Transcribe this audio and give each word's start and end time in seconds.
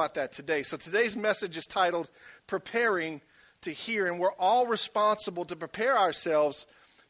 about 0.00 0.14
that 0.14 0.32
today. 0.32 0.62
So 0.62 0.78
today's 0.78 1.14
message 1.14 1.58
is 1.58 1.66
titled 1.66 2.10
Preparing 2.46 3.20
to 3.60 3.70
Hear, 3.70 4.06
and 4.06 4.18
we're 4.18 4.32
all 4.38 4.66
responsible 4.66 5.44
to 5.44 5.54
prepare 5.54 5.98
ourselves 5.98 6.64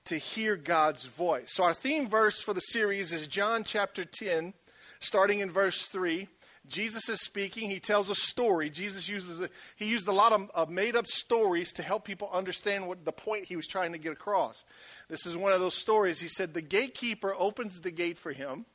to 0.07 0.17
hear 0.17 0.57
God's 0.57 1.07
voice. 1.07 1.55
So 1.55 1.63
our 1.63 1.73
theme 1.73 2.09
verse 2.09 2.43
for 2.43 2.53
the 2.53 2.61
series 2.61 3.13
is 3.13 3.29
John 3.29 3.63
chapter 3.63 4.05
10, 4.05 4.55
starting 4.99 5.39
in 5.39 5.53
verse 5.53 5.87
3. 5.87 6.27
Jesus 6.67 7.09
is 7.09 7.21
speaking. 7.21 7.71
He 7.71 7.79
tells 7.79 8.11
a 8.11 8.17
story. 8.17 8.71
Jesus 8.71 9.09
uses 9.09 9.41
a, 9.41 9.49
he 9.77 9.89
used 9.89 10.09
a 10.09 10.13
lot 10.13 10.33
of, 10.33 10.51
of 10.53 10.69
made 10.69 10.97
up 10.97 11.07
stories 11.07 11.73
to 11.75 11.85
help 11.85 12.05
people 12.05 12.29
understand 12.33 12.89
what 12.89 13.05
the 13.05 13.13
point 13.13 13.45
he 13.45 13.55
was 13.55 13.69
trying 13.69 13.93
to 13.93 13.99
get 13.99 14.11
across. 14.11 14.65
This 15.09 15.27
is 15.27 15.37
one 15.37 15.53
of 15.53 15.61
those 15.61 15.77
stories. 15.77 16.19
He 16.19 16.27
said, 16.27 16.55
The 16.55 16.61
gatekeeper 16.61 17.37
opens 17.39 17.79
the 17.79 17.93
gate 17.93 18.19
for 18.19 18.33
him, 18.33 18.67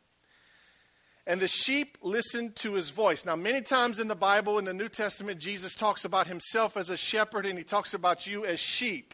and 1.27 1.39
the 1.39 1.47
sheep 1.47 1.97
listen 2.01 2.51
to 2.53 2.73
his 2.73 2.89
voice. 2.89 3.25
Now, 3.25 3.35
many 3.35 3.61
times 3.61 3.99
in 3.99 4.07
the 4.07 4.15
Bible, 4.15 4.59
in 4.59 4.65
the 4.65 4.73
New 4.73 4.89
Testament, 4.89 5.39
Jesus 5.39 5.73
talks 5.73 6.05
about 6.05 6.27
himself 6.27 6.77
as 6.77 6.89
a 6.89 6.97
shepherd, 6.97 7.45
and 7.45 7.57
he 7.57 7.63
talks 7.63 7.93
about 7.93 8.27
you 8.27 8.45
as 8.45 8.59
sheep. 8.59 9.13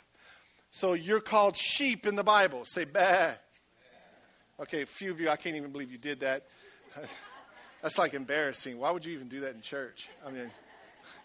So 0.71 0.93
you're 0.93 1.21
called 1.21 1.55
sheep 1.55 2.05
in 2.05 2.15
the 2.15 2.23
Bible. 2.23 2.65
Say, 2.65 2.85
bah. 2.85 3.31
Okay, 4.59 4.83
a 4.83 4.85
few 4.85 5.11
of 5.11 5.19
you, 5.19 5.29
I 5.29 5.37
can't 5.37 5.55
even 5.55 5.71
believe 5.71 5.91
you 5.91 5.97
did 5.97 6.19
that. 6.19 6.45
That's 7.81 7.97
like 7.97 8.13
embarrassing. 8.13 8.77
Why 8.77 8.91
would 8.91 9.05
you 9.05 9.13
even 9.13 9.27
do 9.27 9.39
that 9.41 9.55
in 9.55 9.61
church? 9.61 10.09
I 10.25 10.31
mean, 10.31 10.51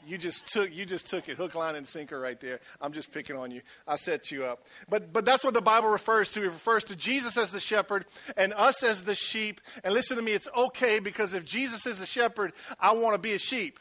you 0.06 0.18
just 0.18 0.46
took 0.46 0.72
you 0.72 0.86
just 0.86 1.08
took 1.08 1.28
it 1.28 1.36
hook, 1.36 1.54
line, 1.54 1.74
and 1.74 1.86
sinker 1.86 2.18
right 2.18 2.38
there. 2.40 2.60
I'm 2.80 2.92
just 2.92 3.12
picking 3.12 3.36
on 3.36 3.50
you. 3.50 3.62
I 3.86 3.96
set 3.96 4.30
you 4.30 4.44
up. 4.44 4.66
But 4.88 5.12
but 5.12 5.24
that's 5.24 5.44
what 5.44 5.54
the 5.54 5.62
Bible 5.62 5.88
refers 5.88 6.32
to. 6.32 6.42
It 6.42 6.46
refers 6.46 6.84
to 6.84 6.96
Jesus 6.96 7.36
as 7.36 7.52
the 7.52 7.60
shepherd 7.60 8.04
and 8.36 8.52
us 8.54 8.82
as 8.82 9.04
the 9.04 9.14
sheep. 9.14 9.60
And 9.84 9.92
listen 9.92 10.16
to 10.16 10.22
me, 10.22 10.32
it's 10.32 10.48
okay 10.56 10.98
because 10.98 11.34
if 11.34 11.44
Jesus 11.44 11.86
is 11.86 11.98
the 11.98 12.06
shepherd, 12.06 12.52
I 12.78 12.92
want 12.92 13.14
to 13.14 13.18
be 13.18 13.34
a 13.34 13.38
sheep. 13.38 13.80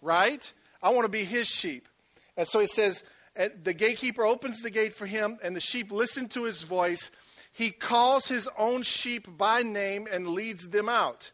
Right? 0.00 0.52
I 0.82 0.90
want 0.90 1.04
to 1.04 1.10
be 1.10 1.24
his 1.24 1.46
sheep. 1.46 1.88
And 2.36 2.46
so 2.46 2.60
it 2.60 2.70
says, 2.70 3.04
the 3.34 3.74
gatekeeper 3.74 4.24
opens 4.24 4.60
the 4.60 4.70
gate 4.70 4.94
for 4.94 5.06
him, 5.06 5.38
and 5.42 5.54
the 5.54 5.60
sheep 5.60 5.90
listen 5.90 6.28
to 6.30 6.44
his 6.44 6.64
voice. 6.64 7.10
He 7.52 7.70
calls 7.70 8.28
his 8.28 8.48
own 8.58 8.82
sheep 8.82 9.28
by 9.36 9.62
name 9.62 10.08
and 10.10 10.28
leads 10.28 10.68
them 10.68 10.88
out. 10.88 11.30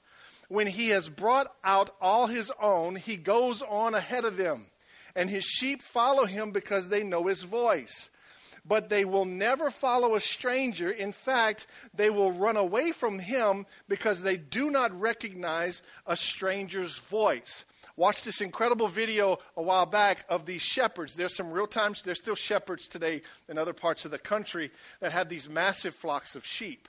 When 0.48 0.66
he 0.66 0.88
has 0.88 1.10
brought 1.10 1.54
out 1.62 1.91
all 2.00 2.27
his 2.27 2.50
own, 2.60 2.96
he 2.96 3.16
goes 3.16 3.62
on 3.62 3.94
ahead 3.94 4.24
of 4.24 4.36
them, 4.36 4.66
and 5.14 5.28
his 5.28 5.44
sheep 5.44 5.82
follow 5.82 6.24
him 6.24 6.50
because 6.50 6.88
they 6.88 7.02
know 7.02 7.27
his 7.27 7.42
voice. 7.42 8.08
But 8.64 8.88
they 8.88 9.04
will 9.04 9.24
never 9.24 9.70
follow 9.70 10.14
a 10.14 10.20
stranger. 10.20 10.91
In 10.91 11.12
fact, 11.12 11.66
they 11.94 12.10
will 12.10 12.32
run 12.32 12.56
away 12.56 12.92
from 12.92 13.19
him 13.19 13.66
because 13.88 14.22
they 14.22 14.36
do 14.36 14.70
not 14.70 14.98
recognize 14.98 15.82
a 16.06 16.16
stranger's 16.16 16.98
voice. 16.98 17.64
Watch 17.96 18.22
this 18.22 18.41
incredible 18.41 18.88
video 18.88 19.38
a 19.56 19.62
while 19.62 19.86
back 19.86 20.24
of 20.28 20.46
these 20.46 20.62
shepherds. 20.62 21.16
There's 21.16 21.34
some 21.34 21.50
real 21.50 21.66
times, 21.66 22.02
there's 22.02 22.19
still 22.19 22.36
shepherds 22.36 22.88
today 22.88 23.22
in 23.48 23.58
other 23.58 23.72
parts 23.72 24.04
of 24.04 24.10
the 24.10 24.19
country 24.19 24.70
that 25.00 25.12
have 25.12 25.28
these 25.28 25.48
massive 25.48 25.94
flocks 25.94 26.36
of 26.36 26.46
sheep. 26.46 26.88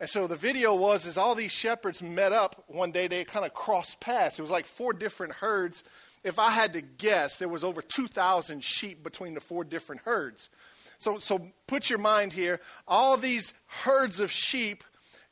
And 0.00 0.08
so 0.08 0.26
the 0.26 0.36
video 0.36 0.74
was 0.74 1.06
is 1.06 1.16
all 1.16 1.34
these 1.34 1.52
shepherds 1.52 2.02
met 2.02 2.32
up 2.32 2.64
one 2.66 2.90
day. 2.90 3.06
They 3.06 3.24
kind 3.24 3.46
of 3.46 3.54
crossed 3.54 4.00
paths. 4.00 4.38
It 4.38 4.42
was 4.42 4.50
like 4.50 4.66
four 4.66 4.92
different 4.92 5.34
herds. 5.34 5.84
If 6.24 6.38
I 6.38 6.50
had 6.50 6.72
to 6.72 6.80
guess, 6.80 7.38
there 7.38 7.48
was 7.48 7.64
over 7.64 7.82
2,000 7.82 8.64
sheep 8.64 9.02
between 9.02 9.34
the 9.34 9.40
four 9.40 9.62
different 9.62 10.02
herds. 10.02 10.50
So, 10.98 11.18
so 11.18 11.48
put 11.66 11.90
your 11.90 11.98
mind 11.98 12.32
here. 12.32 12.60
All 12.88 13.16
these 13.16 13.52
herds 13.66 14.20
of 14.20 14.30
sheep 14.30 14.84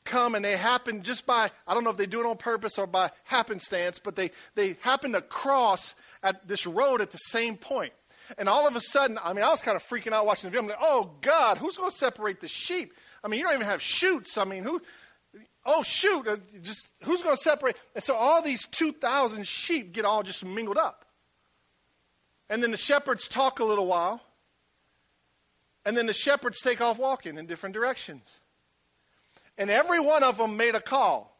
come 0.04 0.34
and 0.34 0.44
they 0.44 0.56
happen 0.56 1.02
just 1.02 1.26
by, 1.26 1.50
I 1.66 1.74
don't 1.74 1.84
know 1.84 1.90
if 1.90 1.96
they 1.96 2.06
do 2.06 2.20
it 2.20 2.26
on 2.26 2.36
purpose 2.36 2.78
or 2.78 2.86
by 2.86 3.10
happenstance, 3.24 3.98
but 3.98 4.16
they, 4.16 4.30
they 4.54 4.76
happen 4.80 5.12
to 5.12 5.20
cross 5.20 5.94
at 6.22 6.46
this 6.46 6.66
road 6.66 7.00
at 7.00 7.10
the 7.10 7.18
same 7.18 7.56
point. 7.56 7.92
And 8.38 8.48
all 8.48 8.66
of 8.66 8.76
a 8.76 8.80
sudden, 8.80 9.18
I 9.22 9.32
mean, 9.32 9.44
I 9.44 9.50
was 9.50 9.60
kind 9.60 9.76
of 9.76 9.82
freaking 9.82 10.12
out 10.12 10.26
watching 10.26 10.48
the 10.48 10.52
video. 10.52 10.62
I'm 10.62 10.68
like, 10.68 10.78
oh, 10.80 11.10
God, 11.20 11.58
who's 11.58 11.76
going 11.76 11.90
to 11.90 11.96
separate 11.96 12.40
the 12.40 12.48
sheep? 12.48 12.92
I 13.24 13.28
mean, 13.28 13.40
you 13.40 13.46
don't 13.46 13.54
even 13.54 13.66
have 13.66 13.82
chutes. 13.82 14.36
I 14.36 14.44
mean, 14.44 14.62
who? 14.62 14.80
Oh, 15.64 15.82
shoot! 15.82 16.26
Uh, 16.26 16.36
just 16.60 16.88
who's 17.04 17.22
going 17.22 17.36
to 17.36 17.42
separate? 17.42 17.76
And 17.94 18.02
so 18.02 18.16
all 18.16 18.42
these 18.42 18.66
two 18.66 18.92
thousand 18.92 19.46
sheep 19.46 19.92
get 19.92 20.04
all 20.04 20.22
just 20.22 20.44
mingled 20.44 20.78
up. 20.78 21.04
And 22.50 22.62
then 22.62 22.70
the 22.70 22.76
shepherds 22.76 23.28
talk 23.28 23.60
a 23.60 23.64
little 23.64 23.86
while. 23.86 24.20
And 25.84 25.96
then 25.96 26.06
the 26.06 26.12
shepherds 26.12 26.60
take 26.60 26.80
off 26.80 26.98
walking 26.98 27.38
in 27.38 27.46
different 27.46 27.74
directions. 27.74 28.40
And 29.58 29.70
every 29.70 30.00
one 30.00 30.22
of 30.22 30.38
them 30.38 30.56
made 30.56 30.74
a 30.74 30.80
call. 30.80 31.36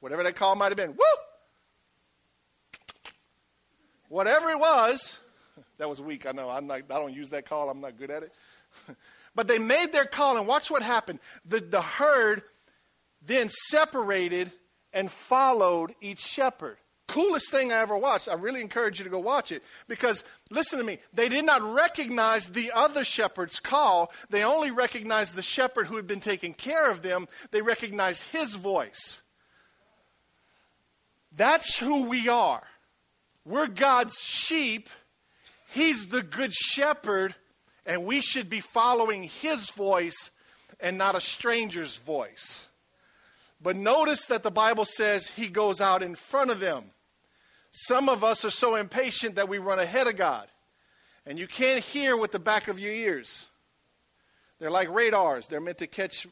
Whatever 0.00 0.22
that 0.22 0.36
call 0.36 0.54
might 0.54 0.68
have 0.68 0.76
been. 0.76 0.90
Woo! 0.90 1.04
Whatever 4.08 4.50
it 4.50 4.58
was, 4.58 5.20
that 5.78 5.88
was 5.88 6.00
weak. 6.00 6.26
I 6.26 6.32
know. 6.32 6.48
I'm 6.48 6.66
not, 6.66 6.82
I 6.90 6.98
don't 6.98 7.14
use 7.14 7.30
that 7.30 7.46
call. 7.46 7.68
I'm 7.68 7.80
not 7.80 7.98
good 7.98 8.10
at 8.10 8.22
it. 8.22 8.32
But 9.34 9.48
they 9.48 9.58
made 9.58 9.92
their 9.92 10.04
call, 10.04 10.36
and 10.36 10.46
watch 10.46 10.70
what 10.70 10.82
happened. 10.82 11.20
The, 11.44 11.60
the 11.60 11.82
herd 11.82 12.42
then 13.22 13.48
separated 13.48 14.50
and 14.92 15.10
followed 15.10 15.94
each 16.00 16.20
shepherd. 16.20 16.78
Coolest 17.06 17.50
thing 17.50 17.72
I 17.72 17.78
ever 17.78 17.96
watched. 17.96 18.28
I 18.28 18.34
really 18.34 18.60
encourage 18.60 18.98
you 18.98 19.04
to 19.04 19.10
go 19.10 19.18
watch 19.18 19.50
it 19.50 19.62
because, 19.88 20.24
listen 20.50 20.78
to 20.78 20.84
me, 20.84 20.98
they 21.14 21.30
did 21.30 21.46
not 21.46 21.62
recognize 21.62 22.50
the 22.50 22.70
other 22.74 23.02
shepherd's 23.02 23.60
call. 23.60 24.12
They 24.28 24.44
only 24.44 24.70
recognized 24.70 25.34
the 25.34 25.42
shepherd 25.42 25.86
who 25.86 25.96
had 25.96 26.06
been 26.06 26.20
taking 26.20 26.52
care 26.52 26.90
of 26.90 27.00
them. 27.00 27.26
They 27.50 27.62
recognized 27.62 28.30
his 28.30 28.56
voice. 28.56 29.22
That's 31.34 31.78
who 31.78 32.08
we 32.08 32.28
are. 32.28 32.64
We're 33.46 33.68
God's 33.68 34.18
sheep. 34.20 34.90
He's 35.70 36.08
the 36.08 36.22
good 36.22 36.52
shepherd 36.52 37.34
and 37.88 38.04
we 38.04 38.20
should 38.20 38.50
be 38.50 38.60
following 38.60 39.24
his 39.24 39.70
voice 39.70 40.30
and 40.78 40.98
not 40.98 41.16
a 41.16 41.20
stranger's 41.20 41.96
voice. 41.96 42.68
But 43.60 43.74
notice 43.74 44.26
that 44.26 44.42
the 44.42 44.50
Bible 44.50 44.84
says 44.84 45.28
he 45.28 45.48
goes 45.48 45.80
out 45.80 46.02
in 46.02 46.14
front 46.14 46.50
of 46.50 46.60
them. 46.60 46.84
Some 47.72 48.08
of 48.08 48.22
us 48.22 48.44
are 48.44 48.50
so 48.50 48.76
impatient 48.76 49.34
that 49.36 49.48
we 49.48 49.58
run 49.58 49.78
ahead 49.78 50.06
of 50.06 50.16
God. 50.16 50.46
And 51.26 51.38
you 51.38 51.48
can't 51.48 51.82
hear 51.82 52.16
with 52.16 52.30
the 52.30 52.38
back 52.38 52.68
of 52.68 52.78
your 52.78 52.92
ears. 52.92 53.46
They're 54.60 54.70
like 54.70 54.92
radars, 54.92 55.48
they're 55.48 55.60
meant 55.60 55.78
to 55.78 55.86
catch 55.86 56.26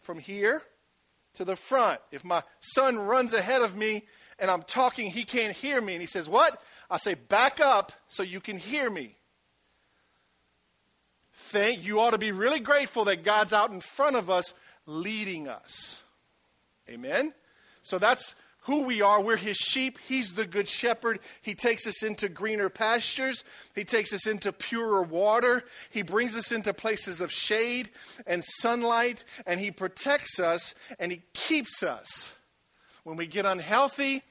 from 0.00 0.18
here 0.18 0.62
to 1.34 1.44
the 1.44 1.56
front. 1.56 2.00
If 2.12 2.24
my 2.24 2.42
son 2.60 2.98
runs 2.98 3.34
ahead 3.34 3.62
of 3.62 3.76
me 3.76 4.04
and 4.38 4.50
I'm 4.50 4.62
talking, 4.62 5.10
he 5.10 5.24
can't 5.24 5.54
hear 5.54 5.80
me. 5.80 5.94
And 5.94 6.00
he 6.00 6.06
says, 6.06 6.28
What? 6.28 6.60
I 6.90 6.96
say, 6.96 7.14
Back 7.14 7.60
up 7.60 7.92
so 8.08 8.22
you 8.22 8.40
can 8.40 8.56
hear 8.56 8.88
me 8.88 9.16
think 11.34 11.84
you 11.84 12.00
ought 12.00 12.10
to 12.10 12.18
be 12.18 12.32
really 12.32 12.60
grateful 12.60 13.04
that 13.04 13.24
God's 13.24 13.52
out 13.52 13.70
in 13.70 13.80
front 13.80 14.16
of 14.16 14.30
us 14.30 14.54
leading 14.86 15.48
us. 15.48 16.02
Amen? 16.88 17.32
So 17.82 17.98
that's 17.98 18.34
who 18.62 18.84
we 18.84 19.02
are. 19.02 19.20
We're 19.20 19.36
his 19.36 19.58
sheep. 19.58 19.98
He's 20.08 20.34
the 20.34 20.46
good 20.46 20.68
shepherd. 20.68 21.20
He 21.42 21.54
takes 21.54 21.86
us 21.86 22.02
into 22.02 22.30
greener 22.30 22.70
pastures. 22.70 23.44
He 23.74 23.84
takes 23.84 24.12
us 24.12 24.26
into 24.26 24.52
purer 24.52 25.02
water. 25.02 25.64
He 25.90 26.02
brings 26.02 26.34
us 26.36 26.50
into 26.50 26.72
places 26.72 27.20
of 27.20 27.30
shade 27.30 27.90
and 28.26 28.42
sunlight. 28.42 29.24
And 29.46 29.60
he 29.60 29.70
protects 29.70 30.40
us 30.40 30.74
and 30.98 31.12
he 31.12 31.22
keeps 31.34 31.82
us. 31.82 32.34
When 33.02 33.18
we 33.18 33.26
get 33.26 33.44
unhealthy, 33.44 34.22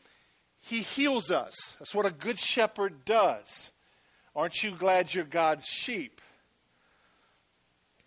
he 0.59 0.81
heals 0.81 1.29
us. 1.29 1.75
That's 1.77 1.93
what 1.93 2.07
a 2.07 2.11
good 2.11 2.39
shepherd 2.39 3.05
does. 3.05 3.71
Aren't 4.35 4.63
you 4.63 4.71
glad 4.71 5.13
you're 5.13 5.25
God's 5.25 5.67
sheep? 5.67 6.21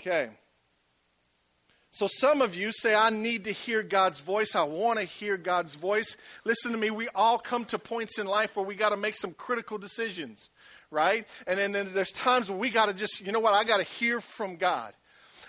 Okay. 0.07 0.29
So 1.91 2.07
some 2.07 2.41
of 2.41 2.55
you 2.55 2.71
say, 2.71 2.95
I 2.95 3.11
need 3.11 3.45
to 3.45 3.51
hear 3.51 3.83
God's 3.83 4.21
voice. 4.21 4.55
I 4.55 4.63
want 4.63 5.01
to 5.01 5.05
hear 5.05 5.37
God's 5.37 5.75
voice. 5.75 6.17
Listen 6.45 6.71
to 6.71 6.79
me. 6.79 6.91
We 6.91 7.09
all 7.13 7.39
come 7.39 7.65
to 7.67 7.79
points 7.79 8.21
in 8.21 8.27
life 8.29 8.55
where 8.55 8.65
we 8.65 8.77
got 8.77 8.91
to 8.91 8.97
make 8.97 9.17
some 9.17 9.33
critical 9.33 9.79
decisions, 9.79 10.49
right? 10.93 11.27
And 11.49 11.59
then, 11.59 11.73
then 11.73 11.89
there's 11.93 12.13
times 12.13 12.49
where 12.49 12.59
we 12.59 12.71
got 12.71 12.87
to 12.87 12.95
just, 12.95 13.21
you 13.27 13.33
know 13.33 13.41
what? 13.41 13.55
I 13.55 13.65
got 13.65 13.79
to 13.79 13.83
hear 13.83 14.21
from 14.21 14.55
God. 14.55 14.93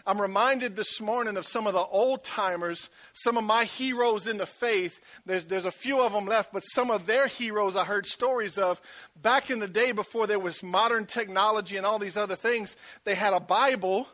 I'm 0.07 0.19
reminded 0.19 0.75
this 0.75 0.99
morning 1.01 1.37
of 1.37 1.45
some 1.45 1.67
of 1.67 1.73
the 1.73 1.79
old 1.79 2.23
timers, 2.23 2.89
some 3.13 3.37
of 3.37 3.43
my 3.43 3.65
heroes 3.65 4.27
in 4.27 4.37
the 4.37 4.45
faith. 4.47 5.01
There's, 5.27 5.45
there's 5.45 5.65
a 5.65 5.71
few 5.71 6.01
of 6.01 6.13
them 6.13 6.25
left, 6.25 6.51
but 6.51 6.61
some 6.61 6.89
of 6.89 7.05
their 7.05 7.27
heroes 7.27 7.75
I 7.75 7.83
heard 7.83 8.07
stories 8.07 8.57
of 8.57 8.81
back 9.21 9.51
in 9.51 9.59
the 9.59 9.67
day 9.67 9.91
before 9.91 10.25
there 10.25 10.39
was 10.39 10.63
modern 10.63 11.05
technology 11.05 11.77
and 11.77 11.85
all 11.85 11.99
these 11.99 12.17
other 12.17 12.35
things. 12.35 12.75
They 13.03 13.13
had 13.13 13.33
a 13.33 13.39
Bible 13.39 14.07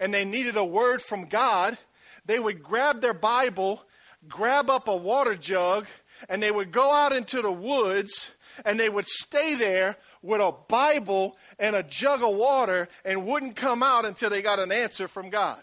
and 0.00 0.12
they 0.12 0.24
needed 0.24 0.56
a 0.56 0.64
word 0.64 1.02
from 1.02 1.26
God, 1.26 1.78
they 2.24 2.38
would 2.38 2.62
grab 2.62 3.00
their 3.00 3.14
Bible, 3.14 3.82
grab 4.28 4.70
up 4.70 4.88
a 4.88 4.96
water 4.96 5.34
jug, 5.34 5.86
and 6.28 6.42
they 6.42 6.50
would 6.50 6.72
go 6.72 6.92
out 6.92 7.12
into 7.12 7.40
the 7.42 7.52
woods 7.52 8.32
and 8.64 8.78
they 8.78 8.88
would 8.88 9.06
stay 9.06 9.54
there 9.54 9.96
with 10.22 10.40
a 10.40 10.54
Bible 10.68 11.36
and 11.58 11.76
a 11.76 11.82
jug 11.82 12.22
of 12.22 12.34
water 12.34 12.88
and 13.04 13.24
wouldn't 13.24 13.56
come 13.56 13.82
out 13.82 14.04
until 14.04 14.30
they 14.30 14.42
got 14.42 14.58
an 14.58 14.72
answer 14.72 15.08
from 15.08 15.30
God. 15.30 15.62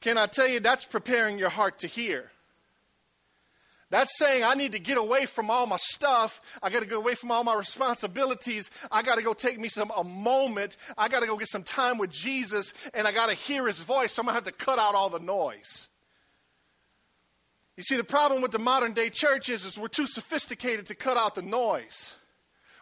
Can 0.00 0.18
I 0.18 0.26
tell 0.26 0.48
you 0.48 0.60
that's 0.60 0.84
preparing 0.84 1.38
your 1.38 1.50
heart 1.50 1.78
to 1.80 1.86
hear? 1.86 2.30
That's 3.90 4.16
saying 4.18 4.44
I 4.44 4.54
need 4.54 4.72
to 4.72 4.78
get 4.78 4.98
away 4.98 5.26
from 5.26 5.50
all 5.50 5.66
my 5.66 5.76
stuff. 5.76 6.40
I 6.62 6.70
got 6.70 6.82
to 6.82 6.88
go 6.88 6.98
away 6.98 7.16
from 7.16 7.32
all 7.32 7.42
my 7.42 7.54
responsibilities. 7.54 8.70
I 8.90 9.02
got 9.02 9.18
to 9.18 9.24
go 9.24 9.34
take 9.34 9.58
me 9.58 9.68
some 9.68 9.90
a 9.96 10.04
moment. 10.04 10.76
I 10.96 11.08
got 11.08 11.20
to 11.20 11.26
go 11.26 11.36
get 11.36 11.48
some 11.48 11.64
time 11.64 11.98
with 11.98 12.10
Jesus 12.10 12.72
and 12.94 13.06
I 13.06 13.12
got 13.12 13.28
to 13.28 13.34
hear 13.34 13.66
his 13.66 13.82
voice. 13.82 14.12
So 14.12 14.22
I'm 14.22 14.26
going 14.26 14.32
to 14.38 14.44
have 14.44 14.56
to 14.56 14.64
cut 14.64 14.78
out 14.78 14.94
all 14.94 15.10
the 15.10 15.18
noise. 15.18 15.88
You 17.76 17.82
see, 17.82 17.96
the 17.96 18.04
problem 18.04 18.42
with 18.42 18.52
the 18.52 18.58
modern 18.58 18.92
day 18.92 19.10
church 19.10 19.48
is, 19.48 19.64
is 19.64 19.78
we're 19.78 19.88
too 19.88 20.06
sophisticated 20.06 20.86
to 20.86 20.94
cut 20.94 21.16
out 21.16 21.34
the 21.34 21.42
noise. 21.42 22.16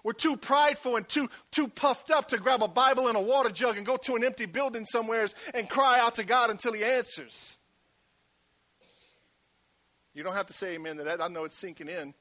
We're 0.05 0.13
too 0.13 0.37
prideful 0.37 0.97
and 0.97 1.09
too, 1.09 1.29
too 1.51 1.69
puffed 1.69 2.11
up 2.11 2.29
to 2.29 2.39
grab 2.39 2.63
a 2.63 2.69
Bible 2.69 3.09
and 3.09 3.17
a 3.17 3.21
water 3.21 3.51
jug 3.51 3.77
and 3.77 3.87
go 3.87 3.97
to 3.97 4.17
an 4.17 4.25
empty 4.25 4.47
building 4.47 4.85
somewhere 4.85 5.27
and 5.55 5.69
cry 5.69 6.01
out 6.01 6.17
to 6.17 6.25
God 6.25 6.51
until 6.51 6.73
He 6.73 6.85
answers. 6.85 7.58
You 10.19 10.25
don't 10.25 10.35
have 10.35 10.47
to 10.47 10.53
say 10.53 10.75
amen 10.75 10.97
to 10.97 11.05
that. 11.05 11.23
I 11.23 11.29
know 11.29 11.45
it's 11.45 11.57
sinking 11.57 11.89
in. 11.89 12.13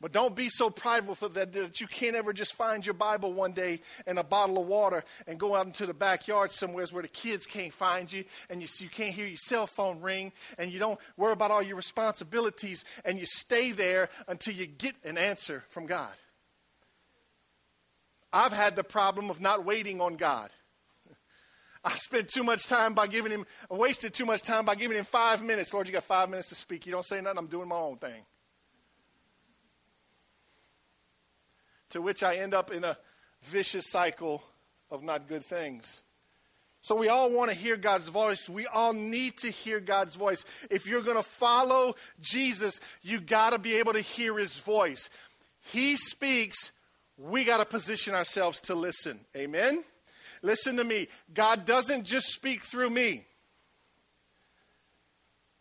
But 0.00 0.10
don't 0.10 0.34
be 0.34 0.48
so 0.48 0.68
prideful 0.68 1.28
that, 1.28 1.52
that 1.52 1.80
you 1.80 1.86
can't 1.86 2.16
ever 2.16 2.32
just 2.32 2.54
find 2.54 2.84
your 2.84 2.94
Bible 2.94 3.32
one 3.32 3.52
day 3.52 3.78
and 4.04 4.18
a 4.18 4.24
bottle 4.24 4.58
of 4.58 4.66
water 4.66 5.04
and 5.28 5.38
go 5.38 5.54
out 5.54 5.64
into 5.64 5.86
the 5.86 5.94
backyard 5.94 6.50
somewhere 6.50 6.84
where 6.90 7.02
the 7.02 7.08
kids 7.08 7.46
can't 7.46 7.72
find 7.72 8.12
you 8.12 8.24
and 8.50 8.60
you, 8.60 8.66
you 8.80 8.88
can't 8.88 9.14
hear 9.14 9.28
your 9.28 9.36
cell 9.36 9.68
phone 9.68 10.00
ring 10.00 10.32
and 10.58 10.72
you 10.72 10.80
don't 10.80 10.98
worry 11.16 11.32
about 11.32 11.52
all 11.52 11.62
your 11.62 11.76
responsibilities 11.76 12.84
and 13.04 13.16
you 13.16 13.24
stay 13.24 13.70
there 13.70 14.08
until 14.26 14.54
you 14.54 14.66
get 14.66 14.96
an 15.04 15.16
answer 15.16 15.62
from 15.68 15.86
God. 15.86 16.12
I've 18.32 18.52
had 18.52 18.74
the 18.74 18.82
problem 18.82 19.30
of 19.30 19.40
not 19.40 19.64
waiting 19.64 20.00
on 20.00 20.16
God. 20.16 20.50
I 21.86 21.92
spent 21.92 22.28
too 22.28 22.42
much 22.42 22.66
time 22.66 22.94
by 22.94 23.06
giving 23.06 23.32
him, 23.32 23.46
I 23.70 23.74
wasted 23.74 24.12
too 24.12 24.26
much 24.26 24.42
time 24.42 24.64
by 24.64 24.74
giving 24.74 24.98
him 24.98 25.04
five 25.04 25.42
minutes. 25.42 25.72
Lord, 25.72 25.86
you 25.86 25.94
got 25.94 26.04
five 26.04 26.28
minutes 26.28 26.48
to 26.50 26.54
speak. 26.54 26.84
You 26.84 26.92
don't 26.92 27.06
say 27.06 27.20
nothing, 27.20 27.38
I'm 27.38 27.46
doing 27.46 27.68
my 27.68 27.76
own 27.76 27.96
thing. 27.96 28.24
to 31.90 32.02
which 32.02 32.22
I 32.22 32.36
end 32.36 32.54
up 32.54 32.70
in 32.72 32.84
a 32.84 32.96
vicious 33.42 33.90
cycle 33.90 34.42
of 34.90 35.02
not 35.02 35.28
good 35.28 35.44
things. 35.44 36.02
So 36.82 36.94
we 36.94 37.08
all 37.08 37.30
want 37.30 37.50
to 37.50 37.56
hear 37.56 37.76
God's 37.76 38.08
voice. 38.08 38.48
We 38.48 38.66
all 38.66 38.92
need 38.92 39.38
to 39.38 39.50
hear 39.50 39.80
God's 39.80 40.14
voice. 40.14 40.44
If 40.70 40.86
you're 40.86 41.02
going 41.02 41.16
to 41.16 41.22
follow 41.22 41.94
Jesus, 42.20 42.80
you 43.02 43.18
got 43.20 43.54
to 43.54 43.58
be 43.58 43.76
able 43.76 43.92
to 43.94 44.00
hear 44.00 44.38
his 44.38 44.60
voice. 44.60 45.08
He 45.60 45.96
speaks, 45.96 46.70
we 47.16 47.44
got 47.44 47.58
to 47.58 47.64
position 47.64 48.14
ourselves 48.14 48.60
to 48.62 48.74
listen. 48.74 49.20
Amen. 49.36 49.82
Listen 50.46 50.76
to 50.76 50.84
me. 50.84 51.08
God 51.34 51.64
doesn't 51.64 52.04
just 52.04 52.28
speak 52.28 52.62
through 52.62 52.90
me. 52.90 53.26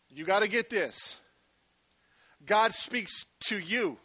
You 0.10 0.26
got 0.26 0.44
to 0.44 0.48
get 0.48 0.70
this. 0.70 1.20
God 2.46 2.72
speaks 2.72 3.26
to 3.48 3.58
you. 3.58 3.98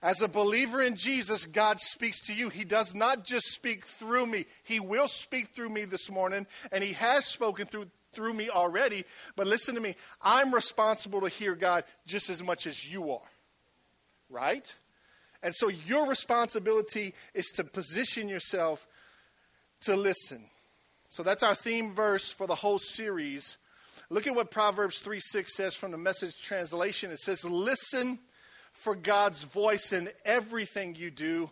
As 0.00 0.22
a 0.22 0.28
believer 0.28 0.80
in 0.80 0.96
Jesus, 0.96 1.44
God 1.44 1.78
speaks 1.78 2.22
to 2.22 2.34
you. 2.34 2.48
He 2.48 2.64
does 2.64 2.94
not 2.94 3.22
just 3.22 3.52
speak 3.52 3.84
through 3.84 4.24
me. 4.24 4.46
He 4.64 4.80
will 4.80 5.08
speak 5.08 5.48
through 5.48 5.68
me 5.68 5.84
this 5.84 6.10
morning, 6.10 6.46
and 6.72 6.82
He 6.82 6.94
has 6.94 7.26
spoken 7.26 7.66
through, 7.66 7.90
through 8.14 8.32
me 8.32 8.48
already. 8.48 9.04
But 9.36 9.46
listen 9.46 9.74
to 9.74 9.80
me 9.82 9.94
I'm 10.22 10.54
responsible 10.54 11.20
to 11.20 11.28
hear 11.28 11.54
God 11.54 11.84
just 12.06 12.30
as 12.30 12.42
much 12.42 12.66
as 12.66 12.90
you 12.90 13.12
are. 13.12 13.30
Right? 14.30 14.74
And 15.42 15.54
so 15.54 15.68
your 15.68 16.08
responsibility 16.08 17.14
is 17.34 17.48
to 17.56 17.64
position 17.64 18.28
yourself 18.28 18.86
to 19.82 19.96
listen. 19.96 20.44
So 21.08 21.22
that's 21.22 21.42
our 21.42 21.54
theme 21.54 21.94
verse 21.94 22.32
for 22.32 22.46
the 22.46 22.54
whole 22.54 22.78
series. 22.78 23.58
Look 24.10 24.26
at 24.26 24.34
what 24.34 24.50
Proverbs 24.50 25.00
3 25.00 25.20
6 25.20 25.54
says 25.54 25.74
from 25.74 25.90
the 25.90 25.98
message 25.98 26.40
translation. 26.40 27.10
It 27.10 27.20
says, 27.20 27.44
Listen 27.44 28.18
for 28.72 28.94
God's 28.94 29.44
voice 29.44 29.92
in 29.92 30.08
everything 30.24 30.94
you 30.94 31.10
do, 31.10 31.50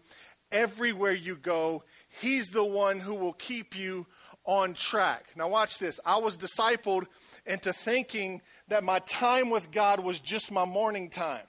everywhere 0.50 1.12
you 1.12 1.36
go. 1.36 1.84
He's 2.20 2.48
the 2.48 2.64
one 2.64 2.98
who 2.98 3.14
will 3.14 3.34
keep 3.34 3.76
you 3.76 4.06
on 4.44 4.74
track. 4.74 5.26
Now, 5.36 5.48
watch 5.48 5.78
this. 5.78 6.00
I 6.04 6.18
was 6.18 6.36
discipled 6.36 7.06
into 7.46 7.72
thinking 7.72 8.40
that 8.68 8.84
my 8.84 8.98
time 9.00 9.50
with 9.50 9.70
God 9.70 10.00
was 10.00 10.20
just 10.20 10.50
my 10.50 10.64
morning 10.64 11.10
time, 11.10 11.46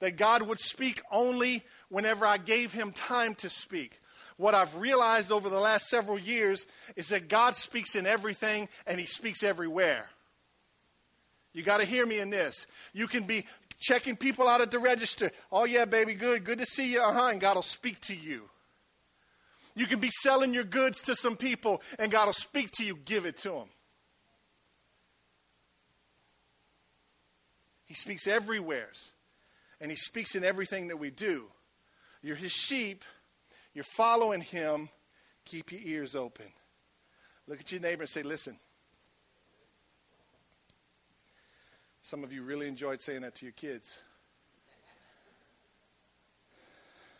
that 0.00 0.16
God 0.16 0.42
would 0.42 0.58
speak 0.58 1.00
only 1.10 1.62
whenever 1.88 2.26
I 2.26 2.38
gave 2.38 2.72
him 2.72 2.92
time 2.92 3.34
to 3.36 3.48
speak. 3.48 3.98
What 4.38 4.54
I've 4.54 4.74
realized 4.76 5.30
over 5.30 5.50
the 5.50 5.58
last 5.58 5.88
several 5.88 6.18
years 6.18 6.66
is 6.96 7.08
that 7.08 7.28
God 7.28 7.56
speaks 7.56 7.94
in 7.96 8.06
everything 8.06 8.68
and 8.86 8.98
he 8.98 9.04
speaks 9.04 9.42
everywhere. 9.42 10.08
You 11.52 11.64
got 11.64 11.80
to 11.80 11.86
hear 11.86 12.06
me 12.06 12.20
in 12.20 12.30
this. 12.30 12.66
You 12.92 13.08
can 13.08 13.24
be 13.24 13.44
checking 13.80 14.16
people 14.16 14.48
out 14.48 14.60
at 14.60 14.70
the 14.70 14.78
register. 14.78 15.32
Oh, 15.50 15.64
yeah, 15.64 15.84
baby, 15.86 16.14
good. 16.14 16.44
Good 16.44 16.60
to 16.60 16.66
see 16.66 16.92
you. 16.92 17.02
Uh 17.02 17.12
huh. 17.12 17.28
And 17.32 17.40
God 17.40 17.56
will 17.56 17.62
speak 17.62 18.00
to 18.02 18.14
you. 18.14 18.48
You 19.74 19.86
can 19.86 19.98
be 19.98 20.10
selling 20.10 20.54
your 20.54 20.64
goods 20.64 21.02
to 21.02 21.16
some 21.16 21.36
people, 21.36 21.82
and 21.98 22.10
God 22.10 22.26
will 22.26 22.32
speak 22.32 22.70
to 22.72 22.84
you. 22.84 22.96
Give 23.04 23.26
it 23.26 23.36
to 23.38 23.50
them. 23.50 23.68
He 27.86 27.94
speaks 27.94 28.26
everywhere, 28.26 28.90
and 29.80 29.90
He 29.90 29.96
speaks 29.96 30.34
in 30.34 30.44
everything 30.44 30.88
that 30.88 30.98
we 30.98 31.10
do. 31.10 31.46
You're 32.22 32.36
His 32.36 32.52
sheep, 32.52 33.04
you're 33.78 33.84
following 33.84 34.40
Him. 34.40 34.88
Keep 35.44 35.72
your 35.72 35.80
ears 35.84 36.16
open. 36.16 36.46
Look 37.46 37.60
at 37.60 37.70
your 37.70 37.80
neighbor 37.80 38.02
and 38.02 38.10
say, 38.10 38.22
Listen, 38.22 38.58
Some 42.08 42.24
of 42.24 42.32
you 42.32 42.42
really 42.42 42.66
enjoyed 42.66 43.02
saying 43.02 43.20
that 43.20 43.34
to 43.34 43.44
your 43.44 43.52
kids. 43.52 43.98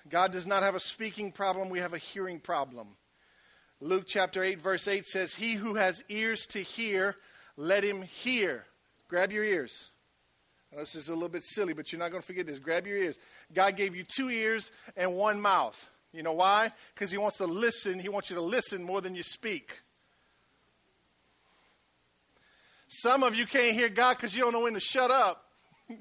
God 0.09 0.33
does 0.33 0.47
not 0.47 0.63
have 0.63 0.75
a 0.75 0.81
speaking 0.81 1.31
problem, 1.31 1.69
we 1.69 1.81
have 1.81 1.93
a 1.93 1.99
hearing 1.99 2.41
problem. 2.41 2.97
Luke 3.83 4.05
chapter 4.07 4.43
8, 4.43 4.59
verse 4.59 4.89
8 4.89 5.05
says, 5.05 5.35
He 5.35 5.53
who 5.53 5.75
has 5.75 6.03
ears 6.09 6.47
to 6.49 6.61
hear, 6.61 7.17
let 7.59 7.85
him 7.85 8.01
hear. 8.01 8.65
Grab 9.09 9.31
your 9.31 9.45
ears. 9.45 9.91
Now, 10.73 10.79
this 10.79 10.95
is 10.95 11.11
a 11.11 11.15
little 11.15 11.29
bit 11.29 11.45
silly, 11.45 11.75
but 11.75 11.93
you're 11.93 11.99
not 11.99 12.11
going 12.11 12.23
to 12.23 12.27
forget 12.27 12.47
this. 12.47 12.59
Grab 12.59 12.87
your 12.87 12.97
ears. 12.97 13.19
God 13.53 13.77
gave 13.77 13.95
you 13.95 14.05
two 14.05 14.31
ears 14.31 14.73
and 14.97 15.17
one 15.17 15.39
mouth. 15.39 15.91
You 16.13 16.23
know 16.23 16.33
why? 16.33 16.73
Because 16.95 17.11
He 17.11 17.19
wants 17.19 17.39
to 17.39 17.47
listen. 17.47 17.99
He 17.99 18.09
wants 18.09 18.31
you 18.31 18.37
to 18.37 18.43
listen 18.43 18.83
more 18.83 19.01
than 19.01 19.15
you 19.15 19.23
speak. 19.23 19.81
Some 22.89 23.23
of 23.23 23.35
you 23.35 23.47
can't 23.47 23.75
hear 23.75 23.89
God 23.89 24.17
because 24.17 24.35
you 24.35 24.43
don't 24.43 24.53
know 24.53 24.63
when 24.63 24.75
to 24.75 24.81
shut 24.81 25.11
up. 25.11 25.45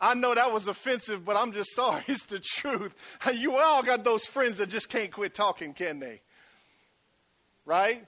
I 0.00 0.14
know 0.14 0.34
that 0.34 0.52
was 0.52 0.68
offensive, 0.68 1.24
but 1.24 1.36
I'm 1.36 1.52
just 1.52 1.74
sorry. 1.74 2.02
It's 2.08 2.26
the 2.26 2.40
truth. 2.40 2.94
You 3.34 3.56
all 3.56 3.82
got 3.82 4.04
those 4.04 4.26
friends 4.26 4.58
that 4.58 4.68
just 4.68 4.88
can't 4.90 5.10
quit 5.12 5.34
talking, 5.34 5.72
can 5.72 5.98
they? 5.98 6.20
Right? 7.64 8.06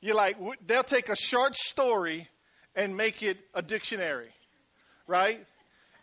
You're 0.00 0.16
like, 0.16 0.36
they'll 0.66 0.82
take 0.82 1.08
a 1.08 1.16
short 1.16 1.56
story 1.56 2.28
and 2.76 2.96
make 2.96 3.22
it 3.22 3.38
a 3.54 3.62
dictionary, 3.62 4.30
right? 5.06 5.44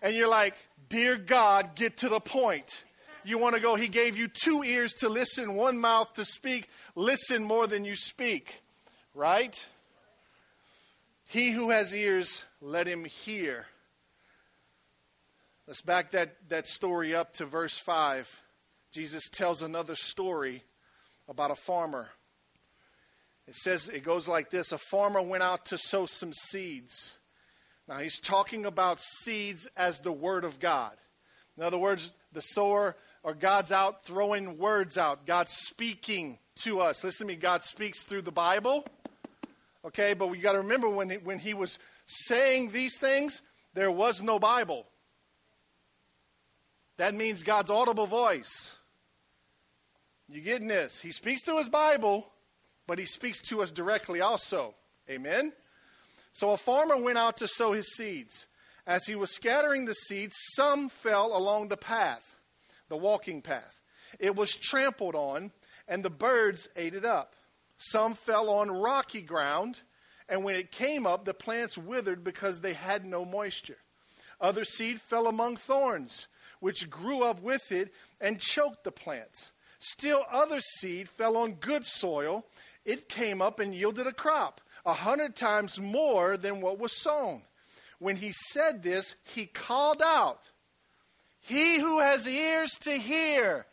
And 0.01 0.15
you're 0.15 0.29
like, 0.29 0.55
Dear 0.89 1.15
God, 1.15 1.75
get 1.75 1.97
to 1.97 2.09
the 2.09 2.19
point. 2.19 2.83
You 3.23 3.37
want 3.37 3.55
to 3.55 3.61
go, 3.61 3.75
He 3.75 3.87
gave 3.87 4.17
you 4.17 4.27
two 4.27 4.63
ears 4.63 4.93
to 4.95 5.09
listen, 5.09 5.55
one 5.55 5.77
mouth 5.77 6.13
to 6.13 6.25
speak. 6.25 6.69
Listen 6.95 7.43
more 7.43 7.67
than 7.67 7.85
you 7.85 7.95
speak, 7.95 8.61
right? 9.13 9.65
He 11.27 11.51
who 11.51 11.69
has 11.69 11.93
ears, 11.95 12.45
let 12.61 12.87
him 12.87 13.05
hear. 13.05 13.67
Let's 15.65 15.81
back 15.81 16.11
that, 16.11 16.49
that 16.49 16.67
story 16.67 17.15
up 17.15 17.31
to 17.33 17.45
verse 17.45 17.79
5. 17.79 18.41
Jesus 18.91 19.29
tells 19.29 19.61
another 19.61 19.95
story 19.95 20.63
about 21.29 21.51
a 21.51 21.55
farmer. 21.55 22.09
It 23.47 23.55
says, 23.55 23.87
it 23.87 24.03
goes 24.03 24.27
like 24.27 24.49
this 24.49 24.73
A 24.73 24.77
farmer 24.77 25.21
went 25.21 25.43
out 25.43 25.65
to 25.67 25.77
sow 25.77 26.05
some 26.05 26.33
seeds. 26.33 27.19
Now, 27.87 27.99
he's 27.99 28.19
talking 28.19 28.65
about 28.65 28.99
seeds 28.99 29.67
as 29.77 29.99
the 29.99 30.11
Word 30.11 30.43
of 30.43 30.59
God. 30.59 30.97
In 31.57 31.63
other 31.63 31.77
words, 31.77 32.13
the 32.33 32.41
sower 32.41 32.95
or 33.23 33.33
God's 33.33 33.71
out 33.71 34.03
throwing 34.03 34.57
words 34.57 34.97
out, 34.97 35.25
God's 35.25 35.53
speaking 35.53 36.39
to 36.63 36.79
us. 36.79 37.03
Listen 37.03 37.27
to 37.27 37.33
me, 37.33 37.39
God 37.39 37.61
speaks 37.63 38.03
through 38.03 38.23
the 38.23 38.31
Bible. 38.31 38.85
Okay, 39.85 40.13
but 40.13 40.27
we 40.27 40.37
got 40.37 40.53
to 40.53 40.59
remember 40.59 40.89
when 40.89 41.09
he, 41.09 41.17
when 41.17 41.39
he 41.39 41.53
was 41.53 41.79
saying 42.05 42.71
these 42.71 42.99
things, 42.99 43.41
there 43.73 43.91
was 43.91 44.21
no 44.21 44.37
Bible. 44.37 44.85
That 46.97 47.15
means 47.15 47.41
God's 47.41 47.71
audible 47.71 48.05
voice. 48.05 48.75
You 50.29 50.41
getting 50.41 50.67
this? 50.67 50.99
He 50.99 51.11
speaks 51.11 51.43
through 51.43 51.57
his 51.57 51.69
Bible, 51.69 52.27
but 52.87 52.99
he 52.99 53.05
speaks 53.05 53.41
to 53.49 53.61
us 53.61 53.71
directly 53.71 54.21
also. 54.21 54.75
Amen? 55.09 55.51
So 56.31 56.51
a 56.51 56.57
farmer 56.57 56.95
went 56.95 57.17
out 57.17 57.37
to 57.37 57.47
sow 57.47 57.73
his 57.73 57.95
seeds. 57.95 58.47
As 58.87 59.05
he 59.05 59.15
was 59.15 59.31
scattering 59.31 59.85
the 59.85 59.93
seeds, 59.93 60.35
some 60.55 60.89
fell 60.89 61.35
along 61.35 61.67
the 61.67 61.77
path, 61.77 62.35
the 62.91 62.98
walking 62.98 63.41
path. 63.41 63.81
It 64.19 64.36
was 64.36 64.53
trampled 64.53 65.15
on, 65.15 65.51
and 65.88 66.03
the 66.03 66.10
birds 66.10 66.67
ate 66.75 66.93
it 66.93 67.05
up. 67.05 67.36
Some 67.77 68.13
fell 68.13 68.50
on 68.50 68.69
rocky 68.69 69.21
ground, 69.21 69.81
and 70.27 70.43
when 70.43 70.55
it 70.55 70.71
came 70.71 71.07
up, 71.07 71.24
the 71.24 71.33
plants 71.33 71.77
withered 71.77 72.21
because 72.21 72.60
they 72.60 72.74
had 72.74 73.05
no 73.05 73.24
moisture. 73.24 73.77
Other 74.41 74.65
seed 74.65 75.00
fell 75.00 75.27
among 75.27 75.55
thorns, 75.55 76.27
which 76.60 76.89
grew 76.89 77.24
up 77.24 77.41
with 77.41 77.71
it 77.71 77.93
and 78.19 78.39
choked 78.39 78.83
the 78.83 78.91
plants. 78.91 79.53
Still, 79.79 80.25
other 80.29 80.60
seed 80.60 81.07
fell 81.07 81.38
on 81.38 81.53
good 81.53 81.86
soil. 81.86 82.45
It 82.86 83.07
came 83.07 83.41
up 83.41 83.62
and 83.62 83.74
yielded 83.74 84.05
a 84.05 84.12
crop, 84.12 84.60
a 84.86 84.93
hundred 84.93 85.38
times 85.38 85.79
more 85.79 86.36
than 86.36 86.60
what 86.60 86.77
was 86.77 87.01
sown. 87.01 87.43
When 88.00 88.17
he 88.17 88.31
said 88.31 88.83
this, 88.83 89.15
he 89.24 89.45
called 89.45 90.01
out, 90.03 90.50
He 91.41 91.79
who 91.79 92.00
has 92.00 92.27
ears 92.27 92.77
to 92.81 92.91
hear, 92.91 93.65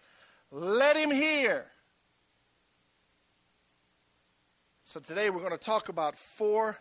let 0.51 0.97
him 0.97 1.11
hear. 1.11 1.67
So 4.83 5.01
today 5.01 5.29
we're 5.29 5.41
going 5.41 5.53
to 5.53 5.59
talk 5.59 5.91
about 5.91 6.17
four 6.17 6.79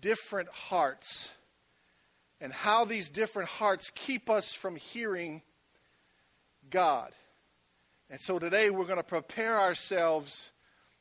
different 0.00 0.50
hearts 0.50 1.34
and 2.40 2.52
how 2.52 2.84
these 2.84 3.08
different 3.08 3.48
hearts 3.48 3.90
keep 3.94 4.30
us 4.30 4.52
from 4.52 4.76
hearing 4.76 5.42
God. 6.70 7.10
And 8.10 8.20
so 8.20 8.38
today 8.38 8.70
we're 8.70 8.84
going 8.84 8.98
to 8.98 9.02
prepare 9.02 9.58
ourselves 9.58 10.50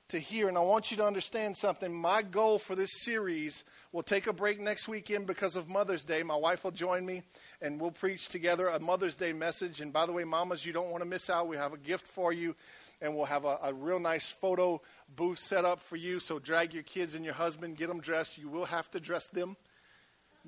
to 0.08 0.20
hear. 0.20 0.48
And 0.48 0.58
I 0.58 0.62
want 0.62 0.90
you 0.90 0.98
to 0.98 1.06
understand 1.06 1.58
something. 1.58 1.94
My 1.94 2.22
goal 2.22 2.60
for 2.60 2.76
this 2.76 3.04
series 3.04 3.66
We'll 3.98 4.04
take 4.04 4.28
a 4.28 4.32
break 4.34 4.60
next 4.60 4.88
weekend 4.88 5.26
because 5.26 5.56
of 5.56 5.70
Mother's 5.70 6.06
Day. 6.06 6.22
My 6.22 6.36
wife 6.36 6.64
will 6.64 6.70
join 6.70 7.04
me 7.04 7.24
and 7.64 7.82
we'll 7.82 7.90
preach 7.90 8.30
together 8.30 8.68
a 8.68 8.80
Mother's 8.80 9.16
Day 9.16 9.34
message. 9.34 9.82
And 9.82 9.92
by 9.92 10.06
the 10.06 10.12
way, 10.12 10.24
mamas, 10.24 10.64
you 10.64 10.72
don't 10.72 10.92
want 10.92 11.02
to 11.04 11.10
miss 11.10 11.32
out. 11.32 11.48
We 11.48 11.58
have 11.58 11.74
a 11.74 11.80
gift 11.80 12.06
for 12.06 12.32
you 12.32 12.56
and 13.02 13.16
we'll 13.16 13.26
have 13.26 13.44
a, 13.44 13.58
a 13.64 13.74
real 13.74 14.00
nice 14.00 14.30
photo 14.30 14.84
booth 15.16 15.40
set 15.40 15.66
up 15.66 15.82
for 15.82 15.96
you. 15.96 16.20
So 16.20 16.38
drag 16.38 16.76
your 16.76 16.84
kids 16.84 17.16
and 17.16 17.26
your 17.26 17.34
husband, 17.34 17.76
get 17.76 17.88
them 17.88 18.00
dressed. 18.00 18.38
You 18.38 18.50
will 18.50 18.66
have 18.66 18.88
to 18.92 19.00
dress 19.00 19.26
them 19.30 19.58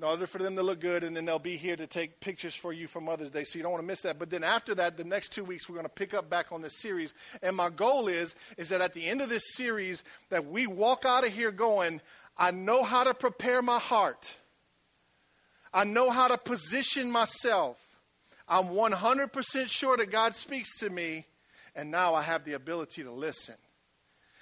in 0.00 0.04
order 0.04 0.26
for 0.26 0.38
them 0.38 0.56
to 0.56 0.62
look 0.62 0.80
good, 0.80 1.04
and 1.04 1.14
then 1.14 1.26
they'll 1.26 1.38
be 1.38 1.58
here 1.58 1.76
to 1.76 1.86
take 1.86 2.20
pictures 2.20 2.54
for 2.54 2.72
you 2.72 2.86
for 2.86 3.02
Mother's 3.02 3.30
Day, 3.30 3.44
so 3.44 3.58
you 3.58 3.62
don't 3.62 3.72
want 3.72 3.82
to 3.82 3.86
miss 3.86 4.00
that. 4.00 4.18
But 4.18 4.30
then 4.30 4.42
after 4.42 4.74
that, 4.76 4.96
the 4.96 5.04
next 5.04 5.30
two 5.30 5.44
weeks, 5.44 5.68
we're 5.68 5.74
going 5.74 5.84
to 5.84 5.92
pick 5.92 6.14
up 6.14 6.30
back 6.30 6.52
on 6.52 6.62
this 6.62 6.78
series. 6.78 7.12
And 7.42 7.54
my 7.54 7.68
goal 7.68 8.08
is, 8.08 8.34
is 8.56 8.70
that 8.70 8.80
at 8.80 8.94
the 8.94 9.06
end 9.06 9.20
of 9.20 9.28
this 9.28 9.42
series, 9.52 10.02
that 10.30 10.46
we 10.46 10.66
walk 10.66 11.04
out 11.04 11.26
of 11.26 11.34
here 11.34 11.50
going, 11.50 12.00
I 12.40 12.52
know 12.52 12.82
how 12.82 13.04
to 13.04 13.12
prepare 13.12 13.60
my 13.60 13.78
heart. 13.78 14.34
I 15.74 15.84
know 15.84 16.08
how 16.08 16.28
to 16.28 16.38
position 16.38 17.10
myself. 17.12 17.78
I'm 18.48 18.68
100% 18.68 19.68
sure 19.68 19.96
that 19.98 20.10
God 20.10 20.34
speaks 20.34 20.78
to 20.78 20.88
me, 20.88 21.26
and 21.76 21.90
now 21.90 22.14
I 22.14 22.22
have 22.22 22.44
the 22.44 22.54
ability 22.54 23.02
to 23.02 23.12
listen. 23.12 23.56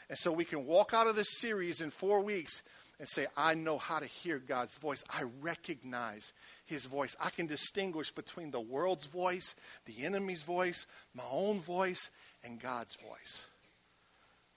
And 0.08 0.16
so 0.16 0.30
we 0.30 0.44
can 0.44 0.64
walk 0.64 0.94
out 0.94 1.08
of 1.08 1.16
this 1.16 1.40
series 1.40 1.80
in 1.80 1.90
four 1.90 2.20
weeks 2.20 2.62
and 3.00 3.08
say, 3.08 3.26
I 3.36 3.54
know 3.54 3.78
how 3.78 3.98
to 3.98 4.06
hear 4.06 4.38
God's 4.38 4.76
voice. 4.76 5.02
I 5.10 5.24
recognize 5.42 6.32
his 6.66 6.86
voice. 6.86 7.16
I 7.20 7.30
can 7.30 7.46
distinguish 7.46 8.12
between 8.12 8.52
the 8.52 8.60
world's 8.60 9.06
voice, 9.06 9.56
the 9.86 10.04
enemy's 10.04 10.44
voice, 10.44 10.86
my 11.14 11.24
own 11.30 11.58
voice, 11.58 12.10
and 12.44 12.60
God's 12.60 12.96
voice. 12.96 13.48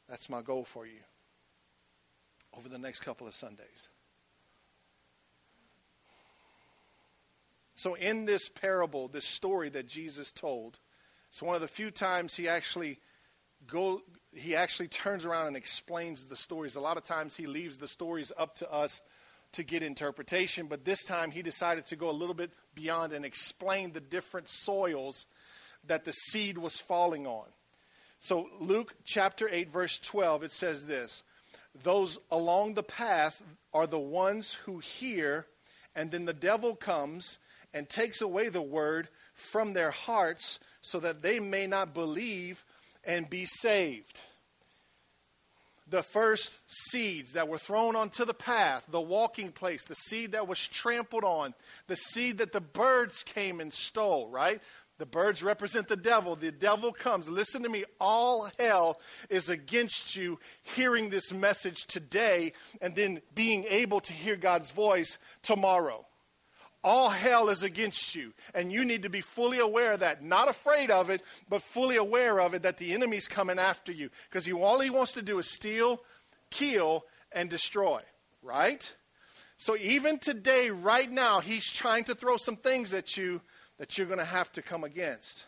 That's 0.07 0.29
my 0.29 0.43
goal 0.43 0.63
for 0.63 0.86
you 0.86 1.01
over 2.58 2.70
the 2.70 2.77
next 2.77 3.01
couple 3.01 3.27
of 3.27 3.36
Sundays. 3.36 3.89
So, 7.75 7.96
in 7.96 8.25
this 8.25 8.50
parable, 8.50 9.08
this 9.08 9.25
story 9.25 9.70
that 9.70 9.88
Jesus 9.88 10.31
told, 10.31 10.79
it's 11.29 11.41
one 11.41 11.55
of 11.55 11.62
the 11.62 11.67
few 11.67 11.89
times 11.89 12.36
he 12.36 12.48
actually 12.48 13.00
go 13.67 14.01
he 14.34 14.55
actually 14.55 14.88
turns 14.88 15.25
around 15.25 15.48
and 15.48 15.58
explains 15.58 16.25
the 16.25 16.36
stories. 16.36 16.75
A 16.75 16.81
lot 16.81 16.98
of 16.98 17.03
times 17.03 17.36
he 17.36 17.48
leaves 17.48 17.77
the 17.77 17.88
stories 17.88 18.31
up 18.38 18.55
to 18.55 18.72
us 18.72 19.01
to 19.53 19.63
get 19.63 19.84
interpretation, 19.84 20.67
but 20.67 20.86
this 20.86 21.03
time 21.03 21.31
he 21.31 21.41
decided 21.41 21.86
to 21.88 21.96
go 21.96 22.10
a 22.10 22.12
little 22.12 22.34
bit 22.34 22.51
beyond 22.74 23.12
and 23.12 23.25
explain 23.25 23.91
the 23.91 24.00
different 24.00 24.50
soils 24.50 25.25
that 25.88 26.05
the 26.05 26.13
seed 26.13 26.58
was 26.58 26.79
falling 26.79 27.27
on. 27.27 27.48
So, 28.20 28.48
Luke 28.60 28.96
chapter 29.03 29.50
8, 29.51 29.67
verse 29.67 30.00
12, 30.00 30.43
it 30.43 30.51
says 30.51 30.86
this 30.86 31.24
those 31.84 32.20
along 32.30 32.74
the 32.74 32.84
path 32.84 33.42
are 33.74 33.88
the 33.88 34.00
ones 34.00 34.54
who 34.66 34.80
hear, 34.80 35.48
and 35.96 36.12
then 36.12 36.25
the 36.25 36.34
devil 36.34 36.75
comes 36.75 37.40
and 37.74 37.90
takes 37.90 38.22
away 38.22 38.50
the 38.50 38.62
word 38.62 39.08
from 39.34 39.74
their 39.74 39.92
hearts 39.92 40.60
so 40.82 41.00
that 41.00 41.22
they 41.22 41.40
may 41.40 41.68
not 41.68 41.94
believe 41.94 42.66
and 43.06 43.30
be 43.30 43.46
saved. 43.46 44.22
The 45.88 46.04
first 46.04 46.60
seeds 46.68 47.34
that 47.34 47.48
were 47.48 47.58
thrown 47.58 47.96
onto 47.96 48.24
the 48.24 48.34
path, 48.34 48.86
the 48.90 49.01
walking 49.01 49.51
place, 49.51 49.84
the 49.84 49.96
seed 49.96 50.32
that 50.34 50.48
was 50.48 50.66
trampled 50.66 51.25
on, 51.25 51.54
the 51.88 51.98
seed 51.98 52.38
that 52.38 52.54
the 52.54 52.62
birds 52.62 53.24
came 53.24 53.60
and 53.60 53.74
stole, 53.74 54.30
right? 54.30 54.62
The 55.01 55.08
birds 55.08 55.41
represent 55.41 55.88
the 55.88 55.96
devil. 55.98 56.36
The 56.36 56.51
devil 56.51 56.91
comes. 56.91 57.27
Listen 57.27 57.63
to 57.63 57.70
me. 57.70 57.86
All 58.00 58.51
hell 58.60 59.00
is 59.31 59.50
against 59.50 60.15
you 60.15 60.38
hearing 60.62 61.10
this 61.10 61.34
message 61.34 61.88
today 61.88 62.53
and 62.84 62.93
then 62.93 63.20
being 63.34 63.65
able 63.67 64.00
to 64.01 64.13
hear 64.13 64.36
God's 64.36 64.70
voice 64.70 65.17
tomorrow. 65.41 66.05
All 66.84 67.10
hell 67.10 67.50
is 67.50 67.63
against 67.63 68.13
you. 68.13 68.31
And 68.53 68.72
you 68.72 68.86
need 68.86 69.01
to 69.01 69.10
be 69.10 69.22
fully 69.22 69.58
aware 69.58 69.93
of 69.93 70.01
that. 70.01 70.24
Not 70.24 70.48
afraid 70.48 70.91
of 70.91 71.10
it, 71.10 71.24
but 71.50 71.63
fully 71.63 71.98
aware 71.98 72.39
of 72.39 72.53
it 72.53 72.62
that 72.62 72.77
the 72.77 72.93
enemy's 72.93 73.27
coming 73.27 73.58
after 73.58 73.91
you. 73.91 74.12
Because 74.29 74.46
he, 74.46 74.53
all 74.53 74.81
he 74.81 74.91
wants 74.91 75.13
to 75.13 75.24
do 75.24 75.39
is 75.39 75.48
steal, 75.48 76.00
kill, 76.51 77.05
and 77.31 77.50
destroy. 77.50 78.01
Right? 78.43 78.93
So 79.58 79.75
even 79.77 80.20
today, 80.20 80.70
right 80.70 81.12
now, 81.12 81.39
he's 81.39 81.67
trying 81.72 82.03
to 82.03 82.13
throw 82.13 82.38
some 82.38 82.55
things 82.55 82.93
at 82.93 83.17
you 83.17 83.41
that 83.81 83.97
you're 83.97 84.05
going 84.05 84.19
to 84.19 84.25
have 84.25 84.51
to 84.51 84.61
come 84.61 84.83
against. 84.83 85.47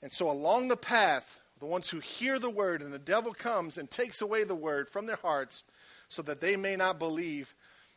And 0.00 0.12
so, 0.12 0.30
along 0.30 0.68
the 0.68 0.76
path, 0.76 1.40
the 1.58 1.66
ones 1.66 1.90
who 1.90 1.98
hear 1.98 2.38
the 2.38 2.48
word, 2.48 2.82
and 2.82 2.92
the 2.92 3.00
devil 3.00 3.34
comes 3.34 3.78
and 3.78 3.90
takes 3.90 4.22
away 4.22 4.44
the 4.44 4.54
word 4.54 4.88
from 4.88 5.06
their 5.06 5.16
hearts 5.16 5.64
so 6.08 6.22
that 6.22 6.40
they 6.40 6.56
may 6.56 6.76
not 6.76 7.00
believe 7.00 7.56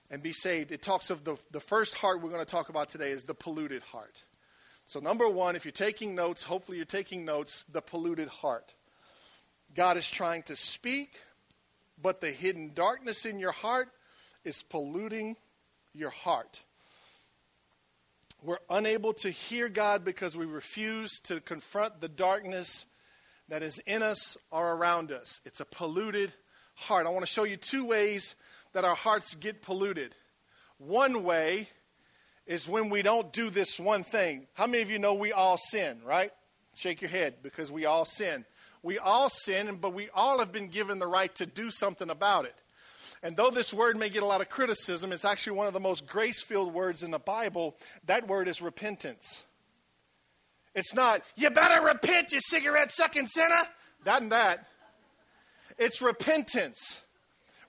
and 0.09 0.23
be 0.23 0.33
saved. 0.33 0.71
It 0.71 0.81
talks 0.81 1.11
of 1.11 1.25
the, 1.25 1.37
the 1.51 1.59
first 1.59 1.93
heart 1.93 2.23
we're 2.23 2.31
going 2.31 2.43
to 2.43 2.51
talk 2.51 2.69
about 2.69 2.89
today 2.89 3.11
is 3.11 3.25
the 3.25 3.35
polluted 3.35 3.83
heart. 3.83 4.23
So, 4.87 4.99
number 4.99 5.29
one, 5.29 5.55
if 5.55 5.63
you're 5.63 5.71
taking 5.71 6.15
notes, 6.15 6.43
hopefully 6.43 6.77
you're 6.77 6.85
taking 6.87 7.23
notes, 7.23 7.65
the 7.71 7.83
polluted 7.83 8.29
heart. 8.29 8.73
God 9.75 9.95
is 9.95 10.09
trying 10.09 10.41
to 10.43 10.55
speak, 10.55 11.19
but 12.01 12.19
the 12.19 12.31
hidden 12.31 12.71
darkness 12.73 13.27
in 13.27 13.37
your 13.37 13.51
heart 13.51 13.89
is 14.43 14.63
polluting 14.63 15.35
your 15.93 16.09
heart. 16.09 16.63
We're 18.41 18.57
unable 18.69 19.13
to 19.13 19.29
hear 19.29 19.69
God 19.69 20.05
because 20.05 20.37
we 20.37 20.45
refuse 20.45 21.19
to 21.21 21.41
confront 21.41 22.01
the 22.01 22.09
darkness 22.09 22.85
that 23.47 23.63
is 23.63 23.79
in 23.79 24.03
us 24.03 24.37
or 24.51 24.73
around 24.73 25.11
us. 25.11 25.41
It's 25.45 25.59
a 25.59 25.65
polluted 25.65 26.33
heart. 26.75 27.07
I 27.07 27.09
want 27.09 27.25
to 27.25 27.31
show 27.31 27.43
you 27.43 27.57
two 27.57 27.85
ways 27.85 28.35
that 28.73 28.83
our 28.83 28.95
hearts 28.95 29.35
get 29.35 29.61
polluted. 29.61 30.15
One 30.77 31.23
way 31.23 31.69
is 32.45 32.69
when 32.69 32.89
we 32.89 33.01
don't 33.01 33.31
do 33.33 33.49
this 33.49 33.79
one 33.79 34.03
thing. 34.03 34.47
How 34.53 34.67
many 34.67 34.83
of 34.83 34.91
you 34.91 34.99
know 34.99 35.13
we 35.13 35.31
all 35.31 35.57
sin, 35.57 36.01
right? 36.05 36.31
Shake 36.75 37.01
your 37.01 37.09
head 37.09 37.35
because 37.41 37.71
we 37.71 37.85
all 37.85 38.05
sin. 38.05 38.45
We 38.83 38.99
all 38.99 39.29
sin, 39.29 39.77
but 39.81 39.93
we 39.93 40.09
all 40.13 40.39
have 40.39 40.51
been 40.51 40.67
given 40.67 40.99
the 40.99 41.07
right 41.07 41.33
to 41.35 41.45
do 41.45 41.71
something 41.71 42.09
about 42.09 42.45
it. 42.45 42.55
And 43.23 43.35
though 43.35 43.49
this 43.49 43.73
word 43.73 43.97
may 43.97 44.09
get 44.09 44.23
a 44.23 44.27
lot 44.27 44.41
of 44.41 44.49
criticism, 44.49 45.11
it's 45.11 45.25
actually 45.25 45.57
one 45.57 45.67
of 45.67 45.73
the 45.73 45.79
most 45.79 46.05
grace 46.05 46.41
filled 46.41 46.73
words 46.73 47.03
in 47.03 47.11
the 47.11 47.19
Bible. 47.19 47.75
That 48.05 48.27
word 48.27 48.47
is 48.47 48.61
repentance. 48.61 49.43
It's 50.75 50.93
not, 50.93 51.21
you 51.35 51.49
better 51.49 51.85
repent, 51.85 52.33
you 52.33 52.39
cigarette 52.41 52.91
sucking 52.91 53.27
sinner. 53.27 53.63
That 54.03 54.21
and 54.21 54.31
that. 54.31 54.67
It's 55.77 56.01
repentance. 56.01 57.03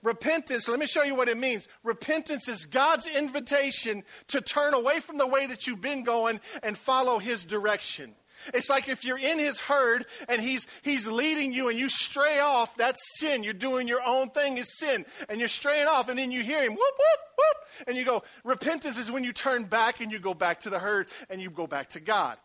Repentance, 0.03 0.69
let 0.69 0.79
me 0.79 0.85
show 0.85 1.03
you 1.03 1.15
what 1.15 1.27
it 1.27 1.37
means. 1.37 1.67
Repentance 1.83 2.47
is 2.47 2.65
God's 2.65 3.07
invitation 3.07 4.03
to 4.27 4.41
turn 4.41 4.73
away 4.73 4.99
from 4.99 5.17
the 5.17 5.27
way 5.27 5.47
that 5.47 5.65
you've 5.65 5.81
been 5.81 6.03
going 6.03 6.39
and 6.61 6.77
follow 6.77 7.17
His 7.17 7.45
direction. 7.45 8.13
It's 8.53 8.69
like 8.69 8.87
if 8.87 9.03
you're 9.03 9.17
in 9.17 9.39
his 9.39 9.59
herd 9.59 10.05
and 10.29 10.41
he's, 10.41 10.67
he's 10.83 11.07
leading 11.07 11.53
you 11.53 11.69
and 11.69 11.77
you 11.77 11.89
stray 11.89 12.39
off, 12.39 12.75
that's 12.77 12.99
sin. 13.19 13.43
You're 13.43 13.53
doing 13.53 13.87
your 13.87 14.03
own 14.05 14.29
thing 14.29 14.57
is 14.57 14.77
sin. 14.77 15.05
And 15.29 15.39
you're 15.39 15.49
straying 15.49 15.87
off 15.87 16.09
and 16.09 16.17
then 16.17 16.31
you 16.31 16.43
hear 16.43 16.61
him, 16.61 16.71
whoop, 16.71 16.79
whoop, 16.79 17.19
whoop. 17.37 17.87
And 17.87 17.97
you 17.97 18.05
go, 18.05 18.23
repentance 18.43 18.97
is 18.97 19.11
when 19.11 19.23
you 19.23 19.33
turn 19.33 19.63
back 19.63 20.01
and 20.01 20.11
you 20.11 20.19
go 20.19 20.33
back 20.33 20.61
to 20.61 20.69
the 20.69 20.79
herd 20.79 21.07
and 21.29 21.41
you 21.41 21.49
go 21.49 21.67
back 21.67 21.89
to 21.89 21.99
God. 21.99 22.37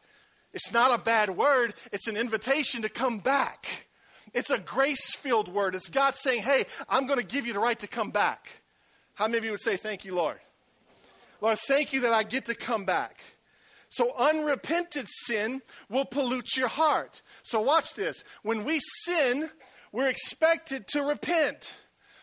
It's 0.53 0.73
not 0.73 0.99
a 0.99 1.03
bad 1.03 1.31
word. 1.31 1.75
It's 1.93 2.09
an 2.09 2.17
invitation 2.17 2.83
to 2.83 2.89
come 2.89 3.19
back. 3.19 3.89
It's 4.35 4.51
a 4.51 4.59
grace 4.59 5.15
filled 5.15 5.49
word. 5.49 5.75
It's 5.75 5.89
God 5.89 6.15
saying, 6.15 6.43
hey, 6.43 6.65
I'm 6.89 7.07
going 7.07 7.19
to 7.19 7.27
give 7.27 7.47
you 7.47 7.53
the 7.53 7.59
right 7.59 7.79
to 7.81 7.89
come 7.89 8.11
back. 8.11 8.49
How 9.15 9.27
many 9.27 9.39
of 9.39 9.45
you 9.45 9.51
would 9.53 9.61
say, 9.61 9.77
thank 9.77 10.05
you, 10.05 10.15
Lord? 10.15 10.39
Lord, 11.41 11.59
thank 11.67 11.93
you 11.93 12.03
that 12.03 12.13
I 12.13 12.23
get 12.23 12.47
to 12.47 12.55
come 12.55 12.85
back. 12.85 13.21
So 13.93 14.11
unrepented 14.17 15.07
sin 15.07 15.61
will 15.91 16.07
pollute 16.07 16.57
your 16.57 16.69
heart. 16.69 17.21
So 17.43 17.61
watch 17.61 17.93
this. 17.93 18.25
When 18.43 18.65
we 18.65 18.81
sin, 18.81 19.51
we're 19.93 20.09
expected 20.09 20.89
to 20.89 21.03
repent. 21.03 21.77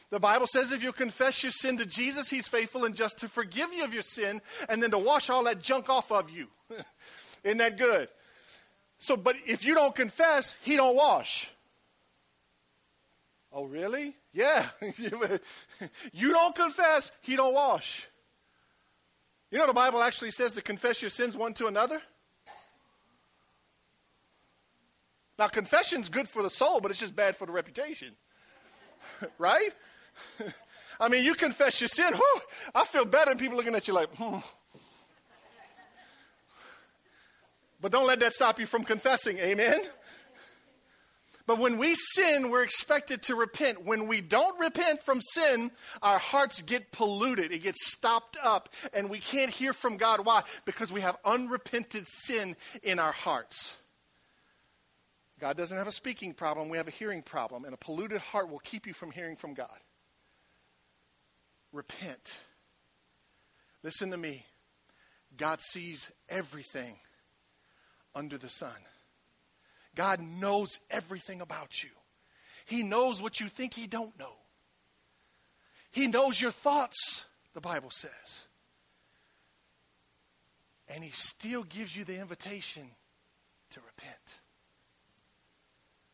The 0.09 0.19
Bible 0.19 0.47
says 0.47 0.71
if 0.71 0.81
you 0.81 0.91
confess 0.91 1.43
your 1.43 1.51
sin 1.51 1.77
to 1.77 1.85
Jesus, 1.85 2.27
He's 2.27 2.47
faithful 2.47 2.85
and 2.85 2.95
just 2.95 3.19
to 3.19 3.27
forgive 3.27 3.71
you 3.71 3.83
of 3.83 3.93
your 3.93 4.01
sin 4.01 4.41
and 4.67 4.81
then 4.81 4.89
to 4.89 4.97
wash 4.97 5.29
all 5.29 5.43
that 5.43 5.61
junk 5.61 5.91
off 5.91 6.11
of 6.11 6.31
you. 6.31 6.47
Isn't 7.43 7.59
that 7.59 7.77
good? 7.77 8.09
So, 8.97 9.15
but 9.15 9.35
if 9.45 9.63
you 9.63 9.75
don't 9.75 9.93
confess, 9.93 10.57
He 10.63 10.75
don't 10.75 10.95
wash. 10.95 11.51
Oh, 13.53 13.65
really? 13.65 14.15
Yeah. 14.33 14.65
you 16.13 16.31
don't 16.31 16.55
confess, 16.55 17.11
He 17.21 17.35
don't 17.35 17.53
wash. 17.53 18.07
You 19.51 19.57
know 19.57 19.67
the 19.67 19.73
Bible 19.73 20.01
actually 20.01 20.31
says 20.31 20.53
to 20.53 20.61
confess 20.61 21.01
your 21.01 21.09
sins 21.09 21.35
one 21.35 21.53
to 21.53 21.67
another? 21.67 22.01
Now, 25.39 25.47
confession's 25.47 26.09
good 26.09 26.27
for 26.27 26.43
the 26.43 26.49
soul, 26.49 26.81
but 26.81 26.91
it's 26.91 26.99
just 26.99 27.15
bad 27.15 27.35
for 27.35 27.45
the 27.45 27.53
reputation. 27.53 28.09
right? 29.37 29.71
I 30.99 31.07
mean, 31.07 31.23
you 31.23 31.33
confess 31.33 31.79
your 31.79 31.87
sin. 31.87 32.13
Whew, 32.13 32.41
I 32.75 32.83
feel 32.83 33.05
better 33.05 33.31
than 33.31 33.37
people 33.37 33.55
looking 33.55 33.73
at 33.73 33.87
you 33.87 33.93
like, 33.93 34.13
hmm. 34.15 34.37
But 37.81 37.93
don't 37.93 38.05
let 38.05 38.19
that 38.19 38.33
stop 38.33 38.59
you 38.59 38.65
from 38.65 38.83
confessing. 38.83 39.37
Amen? 39.37 39.79
But 41.49 41.57
when 41.57 41.79
we 41.79 41.95
sin, 41.95 42.51
we're 42.51 42.61
expected 42.61 43.23
to 43.23 43.33
repent. 43.33 43.83
When 43.83 44.05
we 44.05 44.21
don't 44.21 44.59
repent 44.59 45.01
from 45.01 45.19
sin, 45.19 45.71
our 46.03 46.19
hearts 46.19 46.61
get 46.61 46.91
polluted. 46.91 47.51
It 47.51 47.63
gets 47.63 47.87
stopped 47.87 48.37
up, 48.43 48.69
and 48.93 49.09
we 49.09 49.17
can't 49.17 49.49
hear 49.49 49.73
from 49.73 49.97
God. 49.97 50.23
Why? 50.27 50.43
Because 50.65 50.93
we 50.93 51.01
have 51.01 51.17
unrepented 51.25 52.07
sin 52.07 52.55
in 52.83 52.99
our 52.99 53.11
hearts. 53.11 53.77
God 55.39 55.57
doesn't 55.57 55.75
have 55.75 55.87
a 55.87 55.91
speaking 55.91 56.35
problem, 56.35 56.69
we 56.69 56.77
have 56.77 56.87
a 56.87 56.91
hearing 56.91 57.23
problem, 57.23 57.65
and 57.65 57.73
a 57.73 57.77
polluted 57.77 58.21
heart 58.21 58.51
will 58.51 58.59
keep 58.59 58.85
you 58.85 58.93
from 58.93 59.09
hearing 59.09 59.35
from 59.35 59.55
God. 59.55 59.79
Repent. 61.73 62.41
Listen 63.81 64.11
to 64.11 64.17
me. 64.17 64.45
God 65.35 65.61
sees 65.61 66.11
everything 66.29 66.99
under 68.13 68.37
the 68.37 68.49
sun. 68.49 68.69
God 69.99 70.21
knows 70.21 70.79
everything 70.89 71.41
about 71.41 71.83
you. 71.83 71.89
He 72.65 72.83
knows 72.83 73.21
what 73.21 73.41
you 73.41 73.49
think 73.49 73.73
he 73.73 73.85
don't 73.85 74.17
know. 74.17 74.31
He 75.91 76.07
knows 76.07 76.39
your 76.39 76.51
thoughts, 76.51 77.25
the 77.53 77.59
Bible 77.59 77.89
says. 77.91 78.47
And 80.87 81.03
he 81.03 81.11
still 81.11 81.63
gives 81.63 81.97
you 81.97 82.05
the 82.05 82.17
invitation 82.17 82.83
to 83.71 83.81
repent. 83.81 84.39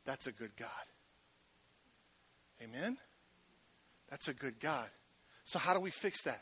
That's 0.03 0.25
a 0.25 0.31
good 0.31 0.55
God. 0.57 0.69
Amen? 2.63 2.97
That's 4.09 4.29
a 4.29 4.33
good 4.33 4.59
God. 4.59 4.89
So, 5.43 5.59
how 5.59 5.75
do 5.75 5.79
we 5.79 5.91
fix 5.91 6.23
that? 6.23 6.41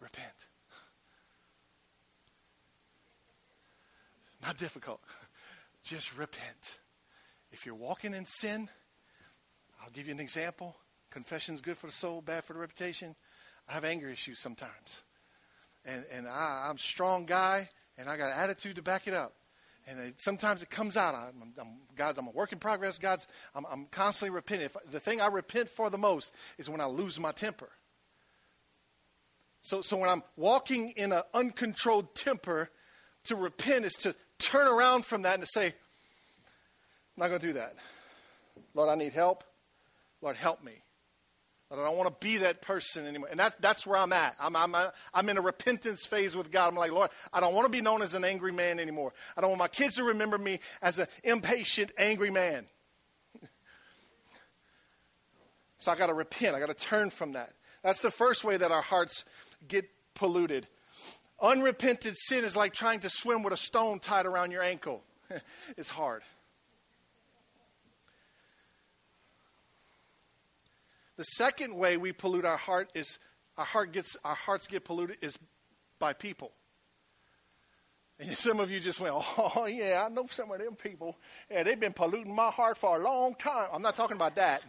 Repent. 0.00 0.32
Not 4.42 4.56
difficult. 4.56 5.02
Just 5.82 6.16
repent. 6.16 6.78
If 7.50 7.64
you're 7.64 7.74
walking 7.74 8.14
in 8.14 8.26
sin, 8.26 8.68
I'll 9.82 9.90
give 9.90 10.06
you 10.06 10.14
an 10.14 10.20
example. 10.20 10.76
Confession's 11.10 11.60
good 11.60 11.76
for 11.76 11.86
the 11.86 11.92
soul, 11.92 12.20
bad 12.20 12.44
for 12.44 12.52
the 12.52 12.58
reputation. 12.58 13.14
I 13.68 13.72
have 13.72 13.84
anger 13.84 14.08
issues 14.08 14.38
sometimes. 14.38 15.04
And, 15.84 16.04
and 16.12 16.28
I, 16.28 16.66
I'm 16.68 16.76
a 16.76 16.78
strong 16.78 17.24
guy, 17.24 17.68
and 17.96 18.08
I 18.08 18.16
got 18.16 18.30
an 18.30 18.38
attitude 18.38 18.76
to 18.76 18.82
back 18.82 19.06
it 19.06 19.14
up. 19.14 19.34
And 19.86 19.98
it, 20.00 20.20
sometimes 20.20 20.62
it 20.62 20.68
comes 20.68 20.98
out. 20.98 21.14
I'm, 21.14 21.54
I'm, 21.58 21.78
God, 21.96 22.18
I'm 22.18 22.26
a 22.26 22.30
work 22.30 22.52
in 22.52 22.58
progress. 22.58 22.98
God's, 22.98 23.26
I'm, 23.54 23.64
I'm 23.70 23.86
constantly 23.86 24.34
repenting. 24.34 24.66
If, 24.66 24.76
the 24.90 25.00
thing 25.00 25.20
I 25.20 25.28
repent 25.28 25.70
for 25.70 25.88
the 25.88 25.96
most 25.96 26.34
is 26.58 26.68
when 26.68 26.80
I 26.80 26.86
lose 26.86 27.18
my 27.18 27.32
temper. 27.32 27.70
So, 29.62 29.80
so 29.80 29.96
when 29.96 30.10
I'm 30.10 30.22
walking 30.36 30.90
in 30.90 31.12
an 31.12 31.22
uncontrolled 31.32 32.14
temper, 32.14 32.70
to 33.28 33.36
repent 33.36 33.84
is 33.84 33.94
to 33.94 34.14
turn 34.38 34.66
around 34.66 35.04
from 35.04 35.22
that 35.22 35.34
and 35.34 35.42
to 35.42 35.46
say, 35.46 35.66
I'm 35.66 35.72
not 37.16 37.28
going 37.28 37.40
to 37.40 37.46
do 37.46 37.52
that. 37.54 37.74
Lord, 38.74 38.88
I 38.88 38.94
need 38.94 39.12
help. 39.12 39.44
Lord, 40.20 40.36
help 40.36 40.62
me. 40.62 40.72
Lord, 41.70 41.82
I 41.82 41.88
don't 41.88 41.98
want 41.98 42.08
to 42.08 42.26
be 42.26 42.38
that 42.38 42.62
person 42.62 43.06
anymore. 43.06 43.28
And 43.30 43.38
that, 43.40 43.60
that's 43.60 43.86
where 43.86 43.98
I'm 43.98 44.12
at. 44.12 44.34
I'm, 44.40 44.56
I'm, 44.56 44.74
I'm 45.12 45.28
in 45.28 45.36
a 45.36 45.40
repentance 45.42 46.06
phase 46.06 46.34
with 46.34 46.50
God. 46.50 46.68
I'm 46.68 46.76
like, 46.76 46.92
Lord, 46.92 47.10
I 47.32 47.40
don't 47.40 47.54
want 47.54 47.66
to 47.66 47.70
be 47.76 47.82
known 47.82 48.00
as 48.00 48.14
an 48.14 48.24
angry 48.24 48.52
man 48.52 48.80
anymore. 48.80 49.12
I 49.36 49.40
don't 49.40 49.50
want 49.50 49.58
my 49.58 49.68
kids 49.68 49.96
to 49.96 50.04
remember 50.04 50.38
me 50.38 50.60
as 50.80 50.98
an 50.98 51.08
impatient, 51.24 51.92
angry 51.98 52.30
man. 52.30 52.66
so 55.78 55.92
I 55.92 55.96
got 55.96 56.06
to 56.06 56.14
repent. 56.14 56.56
I 56.56 56.60
got 56.60 56.70
to 56.70 56.74
turn 56.74 57.10
from 57.10 57.32
that. 57.32 57.50
That's 57.82 58.00
the 58.00 58.10
first 58.10 58.44
way 58.44 58.56
that 58.56 58.70
our 58.70 58.82
hearts 58.82 59.24
get 59.66 59.88
polluted. 60.14 60.66
Unrepented 61.40 62.16
sin 62.16 62.44
is 62.44 62.56
like 62.56 62.74
trying 62.74 63.00
to 63.00 63.10
swim 63.10 63.42
with 63.42 63.52
a 63.52 63.56
stone 63.56 64.00
tied 64.00 64.26
around 64.26 64.50
your 64.50 64.62
ankle. 64.62 65.02
it's 65.76 65.88
hard. 65.88 66.22
The 71.16 71.24
second 71.24 71.74
way 71.74 71.96
we 71.96 72.12
pollute 72.12 72.44
our 72.44 72.56
heart 72.56 72.90
is 72.94 73.18
our 73.56 73.64
heart 73.64 73.92
gets 73.92 74.16
our 74.24 74.36
hearts 74.36 74.68
get 74.68 74.84
polluted 74.84 75.18
is 75.20 75.38
by 75.98 76.12
people. 76.12 76.52
And 78.20 78.30
some 78.38 78.60
of 78.60 78.70
you 78.70 78.80
just 78.80 79.00
went, 79.00 79.14
oh 79.16 79.66
yeah, 79.66 80.06
I 80.06 80.12
know 80.12 80.26
some 80.28 80.50
of 80.50 80.58
them 80.58 80.74
people. 80.74 81.16
Yeah, 81.50 81.62
they've 81.62 81.78
been 81.78 81.92
polluting 81.92 82.34
my 82.34 82.50
heart 82.50 82.76
for 82.76 82.96
a 82.96 83.00
long 83.00 83.34
time. 83.34 83.68
I'm 83.72 83.82
not 83.82 83.94
talking 83.94 84.16
about 84.16 84.36
that. 84.36 84.62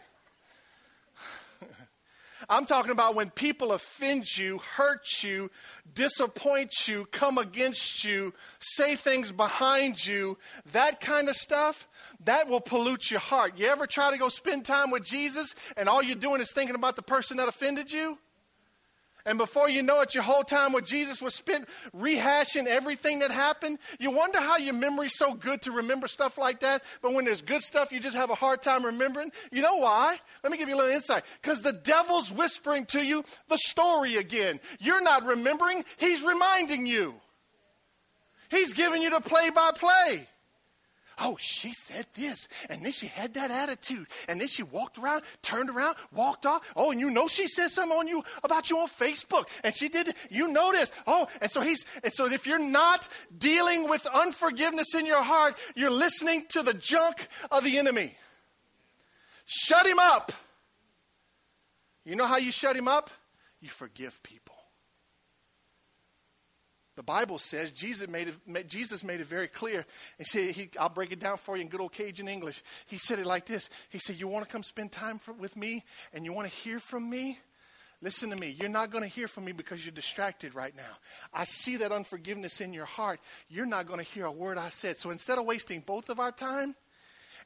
I'm 2.50 2.66
talking 2.66 2.92
about 2.92 3.14
when 3.14 3.30
people 3.30 3.74
offend 3.74 4.38
you, 4.38 4.58
hurt 4.58 5.24
you, 5.24 5.52
disappoint 5.94 6.88
you, 6.88 7.06
come 7.12 7.38
against 7.38 8.04
you, 8.04 8.34
say 8.60 8.96
things 8.96 9.32
behind 9.32 10.06
you, 10.06 10.38
that 10.72 11.00
kind 11.00 11.30
of 11.30 11.36
stuff, 11.36 11.88
that 12.26 12.48
will 12.48 12.62
pollute 12.62 13.12
your 13.12 13.20
heart. 13.20 13.54
You 13.58 13.68
ever 13.68 13.86
try 13.86 14.12
to 14.12 14.18
go 14.18 14.30
spend 14.30 14.66
time 14.66 14.90
with 14.90 15.04
Jesus 15.04 15.54
and 15.78 15.88
all 15.88 16.02
you're 16.02 16.16
doing 16.16 16.42
is 16.42 16.52
thinking 16.52 16.76
about 16.76 16.96
the 16.96 17.04
person 17.04 17.38
that 17.38 17.48
offended 17.48 17.92
you? 17.92 18.18
And 19.30 19.38
before 19.38 19.70
you 19.70 19.84
know 19.84 20.02
it, 20.02 20.16
your 20.16 20.24
whole 20.24 20.44
time 20.44 20.74
with 20.74 20.86
Jesus 20.86 21.22
was 21.22 21.36
spent 21.36 21.70
rehashing 21.96 22.66
everything 22.66 23.20
that 23.20 23.30
happened. 23.30 23.78
You 24.00 24.10
wonder 24.10 24.40
how 24.40 24.58
your 24.58 24.74
memory's 24.74 25.16
so 25.16 25.36
good 25.36 25.62
to 25.62 25.72
remember 25.72 26.08
stuff 26.08 26.40
like 26.40 26.62
that, 26.62 26.82
but 27.04 27.14
when 27.14 27.26
there's 27.26 27.44
good 27.44 27.62
stuff, 27.62 27.92
you 27.92 28.00
just 28.00 28.16
have 28.16 28.32
a 28.32 28.36
hard 28.36 28.64
time 28.64 28.84
remembering. 28.84 29.32
You 29.52 29.62
know 29.62 29.76
why? 29.76 30.18
Let 30.42 30.52
me 30.52 30.58
give 30.58 30.68
you 30.68 30.74
a 30.74 30.78
little 30.78 30.92
insight. 30.92 31.26
Because 31.44 31.62
the 31.62 31.74
devil's 31.74 32.34
whispering 32.34 32.86
to 32.88 33.06
you 33.06 33.24
the 33.50 33.60
story 33.60 34.16
again. 34.16 34.60
You're 34.80 35.04
not 35.04 35.24
remembering, 35.24 35.84
he's 35.98 36.24
reminding 36.24 36.88
you. 36.88 37.14
He's 38.50 38.74
giving 38.74 39.04
you 39.04 39.12
the 39.12 39.22
play 39.22 39.52
by 39.52 39.70
play. 39.76 40.28
Oh, 41.22 41.36
she 41.40 41.74
said 41.74 42.06
this, 42.14 42.48
and 42.70 42.84
then 42.84 42.92
she 42.92 43.08
had 43.08 43.34
that 43.34 43.52
attitude, 43.52 44.08
and 44.28 44.40
then 44.40 44.48
she 44.48 44.64
walked 44.64 44.98
around, 44.98 45.24
turned 45.42 45.70
around, 45.70 45.98
walked 46.14 46.46
off. 46.46 46.66
Oh, 46.76 46.92
and 46.92 47.00
you 47.00 47.12
know 47.12 47.28
she 47.28 47.48
said 47.48 47.70
something 47.70 47.98
on 47.98 48.08
you 48.08 48.24
about 48.44 48.70
you 48.70 48.78
on 48.80 48.88
Facebook, 48.88 49.46
and 49.64 49.76
she 49.76 49.90
did. 49.90 50.14
You 50.30 50.48
this. 50.72 50.92
Oh, 51.08 51.28
and 51.42 51.52
so 51.52 51.62
he's 51.62 51.86
and 52.04 52.14
so 52.14 52.26
if 52.28 52.48
you're 52.48 52.60
not 52.60 53.08
dealing 53.38 53.90
with 53.90 54.06
unforgiveness 54.06 54.96
in 54.96 55.06
your 55.06 55.24
heart, 55.24 55.58
you're 55.76 55.92
listening 55.92 56.46
to 56.50 56.64
the 56.64 56.74
junk 56.74 57.28
of 57.52 57.64
the 57.64 57.78
enemy. 57.78 58.16
Shut 59.46 59.86
him 59.86 60.00
up. 60.00 60.32
You 62.06 62.16
know 62.16 62.26
how 62.26 62.38
you 62.38 62.52
shut 62.52 62.76
him 62.76 62.88
up? 62.88 63.10
You 63.60 63.70
forgive 63.70 64.22
people. 64.24 64.49
The 67.00 67.04
Bible 67.04 67.40
says 67.40 67.72
Jesus 67.72 68.10
made 68.10 68.28
it, 68.28 68.68
Jesus 68.68 69.06
made 69.06 69.22
it 69.22 69.28
very 69.28 69.48
clear. 69.48 69.86
And 70.18 70.28
he, 70.28 70.70
I'll 70.78 70.90
break 70.90 71.14
it 71.14 71.22
down 71.22 71.38
for 71.38 71.56
you 71.56 71.62
in 71.62 71.70
good 71.70 71.80
old 71.80 71.94
Cajun 71.94 72.28
English. 72.28 72.62
He 72.88 72.98
said 72.98 73.20
it 73.20 73.26
like 73.26 73.46
this. 73.46 73.70
He 73.88 74.00
said, 74.00 74.18
"You 74.20 74.28
want 74.28 74.46
to 74.46 74.52
come 74.52 74.64
spend 74.64 74.92
time 74.92 75.18
for, 75.18 75.32
with 75.32 75.56
me, 75.56 75.86
and 76.14 76.26
you 76.26 76.34
want 76.34 76.50
to 76.50 76.54
hear 76.54 76.78
from 76.78 77.10
me." 77.10 77.40
Listen 78.02 78.32
to 78.32 78.36
me. 78.36 78.58
You're 78.60 78.68
not 78.68 78.92
going 78.92 79.06
to 79.06 79.10
hear 79.10 79.30
from 79.30 79.46
me 79.46 79.54
because 79.54 79.86
you're 79.86 79.94
distracted 79.94 80.56
right 80.56 80.76
now. 80.76 80.98
I 81.34 81.46
see 81.46 81.78
that 81.78 81.94
unforgiveness 81.94 82.60
in 82.60 82.74
your 82.74 82.84
heart. 82.84 83.22
You're 83.48 83.66
not 83.66 83.88
going 83.88 84.00
to 84.00 84.06
hear 84.06 84.26
a 84.26 84.32
word 84.34 84.58
I 84.58 84.68
said. 84.68 84.98
So 84.98 85.10
instead 85.10 85.38
of 85.38 85.46
wasting 85.46 85.80
both 85.80 86.10
of 86.10 86.20
our 86.20 86.34
time, 86.34 86.76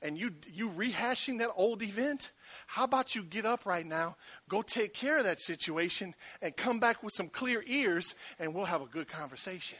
and 0.03 0.17
you 0.17 0.31
you 0.51 0.69
rehashing 0.69 1.39
that 1.39 1.49
old 1.55 1.81
event, 1.81 2.31
how 2.67 2.83
about 2.83 3.15
you 3.15 3.23
get 3.23 3.45
up 3.45 3.65
right 3.65 3.85
now, 3.85 4.17
go 4.49 4.61
take 4.61 4.93
care 4.93 5.17
of 5.17 5.23
that 5.23 5.41
situation, 5.41 6.13
and 6.41 6.55
come 6.55 6.79
back 6.79 7.01
with 7.01 7.13
some 7.15 7.29
clear 7.29 7.63
ears, 7.65 8.13
and 8.37 8.53
we'll 8.53 8.65
have 8.65 8.81
a 8.81 8.85
good 8.85 9.07
conversation. 9.07 9.77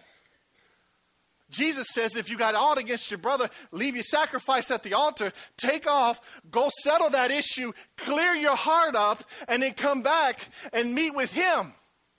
Jesus 1.50 1.90
says 1.92 2.16
if 2.16 2.30
you 2.32 2.38
got 2.38 2.56
aught 2.56 2.80
against 2.80 3.12
your 3.12 3.20
brother, 3.20 3.50
leave 3.72 3.96
your 3.96 4.04
sacrifice 4.04 4.72
at 4.72 4.82
the 4.82 4.94
altar, 4.94 5.32
take 5.58 5.86
off, 5.86 6.42
go 6.50 6.70
settle 6.82 7.12
that 7.12 7.30
issue, 7.30 7.72
clear 7.98 8.34
your 8.34 8.56
heart 8.56 8.96
up, 8.96 9.24
and 9.48 9.62
then 9.62 9.74
come 9.74 10.02
back 10.02 10.40
and 10.72 10.96
meet 10.96 11.14
with 11.14 11.32
him. 11.32 11.74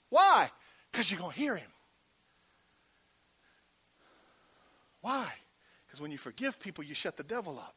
Why? 0.09 0.49
Because 0.91 1.11
you're 1.11 1.19
going 1.19 1.33
to 1.33 1.39
hear 1.39 1.57
him. 1.57 1.69
Why? 5.01 5.27
Because 5.85 5.99
when 5.99 6.11
you 6.11 6.17
forgive 6.17 6.59
people, 6.59 6.83
you 6.83 6.95
shut 6.95 7.17
the 7.17 7.23
devil 7.23 7.59
up. 7.59 7.75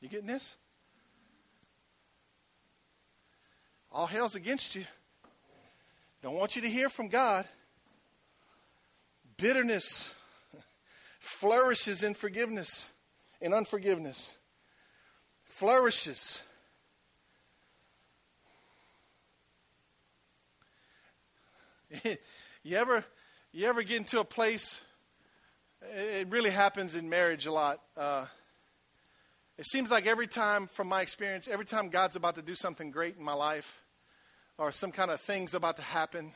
You 0.00 0.08
getting 0.08 0.26
this? 0.26 0.56
all 3.98 4.06
hell's 4.06 4.34
against 4.34 4.74
you. 4.74 4.84
Don't 6.22 6.34
want 6.34 6.56
you 6.56 6.62
to 6.62 6.68
hear 6.68 6.88
from 6.88 7.08
God. 7.08 7.46
Bitterness 9.36 10.12
flourishes 11.20 12.02
in 12.02 12.14
forgiveness, 12.14 12.90
in 13.40 13.52
unforgiveness. 13.52 14.36
Flourishes. 15.44 16.42
you 22.62 22.76
ever 22.76 23.04
you 23.52 23.66
ever 23.66 23.82
get 23.82 23.96
into 23.96 24.20
a 24.20 24.24
place 24.24 24.82
it 25.96 26.28
really 26.28 26.50
happens 26.50 26.94
in 26.94 27.08
marriage 27.08 27.46
a 27.46 27.52
lot 27.52 27.80
uh, 27.96 28.26
it 29.58 29.66
seems 29.66 29.90
like 29.90 30.06
every 30.06 30.26
time 30.26 30.66
from 30.66 30.88
my 30.88 31.02
experience 31.02 31.48
every 31.48 31.64
time 31.64 31.88
god's 31.88 32.16
about 32.16 32.34
to 32.34 32.42
do 32.42 32.54
something 32.54 32.90
great 32.90 33.16
in 33.16 33.24
my 33.24 33.32
life 33.32 33.82
or 34.56 34.72
some 34.72 34.92
kind 34.92 35.10
of 35.10 35.20
thing's 35.20 35.54
about 35.54 35.76
to 35.76 35.82
happen 35.82 36.32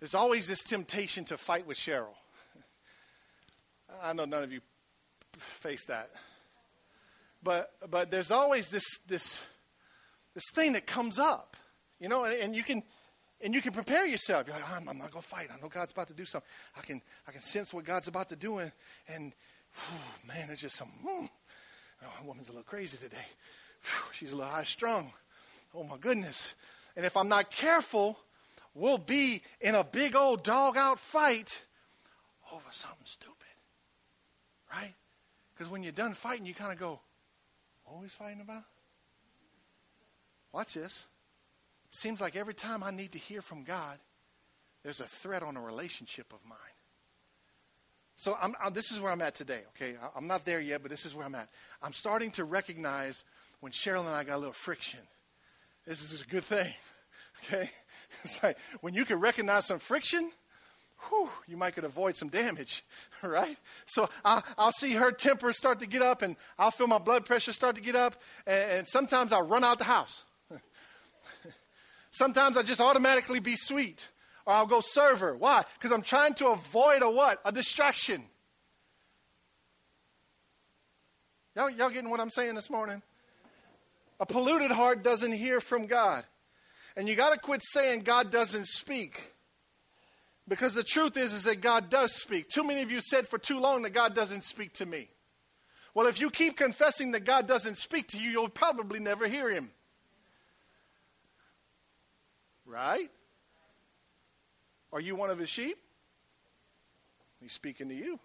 there's 0.00 0.14
always 0.14 0.48
this 0.48 0.62
temptation 0.62 1.24
to 1.24 1.36
fight 1.36 1.66
with 1.66 1.76
cheryl 1.76 2.14
i 4.02 4.12
know 4.12 4.24
none 4.24 4.42
of 4.42 4.52
you 4.52 4.60
face 5.38 5.86
that 5.86 6.08
but 7.42 7.72
but 7.90 8.10
there's 8.10 8.30
always 8.30 8.70
this 8.70 8.98
this 9.08 9.44
this 10.34 10.44
thing 10.54 10.72
that 10.72 10.86
comes 10.86 11.18
up 11.18 11.56
you 12.00 12.08
know 12.08 12.24
and, 12.24 12.40
and 12.40 12.56
you 12.56 12.62
can 12.62 12.82
and 13.44 13.54
you 13.54 13.60
can 13.60 13.72
prepare 13.72 14.06
yourself. 14.06 14.46
You're 14.46 14.56
like, 14.56 14.70
I'm, 14.70 14.88
I'm 14.88 14.96
not 14.96 15.10
going 15.10 15.22
to 15.22 15.28
fight. 15.28 15.48
I 15.52 15.60
know 15.60 15.68
God's 15.68 15.92
about 15.92 16.08
to 16.08 16.14
do 16.14 16.24
something. 16.24 16.48
I 16.76 16.80
can, 16.80 17.02
I 17.28 17.32
can 17.32 17.42
sense 17.42 17.74
what 17.74 17.84
God's 17.84 18.08
about 18.08 18.30
to 18.30 18.36
do. 18.36 18.58
And, 18.58 18.72
and 19.06 19.32
whew, 19.74 20.28
man, 20.28 20.46
there's 20.46 20.60
just 20.60 20.76
some, 20.76 20.88
hmm. 20.88 21.26
Oh, 22.04 22.26
woman's 22.26 22.48
a 22.48 22.52
little 22.52 22.64
crazy 22.64 22.96
today. 22.96 23.16
Whew, 23.82 24.12
she's 24.12 24.32
a 24.32 24.36
little 24.36 24.50
high 24.50 24.64
strung. 24.64 25.12
Oh, 25.74 25.84
my 25.84 25.96
goodness. 25.96 26.54
And 26.96 27.04
if 27.04 27.16
I'm 27.16 27.28
not 27.28 27.50
careful, 27.50 28.18
we'll 28.74 28.98
be 28.98 29.42
in 29.60 29.74
a 29.74 29.84
big 29.84 30.14
old 30.14 30.42
dog 30.44 30.76
out 30.76 30.98
fight 30.98 31.64
over 32.52 32.64
something 32.70 32.98
stupid. 33.04 33.34
Right? 34.72 34.94
Because 35.54 35.70
when 35.70 35.82
you're 35.82 35.92
done 35.92 36.14
fighting, 36.14 36.46
you 36.46 36.54
kind 36.54 36.72
of 36.72 36.78
go, 36.78 37.00
what 37.84 37.96
are 37.96 38.02
we 38.02 38.08
fighting 38.08 38.40
about? 38.40 38.64
Watch 40.52 40.74
this 40.74 41.06
seems 41.94 42.20
like 42.20 42.36
every 42.36 42.54
time 42.54 42.82
I 42.82 42.90
need 42.90 43.12
to 43.12 43.18
hear 43.18 43.40
from 43.40 43.62
God, 43.62 43.98
there's 44.82 45.00
a 45.00 45.04
threat 45.04 45.42
on 45.42 45.56
a 45.56 45.60
relationship 45.60 46.32
of 46.32 46.40
mine. 46.46 46.58
So 48.16 48.36
I'm, 48.40 48.54
I'm, 48.62 48.72
this 48.72 48.92
is 48.92 49.00
where 49.00 49.10
I'm 49.10 49.22
at 49.22 49.34
today, 49.34 49.60
okay? 49.74 49.96
I'm 50.14 50.26
not 50.26 50.44
there 50.44 50.60
yet, 50.60 50.82
but 50.82 50.90
this 50.90 51.04
is 51.04 51.14
where 51.14 51.26
I'm 51.26 51.34
at. 51.34 51.48
I'm 51.82 51.92
starting 51.92 52.30
to 52.32 52.44
recognize 52.44 53.24
when 53.60 53.72
Cheryl 53.72 54.00
and 54.00 54.10
I 54.10 54.24
got 54.24 54.36
a 54.36 54.38
little 54.38 54.52
friction. 54.52 55.00
This 55.86 56.00
is 56.00 56.22
a 56.22 56.26
good 56.26 56.44
thing, 56.44 56.72
okay? 57.44 57.70
It's 58.22 58.42
like 58.42 58.56
when 58.80 58.94
you 58.94 59.04
can 59.04 59.18
recognize 59.18 59.66
some 59.66 59.80
friction, 59.80 60.30
whew, 61.08 61.28
you 61.48 61.56
might 61.56 61.74
could 61.74 61.84
avoid 61.84 62.16
some 62.16 62.28
damage, 62.28 62.84
right? 63.22 63.56
So 63.86 64.08
I'll, 64.24 64.44
I'll, 64.56 64.72
see 64.72 64.92
her 64.92 65.10
temper 65.10 65.52
start 65.52 65.80
to 65.80 65.86
get 65.86 66.02
up, 66.02 66.22
and 66.22 66.36
I'll 66.58 66.70
feel 66.70 66.86
my 66.86 66.98
blood 66.98 67.24
pressure 67.24 67.52
start 67.52 67.74
to 67.76 67.82
get 67.82 67.96
up, 67.96 68.20
and, 68.46 68.70
and 68.70 68.88
sometimes 68.88 69.32
I'll 69.32 69.46
run 69.46 69.64
out 69.64 69.78
the 69.78 69.84
house. 69.84 70.24
Sometimes 72.12 72.56
I 72.56 72.62
just 72.62 72.80
automatically 72.80 73.40
be 73.40 73.56
sweet 73.56 74.08
or 74.46 74.54
I'll 74.54 74.66
go 74.66 74.80
server. 74.80 75.36
Why? 75.36 75.64
Because 75.74 75.92
I'm 75.92 76.02
trying 76.02 76.34
to 76.34 76.48
avoid 76.48 77.02
a 77.02 77.10
what? 77.10 77.40
A 77.44 77.52
distraction. 77.52 78.24
Y'all, 81.56 81.70
y'all 81.70 81.90
getting 81.90 82.10
what 82.10 82.20
I'm 82.20 82.30
saying 82.30 82.54
this 82.54 82.68
morning? 82.68 83.02
A 84.20 84.26
polluted 84.26 84.70
heart 84.70 85.02
doesn't 85.02 85.32
hear 85.32 85.60
from 85.60 85.86
God. 85.86 86.24
And 86.96 87.08
you 87.08 87.14
got 87.14 87.32
to 87.32 87.38
quit 87.38 87.60
saying 87.62 88.00
God 88.00 88.30
doesn't 88.30 88.66
speak. 88.66 89.34
Because 90.46 90.74
the 90.74 90.84
truth 90.84 91.16
is, 91.16 91.32
is 91.32 91.44
that 91.44 91.60
God 91.60 91.88
does 91.88 92.14
speak. 92.14 92.48
Too 92.48 92.64
many 92.64 92.82
of 92.82 92.90
you 92.90 93.00
said 93.00 93.26
for 93.26 93.38
too 93.38 93.58
long 93.58 93.82
that 93.82 93.90
God 93.90 94.14
doesn't 94.14 94.44
speak 94.44 94.74
to 94.74 94.86
me. 94.86 95.08
Well, 95.94 96.06
if 96.06 96.20
you 96.20 96.28
keep 96.28 96.56
confessing 96.56 97.12
that 97.12 97.24
God 97.24 97.46
doesn't 97.46 97.78
speak 97.78 98.08
to 98.08 98.18
you, 98.18 98.30
you'll 98.30 98.48
probably 98.48 98.98
never 98.98 99.26
hear 99.26 99.48
him. 99.50 99.70
Right? 102.66 103.10
Are 104.94 105.00
you 105.00 105.16
one 105.16 105.28
of 105.28 105.40
his 105.40 105.50
sheep? 105.50 105.76
He's 107.40 107.52
speaking 107.52 107.88
to 107.88 107.94
you. 107.94 108.20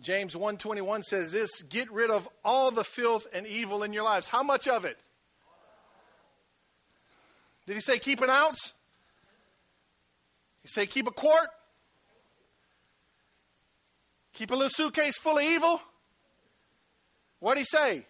James 0.00 0.36
121 0.36 1.04
says 1.04 1.30
this, 1.30 1.62
get 1.62 1.90
rid 1.90 2.10
of 2.10 2.28
all 2.44 2.72
the 2.72 2.82
filth 2.82 3.28
and 3.32 3.46
evil 3.46 3.84
in 3.84 3.92
your 3.92 4.02
lives. 4.02 4.26
How 4.26 4.42
much 4.42 4.66
of 4.66 4.84
it? 4.84 4.98
Did 7.66 7.74
he 7.74 7.80
say 7.80 7.98
keep 7.98 8.20
an 8.20 8.30
ounce? 8.30 8.74
He 10.62 10.68
say 10.68 10.86
keep 10.86 11.06
a 11.06 11.12
quart? 11.12 11.48
Keep 14.34 14.50
a 14.50 14.54
little 14.54 14.68
suitcase 14.68 15.18
full 15.18 15.38
of 15.38 15.44
evil? 15.44 15.80
What 17.38 17.54
did 17.54 17.60
he 17.60 17.64
say? 17.64 18.06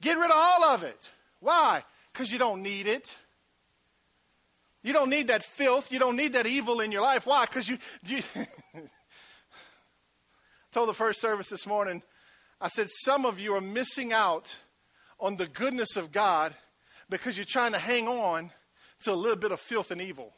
Get 0.00 0.18
rid 0.18 0.30
of 0.30 0.36
all 0.36 0.64
of 0.64 0.82
it. 0.82 1.12
Why? 1.38 1.84
Because 2.12 2.30
you 2.32 2.38
don't 2.38 2.62
need 2.62 2.88
it. 2.88 3.16
You 4.82 4.92
don't 4.92 5.10
need 5.10 5.28
that 5.28 5.42
filth. 5.42 5.92
You 5.92 5.98
don't 5.98 6.16
need 6.16 6.32
that 6.32 6.46
evil 6.46 6.80
in 6.80 6.90
your 6.90 7.02
life. 7.02 7.26
Why? 7.26 7.44
Because 7.44 7.68
you. 7.68 7.78
you 8.06 8.22
told 10.72 10.88
the 10.88 10.94
first 10.94 11.20
service 11.20 11.50
this 11.50 11.66
morning, 11.66 12.02
I 12.60 12.68
said, 12.68 12.88
some 12.88 13.24
of 13.26 13.40
you 13.40 13.54
are 13.54 13.60
missing 13.60 14.12
out 14.12 14.56
on 15.18 15.36
the 15.36 15.46
goodness 15.46 15.96
of 15.96 16.12
God 16.12 16.54
because 17.08 17.36
you're 17.36 17.44
trying 17.44 17.72
to 17.72 17.78
hang 17.78 18.06
on 18.08 18.50
to 19.00 19.12
a 19.12 19.14
little 19.14 19.36
bit 19.36 19.52
of 19.52 19.60
filth 19.60 19.90
and 19.90 20.00
evil. 20.00 20.32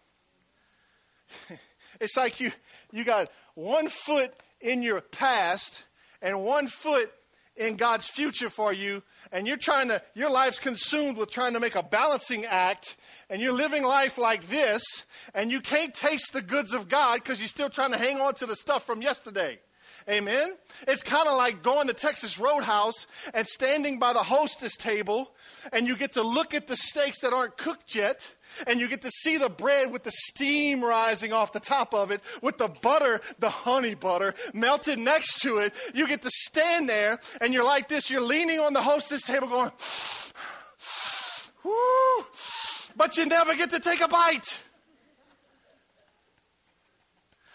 it's 2.00 2.16
like 2.16 2.40
you, 2.40 2.50
you 2.92 3.05
got 3.05 3.28
one 3.55 3.88
foot 3.88 4.33
in 4.61 4.83
your 4.83 5.00
past 5.00 5.85
and 6.20 6.42
one 6.42 6.66
foot 6.66 7.12
in 7.56 7.76
God's 7.76 8.08
future 8.08 8.48
for 8.48 8.72
you, 8.72 9.02
and 9.30 9.46
you're 9.46 9.56
trying 9.56 9.88
to, 9.88 10.02
your 10.14 10.30
life's 10.30 10.58
consumed 10.58 11.16
with 11.16 11.30
trying 11.30 11.52
to 11.52 11.60
make 11.60 11.74
a 11.74 11.82
balancing 11.82 12.44
act, 12.46 12.96
and 13.28 13.42
you're 13.42 13.52
living 13.52 13.84
life 13.84 14.18
like 14.18 14.48
this, 14.48 14.82
and 15.34 15.50
you 15.50 15.60
can't 15.60 15.94
taste 15.94 16.32
the 16.32 16.42
goods 16.42 16.72
of 16.72 16.88
God 16.88 17.16
because 17.22 17.40
you're 17.40 17.48
still 17.48 17.70
trying 17.70 17.92
to 17.92 17.98
hang 17.98 18.20
on 18.20 18.34
to 18.34 18.46
the 18.46 18.56
stuff 18.56 18.84
from 18.84 19.02
yesterday. 19.02 19.58
Amen? 20.08 20.56
It's 20.88 21.02
kind 21.02 21.28
of 21.28 21.36
like 21.36 21.62
going 21.62 21.86
to 21.88 21.94
Texas 21.94 22.38
Roadhouse 22.38 23.06
and 23.34 23.46
standing 23.46 23.98
by 23.98 24.12
the 24.12 24.22
hostess 24.22 24.76
table, 24.76 25.30
and 25.72 25.86
you 25.86 25.96
get 25.96 26.12
to 26.12 26.22
look 26.22 26.54
at 26.54 26.66
the 26.66 26.76
steaks 26.76 27.20
that 27.20 27.32
aren't 27.32 27.56
cooked 27.56 27.94
yet, 27.94 28.34
and 28.66 28.80
you 28.80 28.88
get 28.88 29.02
to 29.02 29.10
see 29.10 29.38
the 29.38 29.48
bread 29.48 29.92
with 29.92 30.02
the 30.02 30.10
steam 30.10 30.82
rising 30.82 31.32
off 31.32 31.52
the 31.52 31.60
top 31.60 31.94
of 31.94 32.10
it, 32.10 32.20
with 32.40 32.58
the 32.58 32.68
butter, 32.68 33.20
the 33.38 33.50
honey 33.50 33.94
butter, 33.94 34.34
melted 34.52 34.98
next 34.98 35.40
to 35.42 35.58
it. 35.58 35.74
You 35.94 36.06
get 36.06 36.22
to 36.22 36.30
stand 36.30 36.88
there, 36.88 37.20
and 37.40 37.54
you're 37.54 37.64
like 37.64 37.88
this. 37.88 38.10
You're 38.10 38.20
leaning 38.22 38.58
on 38.58 38.72
the 38.72 38.82
hostess 38.82 39.22
table 39.22 39.48
going, 39.48 39.70
whoo, 41.64 42.26
but 42.96 43.16
you 43.16 43.26
never 43.26 43.54
get 43.54 43.70
to 43.70 43.80
take 43.80 44.00
a 44.00 44.08
bite. 44.08 44.60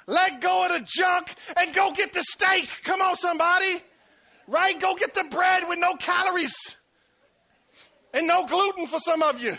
Let 0.07 0.39
go 0.39 0.65
of 0.65 0.71
the 0.71 0.85
junk 0.85 1.35
and 1.57 1.73
go 1.73 1.91
get 1.91 2.13
the 2.13 2.23
steak. 2.23 2.69
Come 2.83 3.01
on, 3.01 3.15
somebody. 3.17 3.83
Right? 4.47 4.79
Go 4.79 4.95
get 4.95 5.13
the 5.13 5.25
bread 5.25 5.63
with 5.67 5.79
no 5.79 5.95
calories 5.95 6.77
and 8.13 8.25
no 8.25 8.45
gluten 8.45 8.87
for 8.87 8.99
some 8.99 9.21
of 9.21 9.39
you. 9.39 9.57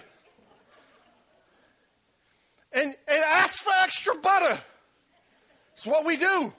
And, 2.73 2.95
and 3.11 3.25
ask 3.27 3.63
for 3.63 3.73
extra 3.83 4.15
butter. 4.17 4.61
It's 5.75 5.87
what 5.87 6.05
we 6.05 6.17
do. 6.17 6.53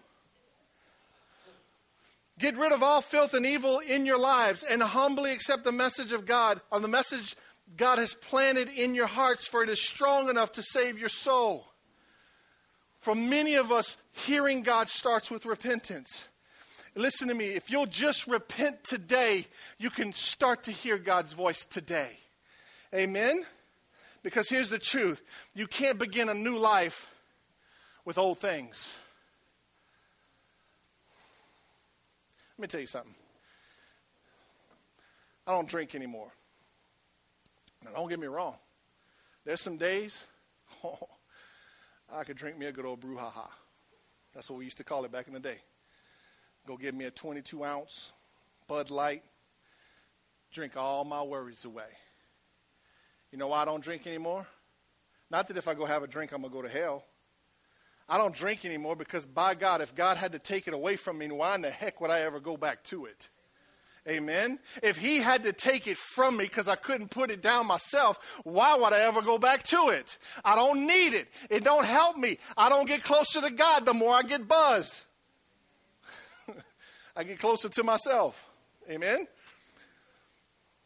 Get 2.38 2.58
rid 2.58 2.72
of 2.72 2.82
all 2.82 3.02
filth 3.02 3.34
and 3.34 3.46
evil 3.46 3.80
in 3.80 4.06
your 4.06 4.18
lives 4.18 4.64
and 4.64 4.82
humbly 4.82 5.34
accept 5.34 5.66
the 5.66 5.74
message 5.74 6.14
of 6.14 6.26
God 6.26 6.62
or 6.72 6.80
the 6.80 6.88
message 6.88 7.36
God 7.76 8.00
has 8.00 8.14
planted 8.14 8.70
in 8.70 8.96
your 8.96 9.08
hearts, 9.08 9.48
for 9.48 9.62
it 9.62 9.70
is 9.70 9.82
strong 9.82 10.30
enough 10.30 10.54
to 10.54 10.64
save 10.64 10.98
your 10.98 11.10
soul. 11.10 11.66
For 13.00 13.16
many 13.16 13.56
of 13.56 13.72
us, 13.72 13.98
hearing 14.12 14.62
God 14.62 14.90
starts 14.90 15.32
with 15.32 15.46
repentance. 15.46 16.28
Listen 16.96 17.30
to 17.30 17.34
me, 17.34 17.50
if 17.50 17.72
you'll 17.72 17.86
just 17.86 18.28
repent 18.28 18.84
today, 18.84 19.46
you 19.78 19.90
can 19.90 20.12
start 20.12 20.64
to 20.64 20.72
hear 20.72 20.98
God's 20.98 21.34
voice 21.34 21.66
today. 21.66 22.20
Amen? 22.94 23.46
Because 24.22 24.50
here's 24.50 24.70
the 24.70 24.80
truth 24.80 25.24
you 25.56 25.68
can't 25.68 25.98
begin 25.98 26.30
a 26.30 26.34
new 26.34 26.58
life 26.58 27.14
with 28.04 28.18
old 28.18 28.40
things. 28.40 28.98
Let 32.58 32.64
me 32.64 32.68
tell 32.68 32.82
you 32.82 32.88
something. 32.88 33.16
I 35.48 35.52
don't 35.52 35.70
drink 35.70 35.96
anymore. 35.96 36.32
Now, 37.86 37.92
don't 37.92 38.10
get 38.10 38.20
me 38.20 38.28
wrong. 38.28 38.56
There's 39.46 39.62
some 39.62 39.78
days, 39.78 40.28
oh, 40.84 41.00
I 42.12 42.24
could 42.24 42.38
drink 42.38 42.58
me 42.58 42.66
a 42.66 42.72
good 42.72 42.86
old 42.86 43.02
brouhaha. 43.02 43.48
That's 44.34 44.50
what 44.50 44.60
we 44.60 44.66
used 44.66 44.78
to 44.80 44.84
call 44.84 45.06
it 45.06 45.12
back 45.12 45.28
in 45.28 45.34
the 45.34 45.40
day. 45.40 45.58
Go 46.68 46.78
get 46.78 46.94
me 46.94 47.06
a 47.06 47.12
22 47.12 47.64
ounce 47.64 48.12
Bud 48.68 48.92
Light, 48.92 49.24
drink 50.52 50.78
all 50.78 51.04
my 51.04 51.24
worries 51.24 51.66
away. 51.66 51.90
You 53.32 53.38
know 53.38 53.48
why 53.48 53.62
I 53.62 53.66
don't 53.66 53.84
drink 53.84 54.08
anymore? 54.08 54.46
Not 55.32 55.48
that 55.48 55.58
if 55.58 55.68
I 55.68 55.74
go 55.74 55.86
have 55.86 56.04
a 56.04 56.08
drink, 56.08 56.32
I'm 56.32 56.42
going 56.42 56.52
to 56.52 56.56
go 56.56 56.62
to 56.62 56.70
hell. 56.70 57.04
I 58.08 58.18
don't 58.18 58.34
drink 58.34 58.66
anymore 58.66 58.96
because, 58.96 59.26
by 59.26 59.54
God, 59.54 59.82
if 59.82 59.94
God 59.94 60.18
had 60.18 60.32
to 60.32 60.40
take 60.40 60.68
it 60.68 60.74
away 60.74 60.96
from 60.96 61.20
me, 61.20 61.30
why 61.30 61.54
in 61.54 61.62
the 61.62 61.70
heck 61.70 62.02
would 62.02 62.10
I 62.10 62.22
ever 62.22 62.40
go 62.40 62.58
back 62.58 62.84
to 62.86 63.06
it? 63.06 63.30
Amen. 64.08 64.60
If 64.82 64.98
He 64.98 65.18
had 65.18 65.44
to 65.44 65.54
take 65.54 65.88
it 65.88 65.98
from 65.98 66.38
me 66.38 66.46
because 66.46 66.68
I 66.68 66.76
couldn't 66.76 67.12
put 67.12 67.32
it 67.32 67.42
down 67.42 67.68
myself, 67.68 68.40
why 68.44 68.76
would 68.76 68.94
I 68.94 69.02
ever 69.02 69.22
go 69.22 69.38
back 69.38 69.64
to 69.64 69.90
it? 69.90 70.18
I 70.44 70.56
don't 70.56 70.88
need 70.88 71.14
it. 71.14 71.28
It 71.50 71.64
don't 71.64 71.86
help 71.86 72.18
me. 72.18 72.38
I 72.58 72.70
don't 72.70 72.88
get 72.88 73.04
closer 73.04 73.42
to 73.42 73.54
God 73.54 73.86
the 73.86 73.94
more 73.94 74.14
I 74.14 74.24
get 74.24 74.48
buzzed. 74.48 75.06
I 77.16 77.24
get 77.24 77.40
closer 77.40 77.70
to 77.70 77.84
myself. 77.84 78.50
Amen. 78.90 79.28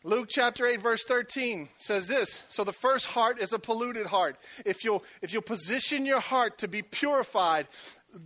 Luke 0.05 0.27
chapter 0.29 0.65
8 0.65 0.81
verse 0.81 1.05
13 1.07 1.69
says 1.77 2.09
this, 2.09 2.43
so 2.49 2.65
the 2.65 2.73
first 2.73 3.05
heart 3.05 3.41
is 3.41 3.53
a 3.53 3.59
polluted 3.59 4.05
heart. 4.05 4.35
If 4.65 4.83
you'll 4.83 5.03
if 5.21 5.31
you'll 5.31 5.41
position 5.41 6.05
your 6.05 6.19
heart 6.19 6.57
to 6.57 6.67
be 6.67 6.81
purified, 6.81 7.67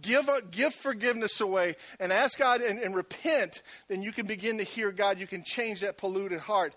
give 0.01 0.29
give 0.51 0.73
forgiveness 0.73 1.41
away 1.41 1.75
and 1.99 2.11
ask 2.11 2.37
God 2.37 2.61
and, 2.61 2.79
and 2.79 2.95
repent, 2.95 3.61
then 3.87 4.01
you 4.01 4.11
can 4.11 4.25
begin 4.25 4.57
to 4.57 4.63
hear 4.63 4.91
God. 4.91 5.19
You 5.19 5.27
can 5.27 5.43
change 5.43 5.81
that 5.81 5.97
polluted 5.97 6.39
heart. 6.39 6.73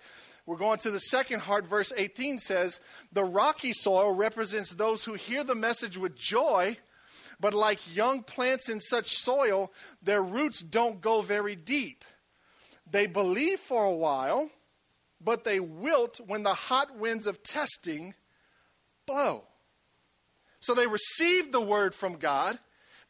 We're 0.46 0.56
going 0.56 0.78
to 0.80 0.90
the 0.90 1.00
second 1.00 1.40
heart. 1.40 1.66
Verse 1.66 1.92
18 1.96 2.38
says, 2.38 2.80
The 3.12 3.24
rocky 3.24 3.72
soil 3.72 4.12
represents 4.12 4.74
those 4.74 5.04
who 5.04 5.14
hear 5.14 5.44
the 5.44 5.54
message 5.54 5.96
with 5.96 6.16
joy, 6.16 6.76
but 7.38 7.54
like 7.54 7.94
young 7.94 8.22
plants 8.22 8.68
in 8.68 8.80
such 8.80 9.16
soil, 9.16 9.72
their 10.02 10.22
roots 10.22 10.60
don't 10.60 11.00
go 11.00 11.20
very 11.20 11.56
deep. 11.56 12.04
They 12.90 13.06
believe 13.06 13.60
for 13.60 13.84
a 13.84 13.94
while, 13.94 14.50
but 15.20 15.44
they 15.44 15.60
wilt 15.60 16.20
when 16.26 16.42
the 16.42 16.54
hot 16.54 16.96
winds 16.96 17.26
of 17.26 17.42
testing 17.42 18.14
blow. 19.06 19.44
So 20.60 20.74
they 20.74 20.86
receive 20.86 21.52
the 21.52 21.60
word 21.60 21.94
from 21.94 22.16
God. 22.16 22.58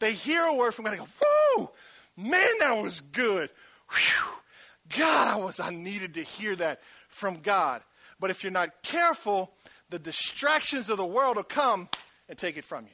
They 0.01 0.13
hear 0.13 0.43
a 0.43 0.55
word 0.55 0.73
from 0.73 0.85
God. 0.87 0.95
They 0.95 0.99
go, 0.99 1.09
"Whoa, 1.23 1.73
man, 2.17 2.59
that 2.59 2.73
was 2.73 3.01
good. 3.01 3.51
Whew. 3.91 4.35
God, 4.99 5.29
I 5.29 5.37
was 5.37 5.61
I 5.61 5.71
needed 5.71 6.15
to 6.15 6.23
hear 6.23 6.57
that 6.57 6.81
from 7.09 7.41
God." 7.41 7.83
But 8.19 8.31
if 8.31 8.43
you're 8.43 8.51
not 8.53 8.83
careful, 8.83 9.55
the 9.89 9.99
distractions 9.99 10.91
of 10.91 10.97
the 10.97 11.07
world 11.07 11.37
will 11.37 11.45
come 11.45 11.89
and 12.29 12.37
take 12.37 12.57
it 12.57 12.65
from 12.65 12.85
you. 12.85 12.93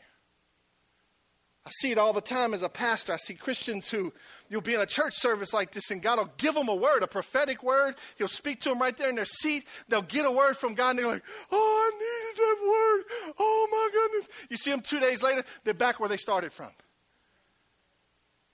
I 1.67 1.71
see 1.71 1.91
it 1.91 1.99
all 1.99 2.13
the 2.13 2.21
time 2.21 2.55
as 2.55 2.63
a 2.63 2.69
pastor. 2.69 3.13
I 3.13 3.17
see 3.17 3.35
Christians 3.35 3.91
who 3.91 4.13
you'll 4.49 4.61
be 4.61 4.75
in 4.75 4.81
a 4.81 4.87
church 4.87 5.15
service 5.15 5.53
like 5.53 5.73
this, 5.73 5.91
and 5.91 6.01
God 6.01 6.19
will 6.19 6.31
give 6.37 6.55
them 6.55 6.69
a 6.69 6.75
word, 6.75 7.03
a 7.03 7.09
prophetic 7.09 7.65
word. 7.65 7.97
He'll 8.19 8.29
speak 8.29 8.61
to 8.61 8.69
them 8.69 8.79
right 8.79 8.97
there 8.97 9.09
in 9.09 9.17
their 9.17 9.25
seat. 9.25 9.67
They'll 9.89 10.03
get 10.03 10.25
a 10.25 10.31
word 10.31 10.57
from 10.57 10.75
God, 10.75 10.91
and 10.91 11.01
they're 11.01 11.09
like, 11.09 11.25
Oh, 11.51 11.91
I 11.93 11.99
needed 11.99 12.39
that 12.39 12.69
word. 12.71 13.35
Oh, 13.41 13.69
my 13.69 13.89
goodness. 13.93 14.47
You 14.49 14.57
see 14.57 14.71
them 14.71 14.81
two 14.81 15.01
days 15.01 15.25
later, 15.25 15.43
they're 15.65 15.75
back 15.75 15.99
where 15.99 16.09
they 16.09 16.17
started 16.17 16.53
from. 16.53 16.71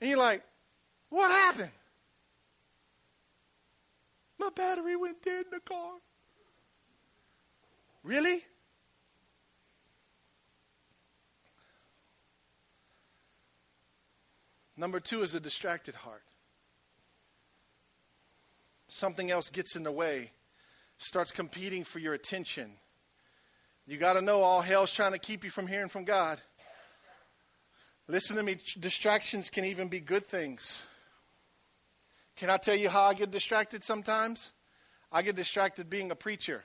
And 0.03 0.11
you're 0.11 0.19
like, 0.19 0.43
What 1.11 1.31
happened? 1.31 1.71
My 4.37 4.49
battery 4.53 4.97
went 4.97 5.23
dead 5.23 5.45
in 5.45 5.51
the 5.53 5.61
car. 5.61 5.93
Really? 8.03 8.43
Number 14.77 14.99
two 14.99 15.23
is 15.23 15.37
a 15.37 15.41
distracted 15.41 15.95
heart. 15.95 16.25
Something 18.89 19.31
else 19.31 19.51
gets 19.51 19.77
in 19.77 19.85
the 19.85 19.93
way, 19.93 20.33
starts 20.99 21.31
competing 21.31 21.85
for 21.85 22.01
your 22.01 22.15
attention. 22.15 22.73
You 23.87 23.99
got 23.99 24.15
to 24.15 24.21
know 24.21 24.43
all 24.43 24.63
hell's 24.63 24.91
trying 24.91 25.13
to 25.13 25.21
keep 25.21 25.45
you 25.45 25.51
from 25.51 25.69
hearing 25.69 25.89
from 25.89 26.03
God. 26.03 26.41
Listen 28.09 28.37
to 28.37 28.43
me, 28.43 28.57
distractions 28.79 29.49
can 29.49 29.65
even 29.65 29.89
be 29.89 30.01
good 30.01 30.27
things. 30.27 30.87
Can 32.37 32.51
I 32.51 32.57
tell 32.57 32.75
you 32.75 32.89
how 32.89 33.05
I 33.05 33.15
get 33.15 33.31
distracted 33.31 33.85
sometimes? 33.85 34.53
I 35.11 35.23
get 35.23 35.37
distracted 35.37 35.89
being 35.89 36.11
a 36.11 36.17
preacher. 36.17 36.65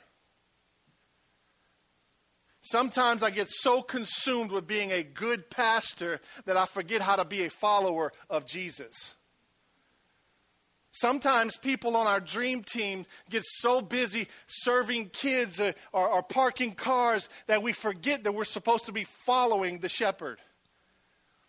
Sometimes 2.62 3.24
I 3.24 3.30
get 3.30 3.48
so 3.50 3.82
consumed 3.82 4.52
with 4.52 4.68
being 4.68 4.92
a 4.92 5.04
good 5.04 5.50
pastor 5.50 6.20
that 6.46 6.58
I 6.58 6.66
forget 6.66 7.02
how 7.02 7.16
to 7.16 7.24
be 7.24 7.46
a 7.46 7.50
follower 7.50 8.12
of 8.30 8.46
Jesus. 8.46 9.16
Sometimes 10.92 11.58
people 11.58 11.96
on 11.96 12.08
our 12.08 12.20
dream 12.20 12.64
team 12.64 13.06
get 13.30 13.44
so 13.46 13.82
busy 13.82 14.28
serving 14.48 15.10
kids 15.10 15.62
or, 15.62 15.76
or, 15.94 16.10
or, 16.10 16.24
parking 16.24 16.72
cars 16.72 17.30
that 17.46 17.62
we 17.62 17.72
forget 17.72 18.24
that 18.24 18.34
we're 18.34 18.44
supposed 18.44 18.88
to 18.88 18.92
be 18.92 19.04
following 19.04 19.78
the 19.78 19.90
shepherd. 19.90 20.40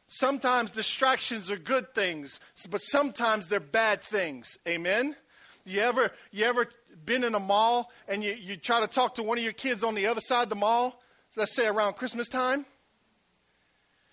Sometimes 0.09 0.71
distractions 0.71 1.51
are 1.51 1.57
good 1.57 1.95
things, 1.95 2.41
but 2.71 2.81
sometimes 2.81 3.49
they're 3.49 3.61
bad 3.61 4.03
things. 4.03 4.59
Amen? 4.67 5.15
You 5.65 5.81
ever, 5.81 6.11
you 6.33 6.45
ever 6.47 6.69
been 7.05 7.25
in 7.25 7.35
a 7.35 7.41
mall 7.41 7.91
and 8.09 8.25
you, 8.25 8.33
you 8.33 8.57
try 8.57 8.81
to 8.81 8.87
talk 8.87 9.15
to 9.17 9.23
one 9.23 9.39
of 9.39 9.45
your 9.45 9.53
kids 9.53 9.85
on 9.85 9.95
the 9.95 10.07
other 10.07 10.21
side 10.21 10.45
of 10.45 10.49
the 10.49 10.57
mall 10.57 11.01
let's 11.39 11.55
say 11.55 11.67
around 11.67 11.95
Christmas 11.95 12.29
time. 12.29 12.67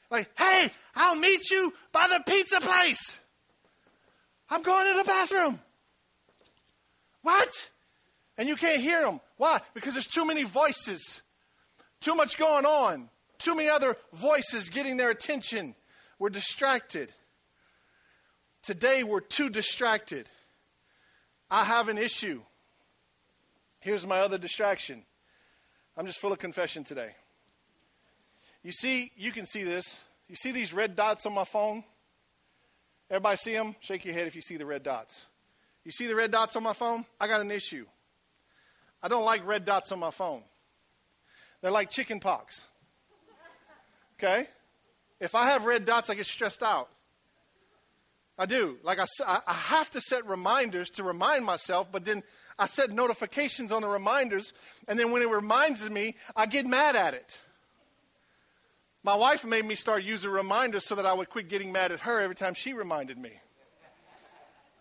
Like, 0.10 0.30
hey, 0.38 0.70
I'll 0.96 1.16
meet 1.16 1.50
you 1.50 1.74
by 1.92 2.08
the 2.08 2.24
pizza 2.26 2.62
place. 2.62 3.20
I'm 4.50 4.62
going 4.62 4.92
to 4.92 4.98
the 5.00 5.04
bathroom. 5.04 5.60
What? 7.24 7.70
And 8.38 8.48
you 8.48 8.56
can't 8.56 8.82
hear 8.82 9.02
them. 9.02 9.20
Why? 9.38 9.60
Because 9.74 9.94
there's 9.94 10.08
too 10.08 10.26
many 10.26 10.44
voices, 10.44 11.24
too 12.00 12.14
much 12.14 12.38
going 12.38 12.66
on, 12.66 13.10
too 13.40 13.56
many 13.56 13.68
other 13.68 13.98
voices 14.14 14.70
getting 14.70 14.98
their 14.98 15.10
attention. 15.10 15.74
We're 16.20 16.30
distracted. 16.30 17.12
Today, 18.64 19.04
we're 19.04 19.20
too 19.20 19.50
distracted. 19.50 20.28
I 21.50 21.64
have 21.64 21.90
an 21.90 21.98
issue. 21.98 22.42
Here's 23.80 24.06
my 24.06 24.20
other 24.20 24.38
distraction 24.38 25.04
I'm 25.98 26.06
just 26.06 26.20
full 26.20 26.34
of 26.34 26.40
confession 26.40 26.84
today. 26.84 27.12
You 28.64 28.72
see, 28.72 29.12
you 29.16 29.32
can 29.32 29.46
see 29.46 29.64
this. 29.64 30.04
You 30.28 30.36
see 30.36 30.52
these 30.52 30.74
red 30.74 30.96
dots 30.96 31.26
on 31.26 31.34
my 31.34 31.44
phone? 31.44 31.84
Everybody 33.10 33.38
see 33.38 33.54
them? 33.54 33.76
Shake 33.80 34.06
your 34.06 34.16
head 34.16 34.26
if 34.26 34.36
you 34.36 34.42
see 34.42 34.58
the 34.58 34.66
red 34.66 34.82
dots. 34.82 35.28
You 35.84 35.92
see 35.92 36.08
the 36.08 36.16
red 36.16 36.32
dots 36.32 36.56
on 36.56 36.64
my 36.64 36.74
phone? 36.74 37.06
I 37.22 37.28
got 37.28 37.42
an 37.42 37.52
issue. 37.52 37.86
I 39.04 39.08
don't 39.08 39.24
like 39.24 39.46
red 39.46 39.66
dots 39.66 39.92
on 39.92 40.00
my 40.00 40.10
phone. 40.10 40.42
They're 41.62 41.70
like 41.70 41.92
chicken 41.92 42.20
pox. 42.20 42.68
Okay? 44.18 44.48
If 45.20 45.36
I 45.36 45.46
have 45.46 45.66
red 45.66 45.86
dots, 45.86 46.10
I 46.10 46.16
get 46.16 46.26
stressed 46.26 46.64
out. 46.64 46.90
I 48.38 48.46
do. 48.46 48.78
Like 48.84 49.00
I, 49.00 49.06
I 49.48 49.54
have 49.54 49.90
to 49.92 50.02
set 50.02 50.26
reminders 50.28 50.90
to 50.92 51.04
remind 51.04 51.46
myself, 51.46 51.88
but 51.92 52.04
then 52.06 52.22
I 52.60 52.66
set 52.66 52.92
notifications 52.92 53.72
on 53.72 53.82
the 53.82 53.88
reminders, 53.88 54.54
and 54.88 54.98
then 54.98 55.12
when 55.12 55.22
it 55.22 55.30
reminds 55.30 55.90
me, 55.90 56.16
I 56.36 56.46
get 56.46 56.66
mad 56.66 56.96
at 56.96 57.14
it. 57.14 57.42
My 59.04 59.16
wife 59.16 59.46
made 59.46 59.66
me 59.66 59.76
start 59.76 60.04
using 60.04 60.32
reminders 60.32 60.86
so 60.86 60.96
that 60.96 61.06
I 61.06 61.14
would 61.14 61.30
quit 61.30 61.48
getting 61.48 61.72
mad 61.72 61.92
at 61.92 62.00
her 62.02 62.22
every 62.22 62.36
time 62.36 62.54
she 62.54 62.74
reminded 62.74 63.18
me. 63.18 63.32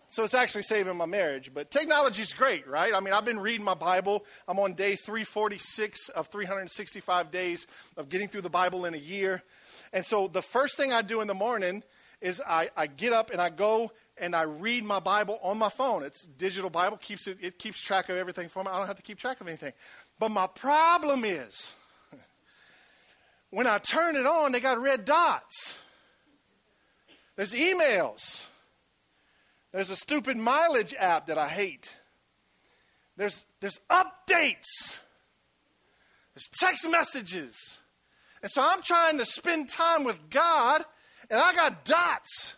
So 0.09 0.23
it's 0.23 0.33
actually 0.33 0.63
saving 0.63 0.95
my 0.95 1.05
marriage. 1.05 1.51
But 1.53 1.69
technology 1.69 2.21
is 2.21 2.33
great, 2.33 2.67
right? 2.67 2.93
I 2.93 3.01
mean, 3.01 3.13
I've 3.13 3.25
been 3.25 3.39
reading 3.39 3.65
my 3.65 3.73
Bible. 3.73 4.23
I'm 4.47 4.57
on 4.59 4.73
day 4.73 4.95
346 4.95 6.09
of 6.09 6.27
365 6.27 7.31
days 7.31 7.67
of 7.97 8.07
getting 8.07 8.27
through 8.27 8.41
the 8.41 8.49
Bible 8.49 8.85
in 8.85 8.93
a 8.93 8.97
year. 8.97 9.43
And 9.95 10.05
so 10.05 10.27
the 10.27 10.41
first 10.41 10.75
thing 10.75 10.91
I 10.91 11.01
do 11.01 11.21
in 11.21 11.27
the 11.27 11.33
morning 11.33 11.81
is 12.19 12.41
I, 12.45 12.69
I 12.75 12.85
get 12.85 13.13
up 13.13 13.31
and 13.31 13.41
I 13.41 13.49
go 13.49 13.93
and 14.17 14.35
I 14.35 14.41
read 14.41 14.83
my 14.83 14.99
Bible 14.99 15.39
on 15.41 15.57
my 15.57 15.69
phone. 15.69 16.03
It's 16.03 16.25
digital 16.25 16.69
Bible, 16.69 16.97
keeps 16.97 17.27
it, 17.27 17.37
it 17.39 17.57
keeps 17.57 17.81
track 17.81 18.09
of 18.09 18.17
everything 18.17 18.49
for 18.49 18.61
me. 18.61 18.69
I 18.71 18.77
don't 18.77 18.87
have 18.87 18.97
to 18.97 19.01
keep 19.01 19.17
track 19.17 19.39
of 19.39 19.47
anything. 19.47 19.71
But 20.19 20.31
my 20.31 20.47
problem 20.47 21.23
is 21.23 21.75
when 23.51 23.67
I 23.67 23.77
turn 23.77 24.17
it 24.17 24.25
on, 24.25 24.51
they 24.51 24.59
got 24.59 24.81
red 24.81 25.05
dots. 25.05 25.79
There's 27.37 27.53
emails. 27.53 28.47
There's 29.71 29.91
a 29.91 29.95
stupid 29.95 30.35
mileage 30.35 30.93
app 30.99 31.27
that 31.27 31.37
I 31.37 31.47
hate. 31.47 31.95
There's, 33.15 33.45
there's 33.61 33.79
updates. 33.89 34.99
There's 36.33 36.49
text 36.59 36.85
messages. 36.91 37.79
And 38.45 38.51
so 38.51 38.61
I'm 38.63 38.83
trying 38.83 39.17
to 39.17 39.25
spend 39.25 39.69
time 39.69 40.03
with 40.03 40.29
God, 40.29 40.85
and 41.31 41.41
I 41.41 41.55
got 41.55 41.83
dots. 41.83 42.55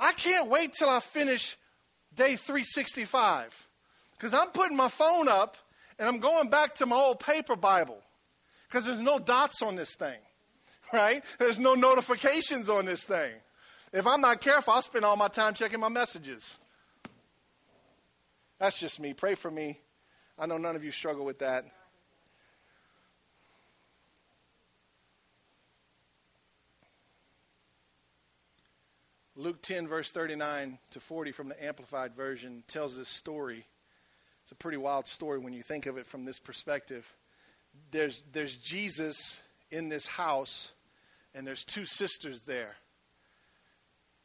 I 0.00 0.12
can't 0.14 0.48
wait 0.48 0.72
till 0.72 0.88
I 0.88 0.98
finish 0.98 1.56
day 2.12 2.34
365 2.34 3.68
because 4.18 4.34
I'm 4.34 4.48
putting 4.48 4.76
my 4.76 4.88
phone 4.88 5.28
up 5.28 5.56
and 5.96 6.08
I'm 6.08 6.18
going 6.18 6.50
back 6.50 6.74
to 6.76 6.86
my 6.86 6.96
old 6.96 7.20
paper 7.20 7.54
Bible 7.54 8.02
because 8.66 8.84
there's 8.84 9.00
no 9.00 9.20
dots 9.20 9.62
on 9.62 9.76
this 9.76 9.94
thing, 9.94 10.18
right? 10.92 11.22
There's 11.38 11.60
no 11.60 11.74
notifications 11.74 12.68
on 12.68 12.86
this 12.86 13.04
thing. 13.04 13.30
If 13.92 14.08
I'm 14.08 14.20
not 14.20 14.40
careful, 14.40 14.74
I'll 14.74 14.82
spend 14.82 15.04
all 15.04 15.16
my 15.16 15.28
time 15.28 15.54
checking 15.54 15.78
my 15.78 15.88
messages. 15.88 16.58
That's 18.58 18.76
just 18.76 18.98
me. 18.98 19.14
Pray 19.14 19.36
for 19.36 19.52
me. 19.52 19.78
I 20.36 20.46
know 20.46 20.58
none 20.58 20.74
of 20.74 20.82
you 20.82 20.90
struggle 20.90 21.24
with 21.24 21.38
that. 21.38 21.64
Luke 29.36 29.60
10, 29.62 29.88
verse 29.88 30.12
39 30.12 30.78
to 30.90 31.00
40 31.00 31.32
from 31.32 31.48
the 31.48 31.64
Amplified 31.64 32.14
Version 32.14 32.62
tells 32.68 32.96
this 32.96 33.08
story. 33.08 33.64
It's 34.42 34.52
a 34.52 34.56
pretty 34.56 34.76
wild 34.78 35.08
story 35.08 35.40
when 35.40 35.52
you 35.52 35.62
think 35.62 35.86
of 35.86 35.96
it 35.96 36.06
from 36.06 36.24
this 36.24 36.38
perspective. 36.38 37.12
There's, 37.90 38.24
there's 38.32 38.56
Jesus 38.58 39.42
in 39.72 39.88
this 39.88 40.06
house, 40.06 40.72
and 41.34 41.44
there's 41.44 41.64
two 41.64 41.84
sisters 41.84 42.42
there. 42.42 42.76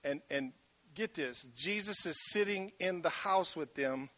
And, 0.04 0.22
and 0.30 0.54
get 0.96 1.14
this 1.14 1.46
Jesus 1.56 2.06
is 2.06 2.16
sitting 2.32 2.72
in 2.80 3.02
the 3.02 3.10
house 3.10 3.56
with 3.56 3.74
them 3.76 4.10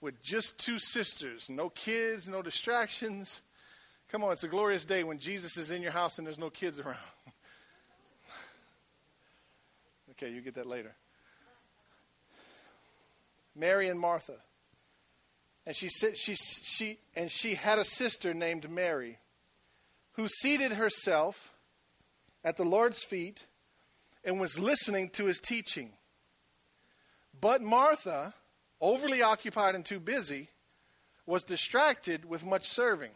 with 0.00 0.22
just 0.22 0.58
two 0.58 0.78
sisters, 0.78 1.48
no 1.48 1.70
kids, 1.70 2.28
no 2.28 2.42
distractions. 2.42 3.40
Come 4.10 4.22
on, 4.24 4.32
it's 4.32 4.44
a 4.44 4.48
glorious 4.48 4.84
day 4.84 5.02
when 5.04 5.18
Jesus 5.18 5.56
is 5.56 5.70
in 5.70 5.80
your 5.80 5.92
house 5.92 6.18
and 6.18 6.26
there's 6.26 6.38
no 6.38 6.50
kids 6.50 6.80
around. 6.80 6.96
Okay, 10.16 10.32
you 10.32 10.40
get 10.40 10.54
that 10.54 10.66
later. 10.66 10.94
Mary 13.56 13.88
and 13.88 13.98
Martha. 13.98 14.36
And 15.66 15.74
she 15.74 15.88
she 15.88 16.34
she 16.34 16.98
and 17.16 17.30
she 17.30 17.54
had 17.54 17.78
a 17.78 17.84
sister 17.84 18.34
named 18.34 18.70
Mary 18.70 19.18
who 20.12 20.28
seated 20.28 20.72
herself 20.72 21.54
at 22.44 22.56
the 22.56 22.64
Lord's 22.64 23.02
feet 23.02 23.46
and 24.24 24.40
was 24.40 24.58
listening 24.58 25.08
to 25.10 25.24
his 25.24 25.40
teaching. 25.40 25.92
But 27.40 27.62
Martha, 27.62 28.34
overly 28.80 29.22
occupied 29.22 29.74
and 29.74 29.84
too 29.84 30.00
busy, 30.00 30.50
was 31.26 31.44
distracted 31.44 32.24
with 32.24 32.44
much 32.44 32.68
serving. 32.68 33.10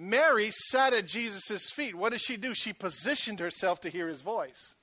Mary 0.00 0.50
sat 0.52 0.94
at 0.94 1.06
Jesus' 1.06 1.70
feet. 1.72 1.96
What 1.96 2.12
did 2.12 2.20
she 2.20 2.36
do? 2.36 2.54
She 2.54 2.72
positioned 2.72 3.40
herself 3.40 3.80
to 3.80 3.90
hear 3.90 4.06
his 4.06 4.22
voice. 4.22 4.76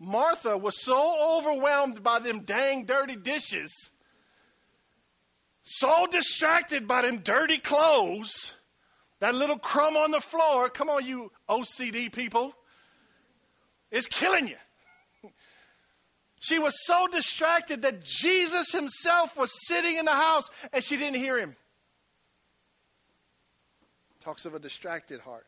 Martha 0.00 0.58
was 0.58 0.82
so 0.82 1.38
overwhelmed 1.38 2.02
by 2.02 2.18
them 2.18 2.40
dang 2.40 2.84
dirty 2.84 3.14
dishes, 3.14 3.90
so 5.62 6.06
distracted 6.10 6.88
by 6.88 7.02
them 7.02 7.18
dirty 7.18 7.58
clothes, 7.58 8.54
that 9.20 9.36
little 9.36 9.58
crumb 9.58 9.96
on 9.96 10.10
the 10.10 10.20
floor. 10.20 10.68
Come 10.68 10.88
on, 10.88 11.06
you 11.06 11.30
OCD 11.48 12.12
people. 12.12 12.52
It's 13.92 14.08
killing 14.08 14.48
you. 14.48 15.30
She 16.40 16.58
was 16.58 16.74
so 16.86 17.06
distracted 17.06 17.82
that 17.82 18.02
Jesus 18.02 18.72
himself 18.72 19.36
was 19.36 19.52
sitting 19.68 19.96
in 19.96 20.06
the 20.06 20.10
house 20.10 20.50
and 20.72 20.82
she 20.82 20.96
didn't 20.96 21.18
hear 21.18 21.38
him. 21.38 21.54
Talks 24.20 24.44
of 24.44 24.54
a 24.54 24.58
distracted 24.58 25.20
heart. 25.20 25.46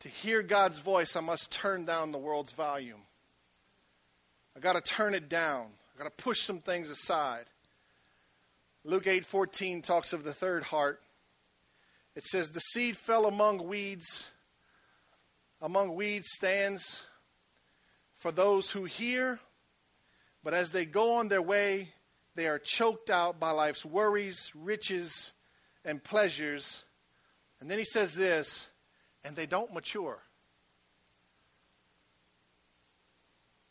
To 0.00 0.08
hear 0.08 0.42
God's 0.42 0.78
voice, 0.78 1.16
I 1.16 1.20
must 1.20 1.50
turn 1.50 1.86
down 1.86 2.12
the 2.12 2.18
world's 2.18 2.52
volume. 2.52 3.00
I 4.54 4.60
got 4.60 4.74
to 4.74 4.82
turn 4.82 5.14
it 5.14 5.30
down. 5.30 5.68
I 5.94 6.02
got 6.02 6.04
to 6.04 6.22
push 6.22 6.42
some 6.42 6.58
things 6.58 6.90
aside. 6.90 7.46
Luke 8.84 9.06
8:14 9.06 9.82
talks 9.82 10.12
of 10.12 10.24
the 10.24 10.34
third 10.34 10.64
heart. 10.64 11.00
It 12.14 12.24
says 12.24 12.50
the 12.50 12.60
seed 12.60 12.98
fell 12.98 13.24
among 13.24 13.66
weeds. 13.66 14.30
Among 15.62 15.94
weeds 15.94 16.28
stands 16.30 17.06
for 18.14 18.30
those 18.30 18.72
who 18.72 18.84
hear, 18.84 19.40
but 20.42 20.52
as 20.52 20.72
they 20.72 20.84
go 20.84 21.14
on 21.14 21.28
their 21.28 21.40
way, 21.40 21.93
they 22.34 22.48
are 22.48 22.58
choked 22.58 23.10
out 23.10 23.38
by 23.38 23.50
life's 23.50 23.84
worries, 23.84 24.50
riches, 24.54 25.32
and 25.84 26.02
pleasures. 26.02 26.84
And 27.60 27.70
then 27.70 27.78
he 27.78 27.84
says 27.84 28.14
this, 28.14 28.70
and 29.24 29.36
they 29.36 29.46
don't 29.46 29.72
mature. 29.72 30.18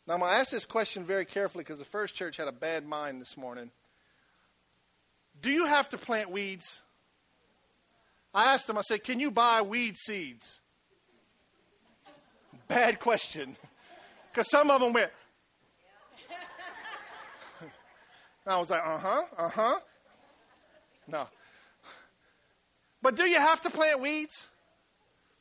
Now, 0.08 0.16
I'm 0.16 0.20
going 0.20 0.32
to 0.32 0.38
ask 0.38 0.52
this 0.52 0.66
question 0.66 1.06
very 1.06 1.26
carefully 1.26 1.64
because 1.64 1.80
the 1.80 1.86
first 1.86 2.16
church 2.16 2.38
had 2.38 2.48
a 2.48 2.54
bad 2.54 2.86
mind 2.86 3.22
this 3.22 3.38
morning. 3.38 3.72
Do 5.42 5.50
you 5.52 5.66
have 5.66 5.90
to 5.90 5.98
plant 5.98 6.30
weeds? 6.30 6.84
I 8.34 8.54
asked 8.54 8.68
them, 8.68 8.78
I 8.78 8.82
said, 8.82 9.04
can 9.04 9.20
you 9.20 9.32
buy 9.32 9.62
weed 9.62 9.96
seeds? 9.98 10.60
Bad 12.68 13.00
question. 13.00 13.56
Because 14.32 14.50
some 14.50 14.72
of 14.72 14.82
them 14.82 14.94
went, 14.94 15.12
And 18.46 18.54
I 18.54 18.60
was 18.60 18.70
like, 18.70 18.82
uh 18.86 18.98
huh, 18.98 19.24
uh 19.38 19.50
huh. 19.50 19.80
No. 21.08 21.28
But 23.02 23.16
do 23.16 23.24
you 23.24 23.40
have 23.40 23.62
to 23.62 23.70
plant 23.70 24.02
weeds? 24.02 24.50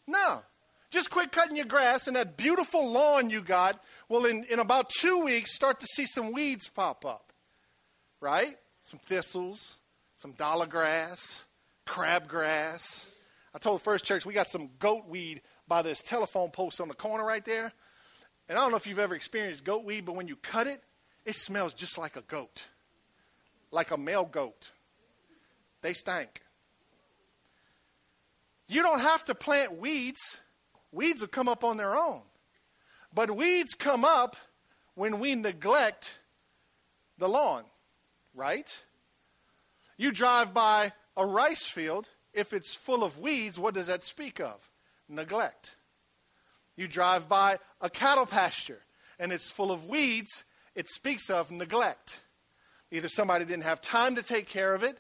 No. 0.07 0.43
Just 0.91 1.11
quit 1.11 1.33
cutting 1.33 1.57
your 1.57 1.65
grass, 1.65 2.07
and 2.07 2.17
that 2.17 2.37
beautiful 2.37 2.91
lawn 2.91 3.31
you 3.31 3.41
got 3.41 3.83
will, 4.09 4.27
in, 4.27 4.45
in 4.51 4.59
about 4.59 4.91
two 4.91 5.25
weeks, 5.25 5.55
start 5.55 5.81
to 5.81 5.87
see 5.87 6.05
some 6.05 6.33
weeds 6.33 6.69
pop 6.69 7.07
up. 7.07 7.33
Right? 8.21 8.57
Some 8.83 9.01
thistles, 9.01 9.81
some 10.17 10.33
dollar 10.33 10.67
grass, 10.67 11.45
crabgrass. 11.87 13.07
I 13.55 13.59
told 13.59 13.83
first 13.83 14.05
church 14.05 14.27
we 14.27 14.35
got 14.35 14.49
some 14.49 14.71
goat 14.79 15.09
weed 15.09 15.41
by 15.67 15.83
this 15.83 16.03
telephone 16.03 16.51
post 16.51 16.81
on 16.81 16.89
the 16.89 16.95
corner 16.95 17.25
right 17.25 17.45
there. 17.45 17.73
And 18.49 18.59
I 18.59 18.63
don't 18.63 18.71
know 18.71 18.77
if 18.77 18.87
you've 18.87 18.99
ever 18.99 19.15
experienced 19.15 19.65
goat 19.65 19.85
weed, 19.85 20.05
but 20.05 20.15
when 20.15 20.29
you 20.29 20.37
cut 20.37 20.67
it, 20.67 20.83
it 21.25 21.35
smells 21.35 21.75
just 21.75 21.97
like 21.97 22.17
a 22.17 22.23
goat 22.23 22.67
like 23.73 23.91
a 23.91 23.97
male 23.97 24.25
goat. 24.25 24.71
They 25.81 25.95
stank. 25.95 26.43
You 28.69 28.83
don't 28.83 29.01
have 29.01 29.25
to 29.25 29.35
plant 29.35 29.79
weeds, 29.79 30.41
weeds 30.93 31.21
will 31.21 31.29
come 31.29 31.49
up 31.49 31.65
on 31.65 31.77
their 31.77 31.97
own. 31.97 32.23
But 33.13 33.31
weeds 33.31 33.75
come 33.75 34.05
up 34.05 34.37
when 34.95 35.19
we 35.19 35.35
neglect 35.35 36.19
the 37.19 37.29
lawn, 37.29 37.65
right? 38.35 38.83
You 39.97 40.11
drive 40.11 40.55
by 40.55 40.93
a 41.17 41.27
rice 41.27 41.69
field, 41.69 42.09
if 42.33 42.53
it's 42.53 42.75
full 42.75 43.05
of 43.05 43.19
weeds, 43.19 43.59
what 43.59 43.75
does 43.75 43.89
that 43.89 44.05
speak 44.05 44.41
of? 44.41 44.71
Neglect. 45.09 45.77
You 46.77 46.89
drive 46.89 47.29
by 47.29 47.59
a 47.81 47.91
cattle 47.91 48.27
pasture 48.27 48.81
and 49.19 49.33
it's 49.33 49.51
full 49.51 49.71
of 49.71 49.87
weeds, 49.87 50.45
it 50.75 50.89
speaks 50.89 51.29
of 51.29 51.51
neglect. 51.51 52.21
Either 52.93 53.09
somebody 53.09 53.47
didn't 53.47 53.65
have 53.65 53.81
time 53.81 54.15
to 54.15 54.23
take 54.23 54.47
care 54.47 54.75
of 54.75 54.83
it, 54.83 54.99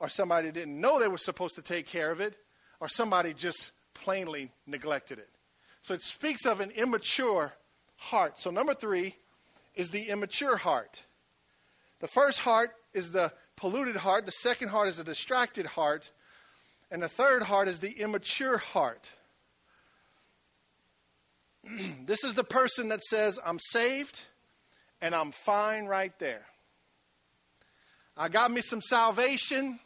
or 0.00 0.08
somebody 0.08 0.50
didn't 0.50 0.80
know 0.80 0.98
they 0.98 1.06
were 1.06 1.18
supposed 1.18 1.54
to 1.54 1.62
take 1.62 1.86
care 1.86 2.10
of 2.10 2.20
it, 2.20 2.34
or 2.80 2.88
somebody 2.88 3.34
just 3.34 3.72
plainly 3.94 4.50
neglected 4.66 5.18
it. 5.18 5.28
So 5.82 5.92
it 5.94 6.02
speaks 6.02 6.46
of 6.46 6.60
an 6.60 6.70
immature 6.70 7.52
heart. 7.96 8.38
So, 8.38 8.50
number 8.50 8.74
three 8.74 9.16
is 9.74 9.90
the 9.90 10.08
immature 10.08 10.56
heart. 10.56 11.04
The 12.00 12.08
first 12.08 12.40
heart 12.40 12.70
is 12.94 13.10
the 13.10 13.32
polluted 13.54 13.96
heart, 13.96 14.26
the 14.26 14.32
second 14.32 14.68
heart 14.68 14.88
is 14.88 14.98
a 14.98 15.04
distracted 15.04 15.66
heart, 15.66 16.10
and 16.90 17.02
the 17.02 17.08
third 17.08 17.42
heart 17.42 17.68
is 17.68 17.80
the 17.80 17.92
immature 17.92 18.58
heart. 18.58 19.10
this 22.06 22.24
is 22.24 22.34
the 22.34 22.44
person 22.44 22.88
that 22.88 23.02
says, 23.02 23.38
I'm 23.44 23.58
saved 23.58 24.22
and 25.02 25.14
I'm 25.14 25.32
fine 25.32 25.84
right 25.86 26.18
there. 26.18 26.46
I 28.16 28.28
got 28.28 28.50
me 28.50 28.62
some 28.62 28.80
salvation, 28.80 29.78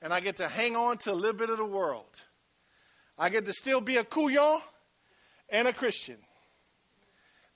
and 0.00 0.12
I 0.12 0.20
get 0.20 0.38
to 0.38 0.48
hang 0.48 0.74
on 0.74 0.98
to 0.98 1.12
a 1.12 1.14
little 1.14 1.36
bit 1.36 1.50
of 1.50 1.58
the 1.58 1.64
world. 1.64 2.22
I 3.18 3.28
get 3.28 3.44
to 3.44 3.52
still 3.52 3.80
be 3.80 3.98
a 3.98 4.04
couillon 4.04 4.60
and 5.48 5.68
a 5.68 5.72
Christian. 5.72 6.16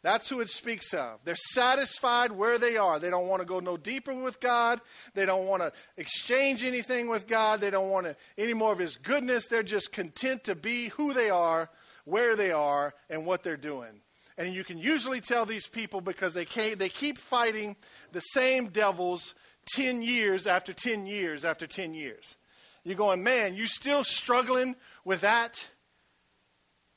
That's 0.02 0.28
who 0.28 0.38
it 0.38 0.50
speaks 0.50 0.94
of. 0.94 1.18
They're 1.24 1.34
satisfied 1.34 2.30
where 2.30 2.58
they 2.58 2.76
are. 2.76 3.00
They 3.00 3.10
don't 3.10 3.26
want 3.26 3.42
to 3.42 3.46
go 3.46 3.58
no 3.58 3.76
deeper 3.76 4.14
with 4.14 4.38
God. 4.38 4.80
They 5.14 5.26
don't 5.26 5.46
want 5.46 5.62
to 5.62 5.72
exchange 5.96 6.62
anything 6.62 7.08
with 7.08 7.26
God. 7.26 7.60
They 7.60 7.70
don't 7.70 7.90
want 7.90 8.06
to, 8.06 8.16
any 8.38 8.54
more 8.54 8.72
of 8.72 8.78
His 8.78 8.96
goodness. 8.96 9.48
They're 9.48 9.64
just 9.64 9.90
content 9.90 10.44
to 10.44 10.54
be 10.54 10.90
who 10.90 11.12
they 11.12 11.28
are, 11.28 11.70
where 12.04 12.36
they 12.36 12.52
are, 12.52 12.94
and 13.10 13.26
what 13.26 13.42
they're 13.42 13.56
doing. 13.56 14.00
And 14.38 14.54
you 14.54 14.62
can 14.62 14.78
usually 14.78 15.20
tell 15.20 15.44
these 15.44 15.66
people 15.66 16.00
because 16.00 16.34
they, 16.34 16.44
they 16.44 16.88
keep 16.88 17.18
fighting 17.18 17.74
the 18.12 18.20
same 18.20 18.68
devils 18.68 19.34
10 19.66 20.02
years 20.02 20.46
after 20.46 20.72
10 20.72 21.06
years 21.06 21.44
after 21.44 21.66
10 21.66 21.94
years. 21.94 22.36
You're 22.84 22.96
going, 22.96 23.22
man, 23.22 23.54
you 23.54 23.66
still 23.66 24.04
struggling 24.04 24.76
with 25.04 25.22
that? 25.22 25.66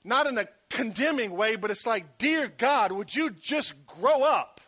Not 0.04 0.28
in 0.28 0.38
a 0.38 0.48
condemning 0.70 1.36
way, 1.36 1.56
but 1.56 1.72
it's 1.72 1.88
like, 1.88 2.18
dear 2.18 2.48
God, 2.48 2.92
would 2.92 3.14
you 3.14 3.32
just 3.32 3.86
grow 3.88 4.24
up? 4.24 4.62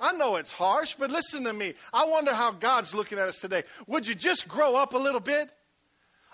I 0.00 0.12
know 0.12 0.36
it's 0.36 0.52
harsh, 0.52 0.94
but 0.94 1.10
listen 1.10 1.42
to 1.44 1.52
me. 1.52 1.74
I 1.92 2.04
wonder 2.06 2.32
how 2.32 2.52
God's 2.52 2.94
looking 2.94 3.18
at 3.18 3.28
us 3.28 3.40
today. 3.40 3.64
Would 3.88 4.06
you 4.06 4.14
just 4.14 4.46
grow 4.46 4.76
up 4.76 4.94
a 4.94 4.98
little 4.98 5.20
bit? 5.20 5.50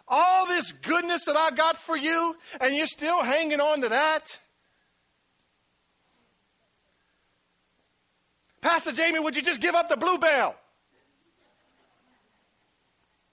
All 0.07 0.47
this 0.47 0.71
goodness 0.71 1.25
that 1.25 1.37
I 1.37 1.51
got 1.51 1.79
for 1.79 1.97
you, 1.97 2.37
and 2.61 2.77
you're 2.77 2.87
still 2.87 3.23
hanging 3.23 3.61
on 3.61 3.81
to 3.81 3.89
that? 3.89 4.39
Pastor 8.65 8.93
Jamie, 8.93 9.19
would 9.19 9.37
you 9.37 9.43
just 9.43 9.61
give 9.61 9.75
up 9.75 9.91
the 9.91 9.97
bluebell? 9.99 10.57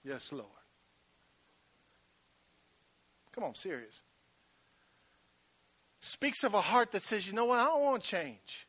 Yes, 0.04 0.30
Lord. 0.30 0.44
Come 3.34 3.44
on, 3.44 3.54
serious. 3.54 4.02
Speaks 6.00 6.44
of 6.44 6.52
a 6.52 6.60
heart 6.60 6.92
that 6.92 7.00
says, 7.00 7.26
you 7.26 7.32
know 7.32 7.46
what, 7.46 7.60
I 7.60 7.64
don't 7.64 7.82
want 7.82 8.02
to 8.02 8.10
change. 8.10 8.66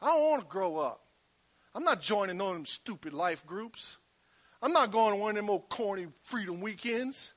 I 0.00 0.06
don't 0.12 0.22
want 0.22 0.42
to 0.42 0.48
grow 0.48 0.76
up. 0.76 1.00
I'm 1.74 1.82
not 1.82 2.00
joining 2.00 2.38
one 2.38 2.50
of 2.50 2.54
them 2.54 2.66
stupid 2.66 3.12
life 3.12 3.44
groups. 3.44 3.98
I'm 4.62 4.72
not 4.72 4.92
going 4.92 5.10
to 5.10 5.16
one 5.16 5.30
of 5.30 5.36
them 5.36 5.50
old 5.50 5.68
corny 5.70 6.06
freedom 6.22 6.60
weekends. 6.60 7.34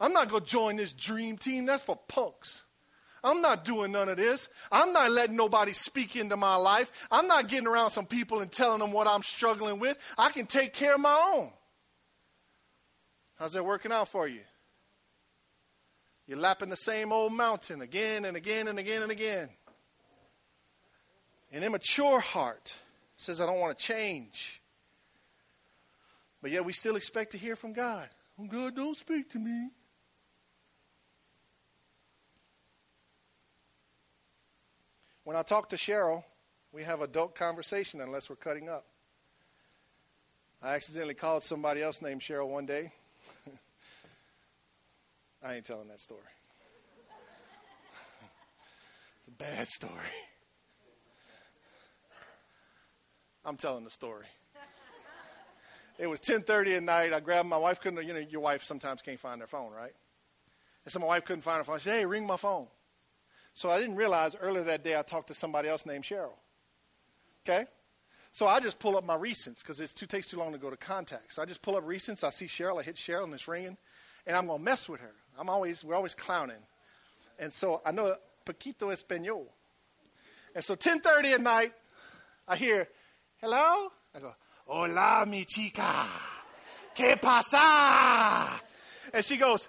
I'm 0.00 0.12
not 0.12 0.28
going 0.28 0.42
to 0.42 0.50
join 0.50 0.76
this 0.78 0.92
dream 0.92 1.38
team. 1.38 1.66
That's 1.66 1.84
for 1.84 1.96
punks. 2.08 2.64
I'm 3.24 3.40
not 3.40 3.64
doing 3.64 3.92
none 3.92 4.08
of 4.08 4.16
this. 4.16 4.48
I'm 4.70 4.92
not 4.92 5.10
letting 5.10 5.36
nobody 5.36 5.72
speak 5.72 6.16
into 6.16 6.36
my 6.36 6.56
life. 6.56 7.06
I'm 7.10 7.28
not 7.28 7.48
getting 7.48 7.68
around 7.68 7.90
some 7.90 8.06
people 8.06 8.40
and 8.40 8.50
telling 8.50 8.80
them 8.80 8.92
what 8.92 9.06
I'm 9.06 9.22
struggling 9.22 9.78
with. 9.78 9.96
I 10.18 10.30
can 10.30 10.46
take 10.46 10.72
care 10.72 10.94
of 10.94 11.00
my 11.00 11.32
own. 11.34 11.50
How's 13.38 13.52
that 13.52 13.64
working 13.64 13.92
out 13.92 14.08
for 14.08 14.26
you? 14.26 14.40
You're 16.26 16.38
lapping 16.38 16.68
the 16.68 16.76
same 16.76 17.12
old 17.12 17.32
mountain 17.32 17.80
again 17.82 18.24
and 18.24 18.36
again 18.36 18.68
and 18.68 18.78
again 18.78 19.02
and 19.02 19.12
again. 19.12 19.48
An 21.52 21.62
immature 21.62 22.20
heart 22.20 22.76
says, 23.16 23.40
I 23.40 23.46
don't 23.46 23.60
want 23.60 23.76
to 23.78 23.84
change. 23.84 24.62
But 26.40 26.50
yet 26.50 26.64
we 26.64 26.72
still 26.72 26.96
expect 26.96 27.32
to 27.32 27.38
hear 27.38 27.54
from 27.54 27.72
God. 27.72 28.08
Oh, 28.40 28.46
God, 28.46 28.74
don't 28.74 28.96
speak 28.96 29.30
to 29.30 29.38
me. 29.38 29.70
When 35.32 35.38
I 35.38 35.44
talk 35.44 35.70
to 35.70 35.76
Cheryl, 35.76 36.24
we 36.72 36.82
have 36.82 37.00
adult 37.00 37.34
conversation 37.34 38.02
unless 38.02 38.28
we're 38.28 38.36
cutting 38.36 38.68
up. 38.68 38.84
I 40.60 40.74
accidentally 40.74 41.14
called 41.14 41.42
somebody 41.42 41.80
else 41.80 42.02
named 42.02 42.20
Cheryl 42.20 42.50
one 42.50 42.66
day. 42.66 42.92
I 45.42 45.54
ain't 45.54 45.64
telling 45.64 45.88
that 45.88 46.00
story. 46.00 46.20
it's 49.20 49.28
a 49.28 49.30
bad 49.30 49.68
story. 49.68 49.92
I'm 53.46 53.56
telling 53.56 53.84
the 53.84 53.90
story. 53.90 54.26
It 55.98 56.08
was 56.08 56.20
10:30 56.20 56.76
at 56.76 56.82
night. 56.82 57.14
I 57.14 57.20
grabbed 57.20 57.48
my 57.48 57.56
wife. 57.56 57.80
Couldn't 57.80 58.06
you 58.06 58.12
know 58.12 58.20
your 58.20 58.42
wife 58.42 58.64
sometimes 58.64 59.00
can't 59.00 59.18
find 59.18 59.40
their 59.40 59.48
phone, 59.48 59.72
right? 59.72 59.94
And 60.84 60.92
so 60.92 61.00
my 61.00 61.06
wife 61.06 61.24
couldn't 61.24 61.40
find 61.40 61.56
her 61.56 61.64
phone. 61.64 61.78
She 61.78 61.84
said, 61.84 62.00
"Hey, 62.00 62.04
ring 62.04 62.26
my 62.26 62.36
phone." 62.36 62.66
So 63.54 63.70
I 63.70 63.78
didn't 63.78 63.96
realize 63.96 64.36
earlier 64.40 64.64
that 64.64 64.82
day 64.82 64.98
I 64.98 65.02
talked 65.02 65.28
to 65.28 65.34
somebody 65.34 65.68
else 65.68 65.86
named 65.86 66.04
Cheryl. 66.04 66.32
Okay? 67.44 67.66
So 68.30 68.46
I 68.46 68.60
just 68.60 68.78
pull 68.78 68.96
up 68.96 69.04
my 69.04 69.16
recents 69.16 69.58
because 69.58 69.78
it 69.78 69.92
too, 69.94 70.06
takes 70.06 70.28
too 70.28 70.38
long 70.38 70.52
to 70.52 70.58
go 70.58 70.70
to 70.70 70.76
contacts. 70.76 71.36
So 71.36 71.42
I 71.42 71.44
just 71.44 71.60
pull 71.60 71.76
up 71.76 71.86
recents. 71.86 72.24
I 72.24 72.30
see 72.30 72.46
Cheryl. 72.46 72.80
I 72.80 72.82
hit 72.82 72.96
Cheryl 72.96 73.24
and 73.24 73.34
it's 73.34 73.46
ringing. 73.46 73.76
And 74.26 74.36
I'm 74.36 74.46
going 74.46 74.58
to 74.58 74.64
mess 74.64 74.88
with 74.88 75.00
her. 75.00 75.12
I'm 75.38 75.50
always, 75.50 75.84
we're 75.84 75.94
always 75.94 76.14
clowning. 76.14 76.62
And 77.38 77.52
so 77.52 77.82
I 77.84 77.92
know 77.92 78.14
Paquito 78.46 78.90
Espanol. 78.90 79.52
And 80.54 80.64
so 80.64 80.74
10.30 80.74 81.34
at 81.34 81.40
night, 81.40 81.72
I 82.48 82.56
hear, 82.56 82.88
hello? 83.40 83.88
I 84.14 84.18
go, 84.18 84.34
hola, 84.66 85.24
mi 85.26 85.44
chica. 85.44 86.06
¿Qué 86.94 87.20
pasa? 87.20 88.60
And 89.12 89.24
she 89.24 89.36
goes, 89.36 89.68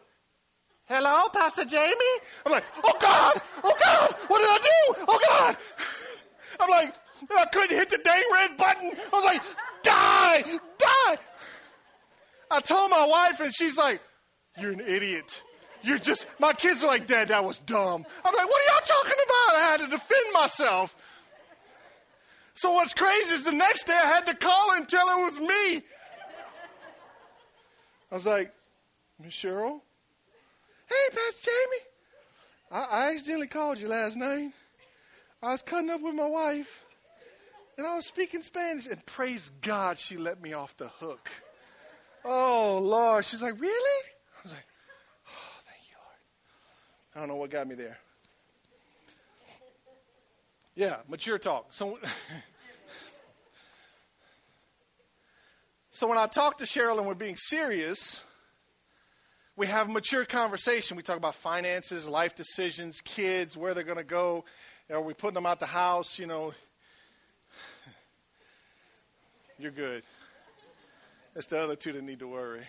Hello, 0.86 1.30
Pastor 1.30 1.66
Jamie? 1.66 1.96
I'm 2.46 2.52
like, 2.52 2.66
oh 2.84 2.98
God, 3.00 3.42
oh 3.64 3.76
God, 3.82 4.12
what 4.28 4.40
did 4.40 4.50
I 4.50 4.58
do? 4.58 5.06
Oh 5.08 5.20
God. 5.30 5.58
I'm 6.60 6.70
like, 6.70 6.94
I 7.38 7.46
couldn't 7.46 7.78
hit 7.78 7.90
the 7.90 8.00
dang 8.00 8.24
red 8.34 8.58
button. 8.58 8.92
I 8.92 9.16
was 9.16 9.26
like, 9.26 9.42
die, 9.84 10.44
die. 10.78 11.18
I 12.52 12.60
told 12.60 12.92
my 12.92 13.06
wife, 13.06 13.40
and 13.40 13.54
she's 13.54 13.78
like, 13.78 14.02
you're 14.60 14.72
an 14.72 14.82
idiot. 14.82 15.42
You're 15.82 15.98
just, 15.98 16.28
my 16.40 16.54
kids 16.54 16.84
are 16.84 16.88
like, 16.88 17.08
Dad, 17.08 17.30
that 17.30 17.44
was 17.44 17.60
dumb. 17.60 18.06
I'm 18.24 18.36
like, 18.36 18.48
what 18.48 18.62
are 18.62 18.74
y'all 18.74 18.86
talking 18.86 19.20
about? 19.26 19.56
I 19.56 19.68
had 19.72 19.80
to 19.82 19.88
defend 19.88 20.26
myself. 20.34 20.96
So 22.54 22.72
what's 22.74 22.94
crazy 22.94 23.34
is 23.34 23.46
the 23.46 23.52
next 23.52 23.86
day 23.86 23.94
I 23.94 24.08
had 24.08 24.28
to 24.28 24.36
call 24.36 24.72
her 24.72 24.78
and 24.78 24.88
tell 24.88 25.08
her 25.08 25.22
it 25.22 25.26
was 25.26 25.40
me. 25.40 25.84
I 28.12 28.16
was 28.16 28.28
like, 28.28 28.54
Miss 29.20 29.34
Cheryl? 29.34 29.82
Hey, 30.94 31.16
Pastor 31.16 31.50
Jamie. 31.50 31.84
I, 32.72 33.12
accidentally 33.12 33.48
called 33.48 33.80
you 33.80 33.88
last 33.88 34.18
night. 34.18 34.52
I 35.42 35.52
was 35.52 35.62
cutting 35.62 35.90
up 35.90 36.02
with 36.02 36.16
my 36.16 36.28
wife, 36.28 36.86
and 37.78 37.86
I 37.86 37.96
was 37.96 38.08
speaking 38.08 38.42
Spanish, 38.42 38.88
and 38.88 39.06
praise 39.06 39.50
God 39.62 39.98
she 39.98 40.18
let 40.18 40.42
me 40.42 40.54
off 40.54 40.76
the 40.78 40.88
hook. 40.88 41.30
Oh, 42.24 42.80
Lord. 42.82 43.26
She's 43.26 43.42
like, 43.42 43.60
Really? 43.60 44.06
I 44.38 44.42
was 44.44 44.54
like, 44.54 44.66
Oh, 45.28 45.60
thank 45.66 45.82
you, 45.90 45.96
Lord. 45.98 47.16
I 47.16 47.20
don't 47.20 47.28
know 47.28 47.36
what 47.36 47.50
got 47.50 47.68
me 47.68 47.76
there. 47.76 47.98
Yeah, 50.76 50.98
mature 51.08 51.38
talk. 51.38 51.72
So, 51.72 52.00
so 55.92 56.08
when 56.08 56.18
I 56.18 56.28
talk 56.28 56.58
to 56.60 56.66
Cheryl 56.66 56.98
and 56.98 57.08
we're 57.08 57.14
being 57.14 57.38
serious, 57.38 58.24
we 59.56 59.68
have 59.68 59.90
mature 59.90 60.26
conversation. 60.26 60.98
We 60.98 61.04
talk 61.04 61.18
about 61.18 61.36
finances, 61.36 62.10
life 62.10 62.36
decisions, 62.36 63.02
kids, 63.02 63.56
where 63.56 63.74
they're 63.74 63.84
going 63.84 63.98
to 63.98 64.04
go. 64.04 64.46
Are 64.92 65.02
we 65.02 65.14
putting 65.14 65.36
them 65.36 65.46
out 65.46 65.60
the 65.60 65.66
house? 65.66 66.18
You 66.18 66.26
know, 66.26 66.54
you're 69.60 69.72
good. 69.72 70.04
It's 71.36 71.48
the 71.48 71.60
other 71.60 71.76
two 71.76 71.92
that 71.94 72.04
need 72.04 72.20
to 72.20 72.28
worry. 72.28 72.62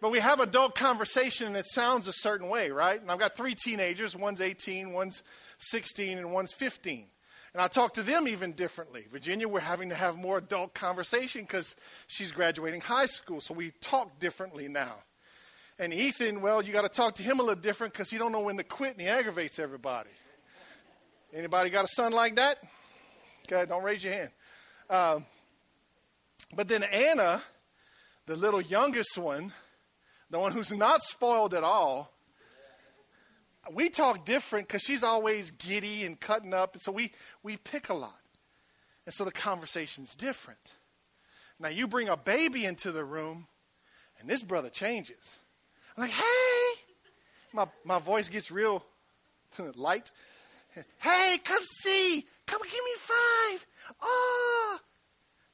But 0.00 0.10
we 0.10 0.18
have 0.20 0.40
adult 0.40 0.74
conversation 0.74 1.48
and 1.48 1.56
it 1.56 1.66
sounds 1.66 2.08
a 2.08 2.12
certain 2.12 2.48
way, 2.48 2.70
right? 2.70 3.00
And 3.00 3.10
I've 3.10 3.18
got 3.18 3.36
three 3.36 3.54
teenagers 3.54 4.16
one's 4.16 4.40
18, 4.40 4.92
one's 4.92 5.22
16, 5.58 6.16
and 6.16 6.32
one's 6.32 6.54
15. 6.54 7.06
And 7.52 7.60
I 7.60 7.68
talk 7.68 7.94
to 7.94 8.02
them 8.02 8.28
even 8.28 8.52
differently. 8.52 9.06
Virginia, 9.10 9.48
we're 9.48 9.60
having 9.60 9.90
to 9.90 9.94
have 9.94 10.16
more 10.16 10.38
adult 10.38 10.72
conversation 10.72 11.42
because 11.42 11.74
she's 12.06 12.32
graduating 12.32 12.80
high 12.80 13.06
school, 13.06 13.40
so 13.40 13.52
we 13.52 13.72
talk 13.80 14.18
differently 14.20 14.68
now. 14.68 14.94
And 15.80 15.94
Ethan, 15.94 16.42
well, 16.42 16.62
you 16.62 16.74
got 16.74 16.82
to 16.82 16.90
talk 16.90 17.14
to 17.14 17.22
him 17.22 17.40
a 17.40 17.42
little 17.42 17.58
different 17.58 17.94
because 17.94 18.10
he 18.10 18.18
don't 18.18 18.32
know 18.32 18.40
when 18.40 18.58
to 18.58 18.62
quit 18.62 18.92
and 18.92 19.00
he 19.00 19.06
aggravates 19.06 19.58
everybody. 19.58 20.10
Anybody 21.32 21.70
got 21.70 21.86
a 21.86 21.88
son 21.88 22.12
like 22.12 22.36
that? 22.36 22.62
Okay, 23.50 23.64
don't 23.66 23.82
raise 23.82 24.04
your 24.04 24.12
hand. 24.12 24.30
Um, 24.90 25.24
but 26.54 26.68
then 26.68 26.82
Anna, 26.82 27.40
the 28.26 28.36
little 28.36 28.60
youngest 28.60 29.16
one, 29.16 29.54
the 30.28 30.38
one 30.38 30.52
who's 30.52 30.70
not 30.70 31.00
spoiled 31.00 31.54
at 31.54 31.64
all, 31.64 32.12
we 33.72 33.88
talk 33.88 34.26
different 34.26 34.68
because 34.68 34.82
she's 34.82 35.02
always 35.02 35.50
giddy 35.50 36.04
and 36.04 36.20
cutting 36.20 36.52
up, 36.52 36.74
and 36.74 36.82
so 36.82 36.92
we, 36.92 37.10
we 37.42 37.56
pick 37.56 37.88
a 37.88 37.94
lot. 37.94 38.20
And 39.06 39.14
so 39.14 39.24
the 39.24 39.32
conversation's 39.32 40.14
different. 40.14 40.74
Now 41.58 41.68
you 41.68 41.88
bring 41.88 42.08
a 42.08 42.18
baby 42.18 42.66
into 42.66 42.92
the 42.92 43.04
room, 43.04 43.46
and 44.20 44.28
this 44.28 44.42
brother 44.42 44.68
changes. 44.68 45.38
Like, 46.00 46.12
hey, 46.12 46.80
my, 47.52 47.66
my 47.84 47.98
voice 47.98 48.30
gets 48.30 48.50
real 48.50 48.82
light. 49.74 50.10
Hey, 50.98 51.36
come 51.44 51.62
see. 51.62 52.24
Come 52.46 52.62
give 52.62 52.72
me 52.72 52.92
five. 52.96 53.66
Oh. 54.00 54.78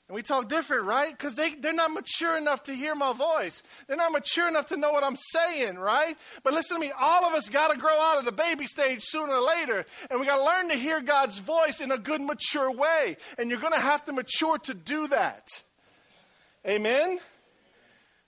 And 0.06 0.14
we 0.14 0.22
talk 0.22 0.48
different, 0.48 0.84
right? 0.84 1.10
Because 1.10 1.34
they, 1.34 1.54
they're 1.54 1.72
not 1.72 1.90
mature 1.90 2.36
enough 2.38 2.62
to 2.64 2.72
hear 2.72 2.94
my 2.94 3.12
voice. 3.12 3.64
They're 3.88 3.96
not 3.96 4.12
mature 4.12 4.46
enough 4.46 4.66
to 4.66 4.76
know 4.76 4.92
what 4.92 5.02
I'm 5.02 5.16
saying, 5.16 5.78
right? 5.78 6.16
But 6.44 6.54
listen 6.54 6.76
to 6.76 6.80
me, 6.80 6.92
all 6.96 7.26
of 7.26 7.34
us 7.34 7.48
got 7.48 7.72
to 7.72 7.78
grow 7.78 7.98
out 8.00 8.20
of 8.20 8.24
the 8.24 8.30
baby 8.30 8.66
stage 8.66 9.02
sooner 9.02 9.32
or 9.32 9.40
later. 9.40 9.84
And 10.10 10.20
we 10.20 10.26
got 10.26 10.36
to 10.36 10.44
learn 10.44 10.68
to 10.68 10.76
hear 10.76 11.00
God's 11.00 11.40
voice 11.40 11.80
in 11.80 11.90
a 11.90 11.98
good, 11.98 12.20
mature 12.20 12.70
way. 12.70 13.16
And 13.36 13.50
you're 13.50 13.58
going 13.58 13.72
to 13.72 13.80
have 13.80 14.04
to 14.04 14.12
mature 14.12 14.58
to 14.58 14.74
do 14.74 15.08
that. 15.08 15.48
Amen? 16.64 17.18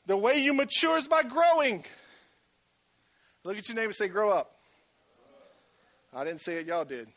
The 0.07 0.17
way 0.17 0.39
you 0.43 0.53
mature 0.53 0.97
is 0.97 1.07
by 1.07 1.23
growing. 1.23 1.85
Look 3.49 3.57
at 3.57 3.67
your 3.67 3.77
name 3.77 3.87
and 3.87 3.95
say, 3.95 4.09
Grow 4.09 4.29
up. 4.29 4.57
I 6.15 6.23
didn't 6.23 6.43
say 6.43 6.57
it, 6.57 6.67
y'all 6.67 6.85
did. 6.85 7.09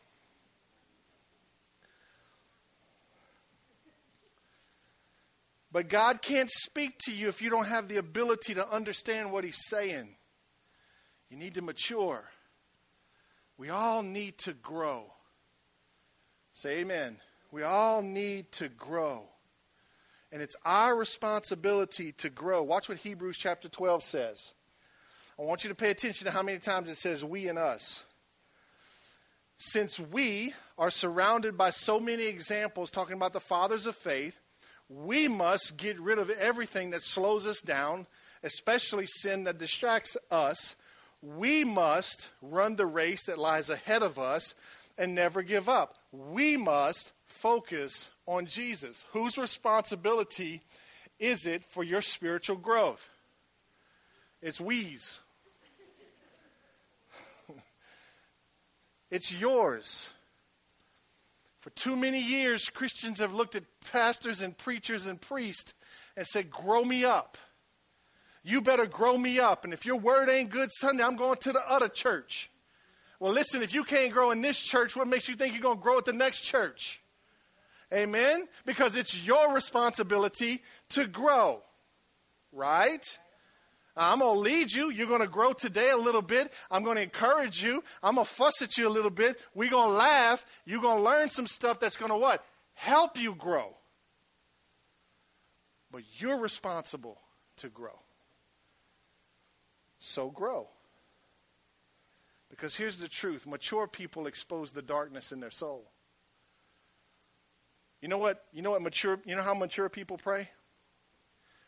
But 5.70 5.90
God 5.90 6.22
can't 6.22 6.50
speak 6.50 6.96
to 7.00 7.12
you 7.12 7.28
if 7.28 7.42
you 7.42 7.50
don't 7.50 7.66
have 7.66 7.86
the 7.86 7.98
ability 7.98 8.54
to 8.54 8.66
understand 8.66 9.30
what 9.30 9.44
He's 9.44 9.60
saying. 9.68 10.08
You 11.28 11.36
need 11.36 11.56
to 11.56 11.62
mature. 11.62 12.24
We 13.58 13.68
all 13.68 14.02
need 14.02 14.38
to 14.38 14.54
grow. 14.54 15.12
Say 16.54 16.78
amen. 16.78 17.18
We 17.50 17.62
all 17.62 18.00
need 18.00 18.52
to 18.52 18.70
grow. 18.70 19.24
And 20.32 20.40
it's 20.40 20.56
our 20.64 20.96
responsibility 20.96 22.12
to 22.12 22.30
grow. 22.30 22.62
Watch 22.62 22.88
what 22.88 22.96
Hebrews 22.96 23.36
chapter 23.36 23.68
12 23.68 24.02
says. 24.02 24.54
I 25.42 25.44
want 25.44 25.64
you 25.64 25.70
to 25.70 25.74
pay 25.74 25.90
attention 25.90 26.24
to 26.26 26.30
how 26.30 26.44
many 26.44 26.60
times 26.60 26.88
it 26.88 26.94
says 26.94 27.24
we 27.24 27.48
and 27.48 27.58
us. 27.58 28.04
since 29.56 29.98
we 29.98 30.54
are 30.76 30.90
surrounded 30.90 31.56
by 31.56 31.70
so 31.70 32.00
many 32.00 32.24
examples 32.24 32.90
talking 32.90 33.14
about 33.14 33.32
the 33.32 33.40
fathers 33.40 33.86
of 33.86 33.96
faith, 33.96 34.38
we 34.88 35.28
must 35.28 35.76
get 35.76 35.98
rid 36.00 36.18
of 36.18 36.30
everything 36.30 36.90
that 36.90 37.02
slows 37.02 37.46
us 37.46 37.60
down, 37.60 38.06
especially 38.42 39.06
sin 39.06 39.44
that 39.44 39.58
distracts 39.58 40.16
us. 40.30 40.76
We 41.22 41.64
must 41.64 42.28
run 42.40 42.76
the 42.76 42.86
race 42.86 43.26
that 43.26 43.38
lies 43.38 43.70
ahead 43.70 44.02
of 44.02 44.18
us 44.18 44.54
and 44.98 45.14
never 45.14 45.42
give 45.42 45.68
up. 45.68 45.96
We 46.12 46.56
must 46.56 47.12
focus 47.24 48.10
on 48.26 48.46
Jesus. 48.46 49.04
Whose 49.12 49.38
responsibility 49.38 50.62
is 51.18 51.46
it 51.46 51.64
for 51.64 51.82
your 51.82 52.02
spiritual 52.02 52.56
growth? 52.56 53.10
It's 54.40 54.60
we's. 54.60 55.21
It's 59.12 59.38
yours. 59.38 60.10
For 61.60 61.68
too 61.70 61.94
many 61.94 62.20
years, 62.20 62.70
Christians 62.70 63.20
have 63.20 63.34
looked 63.34 63.54
at 63.54 63.62
pastors 63.92 64.40
and 64.40 64.56
preachers 64.56 65.06
and 65.06 65.20
priests 65.20 65.74
and 66.16 66.26
said, 66.26 66.50
Grow 66.50 66.82
me 66.82 67.04
up. 67.04 67.36
You 68.42 68.62
better 68.62 68.86
grow 68.86 69.16
me 69.16 69.38
up. 69.38 69.64
And 69.64 69.72
if 69.72 69.86
your 69.86 69.96
word 69.96 70.28
ain't 70.28 70.50
good 70.50 70.70
Sunday, 70.72 71.04
I'm 71.04 71.16
going 71.16 71.36
to 71.42 71.52
the 71.52 71.70
other 71.70 71.88
church. 71.88 72.50
Well, 73.20 73.32
listen, 73.32 73.62
if 73.62 73.72
you 73.72 73.84
can't 73.84 74.12
grow 74.12 74.32
in 74.32 74.40
this 74.40 74.60
church, 74.60 74.96
what 74.96 75.06
makes 75.06 75.28
you 75.28 75.36
think 75.36 75.52
you're 75.52 75.62
going 75.62 75.76
to 75.76 75.82
grow 75.82 75.98
at 75.98 76.06
the 76.06 76.12
next 76.12 76.40
church? 76.40 77.00
Amen? 77.92 78.48
Because 78.64 78.96
it's 78.96 79.24
your 79.24 79.54
responsibility 79.54 80.62
to 80.88 81.06
grow, 81.06 81.62
right? 82.50 83.18
Uh, 83.96 84.10
I'm 84.12 84.20
going 84.20 84.34
to 84.34 84.40
lead 84.40 84.72
you. 84.72 84.90
You're 84.90 85.06
going 85.06 85.20
to 85.20 85.26
grow 85.26 85.52
today 85.52 85.90
a 85.90 85.96
little 85.96 86.22
bit. 86.22 86.52
I'm 86.70 86.82
going 86.82 86.96
to 86.96 87.02
encourage 87.02 87.62
you. 87.62 87.82
I'm 88.02 88.14
going 88.14 88.26
to 88.26 88.32
fuss 88.32 88.62
at 88.62 88.78
you 88.78 88.88
a 88.88 88.90
little 88.90 89.10
bit. 89.10 89.38
We're 89.54 89.70
going 89.70 89.90
to 89.90 89.96
laugh. 89.96 90.46
You're 90.64 90.80
going 90.80 90.98
to 90.98 91.02
learn 91.02 91.28
some 91.28 91.46
stuff 91.46 91.78
that's 91.78 91.96
going 91.96 92.10
to 92.10 92.16
what? 92.16 92.44
Help 92.74 93.18
you 93.18 93.34
grow. 93.34 93.76
But 95.90 96.02
you're 96.14 96.38
responsible 96.38 97.20
to 97.58 97.68
grow. 97.68 97.98
So 99.98 100.30
grow. 100.30 100.68
Because 102.48 102.76
here's 102.76 102.98
the 102.98 103.08
truth 103.08 103.46
mature 103.46 103.86
people 103.86 104.26
expose 104.26 104.72
the 104.72 104.82
darkness 104.82 105.32
in 105.32 105.40
their 105.40 105.50
soul. 105.50 105.90
You 108.00 108.08
know 108.08 108.18
what? 108.18 108.44
You 108.52 108.62
know 108.62 108.72
what 108.72 108.82
mature 108.82 109.20
you 109.24 109.36
know 109.36 109.42
how 109.42 109.54
mature 109.54 109.88
people 109.88 110.18
pray? 110.18 110.48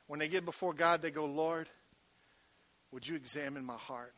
When 0.06 0.20
they 0.20 0.28
get 0.28 0.44
before 0.44 0.74
God, 0.74 1.00
they 1.00 1.10
go, 1.10 1.24
Lord, 1.24 1.68
would 2.94 3.08
you 3.08 3.16
examine 3.16 3.64
my 3.64 3.76
heart? 3.76 4.14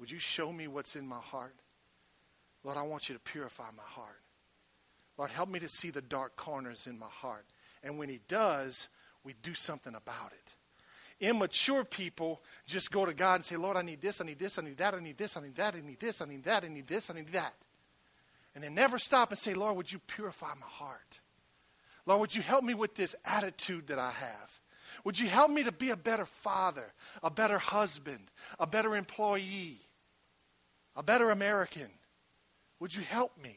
Would 0.00 0.10
you 0.10 0.18
show 0.18 0.52
me 0.52 0.66
what's 0.66 0.96
in 0.96 1.06
my 1.06 1.20
heart? 1.20 1.54
Lord, 2.64 2.76
I 2.76 2.82
want 2.82 3.08
you 3.08 3.14
to 3.14 3.20
purify 3.20 3.70
my 3.76 3.84
heart. 3.84 4.20
Lord, 5.16 5.30
help 5.30 5.48
me 5.48 5.60
to 5.60 5.68
see 5.68 5.90
the 5.90 6.02
dark 6.02 6.34
corners 6.34 6.88
in 6.88 6.98
my 6.98 7.06
heart. 7.08 7.46
And 7.84 7.96
when 7.96 8.08
He 8.08 8.18
does, 8.26 8.88
we 9.22 9.34
do 9.42 9.54
something 9.54 9.94
about 9.94 10.32
it. 10.32 10.54
Immature 11.24 11.84
people 11.84 12.42
just 12.66 12.90
go 12.90 13.06
to 13.06 13.14
God 13.14 13.36
and 13.36 13.44
say, 13.44 13.56
Lord, 13.56 13.76
I 13.76 13.82
need 13.82 14.00
this, 14.00 14.20
I 14.20 14.24
need 14.24 14.38
this, 14.38 14.58
I 14.58 14.62
need 14.62 14.78
that, 14.78 14.94
I 14.94 15.00
need 15.00 15.16
this, 15.16 15.36
I 15.36 15.40
need 15.40 15.54
that, 15.54 15.74
I 15.76 15.80
need 15.80 16.00
this, 16.00 16.20
I 16.20 16.24
need 16.24 16.44
that, 16.44 16.64
I 16.64 16.68
need 16.68 16.88
this, 16.88 17.10
I 17.10 17.14
need 17.14 17.32
that. 17.32 17.54
And 18.56 18.64
they 18.64 18.70
never 18.70 18.98
stop 18.98 19.30
and 19.30 19.38
say, 19.38 19.54
Lord, 19.54 19.76
would 19.76 19.92
you 19.92 20.00
purify 20.00 20.54
my 20.58 20.66
heart? 20.66 21.20
Lord, 22.04 22.20
would 22.20 22.34
you 22.34 22.42
help 22.42 22.64
me 22.64 22.74
with 22.74 22.96
this 22.96 23.14
attitude 23.24 23.86
that 23.88 23.98
I 24.00 24.10
have? 24.10 24.59
Would 25.04 25.18
you 25.18 25.28
help 25.28 25.50
me 25.50 25.62
to 25.64 25.72
be 25.72 25.90
a 25.90 25.96
better 25.96 26.26
father, 26.26 26.92
a 27.22 27.30
better 27.30 27.58
husband, 27.58 28.30
a 28.58 28.66
better 28.66 28.96
employee, 28.96 29.78
a 30.96 31.02
better 31.02 31.30
American? 31.30 31.88
Would 32.80 32.94
you 32.94 33.02
help 33.02 33.36
me? 33.42 33.56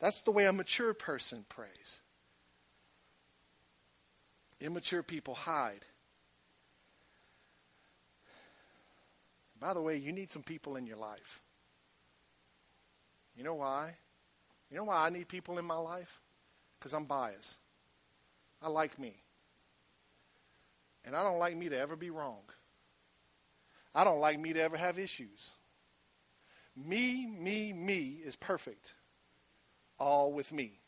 That's 0.00 0.20
the 0.20 0.30
way 0.30 0.46
a 0.46 0.52
mature 0.52 0.94
person 0.94 1.44
prays. 1.48 2.00
Immature 4.60 5.02
people 5.02 5.34
hide. 5.34 5.84
By 9.60 9.72
the 9.72 9.80
way, 9.80 9.96
you 9.96 10.12
need 10.12 10.30
some 10.30 10.42
people 10.42 10.76
in 10.76 10.86
your 10.86 10.96
life 10.98 11.42
you 13.36 13.42
know 13.42 13.54
why? 13.54 13.94
You 14.70 14.76
know 14.76 14.84
why 14.84 15.06
I 15.06 15.10
need 15.10 15.28
people 15.28 15.58
in 15.58 15.64
my 15.64 15.76
life? 15.76 16.20
Because 16.78 16.94
I'm 16.94 17.04
biased. 17.04 17.58
I 18.62 18.68
like 18.68 18.98
me. 18.98 19.14
And 21.04 21.14
I 21.14 21.22
don't 21.22 21.38
like 21.38 21.56
me 21.56 21.68
to 21.68 21.78
ever 21.78 21.96
be 21.96 22.10
wrong. 22.10 22.42
I 23.94 24.04
don't 24.04 24.20
like 24.20 24.40
me 24.40 24.52
to 24.52 24.60
ever 24.60 24.76
have 24.76 24.98
issues. 24.98 25.50
Me, 26.76 27.26
me, 27.26 27.72
me 27.72 28.20
is 28.24 28.36
perfect. 28.36 28.94
All 29.98 30.32
with 30.32 30.52
me. 30.52 30.80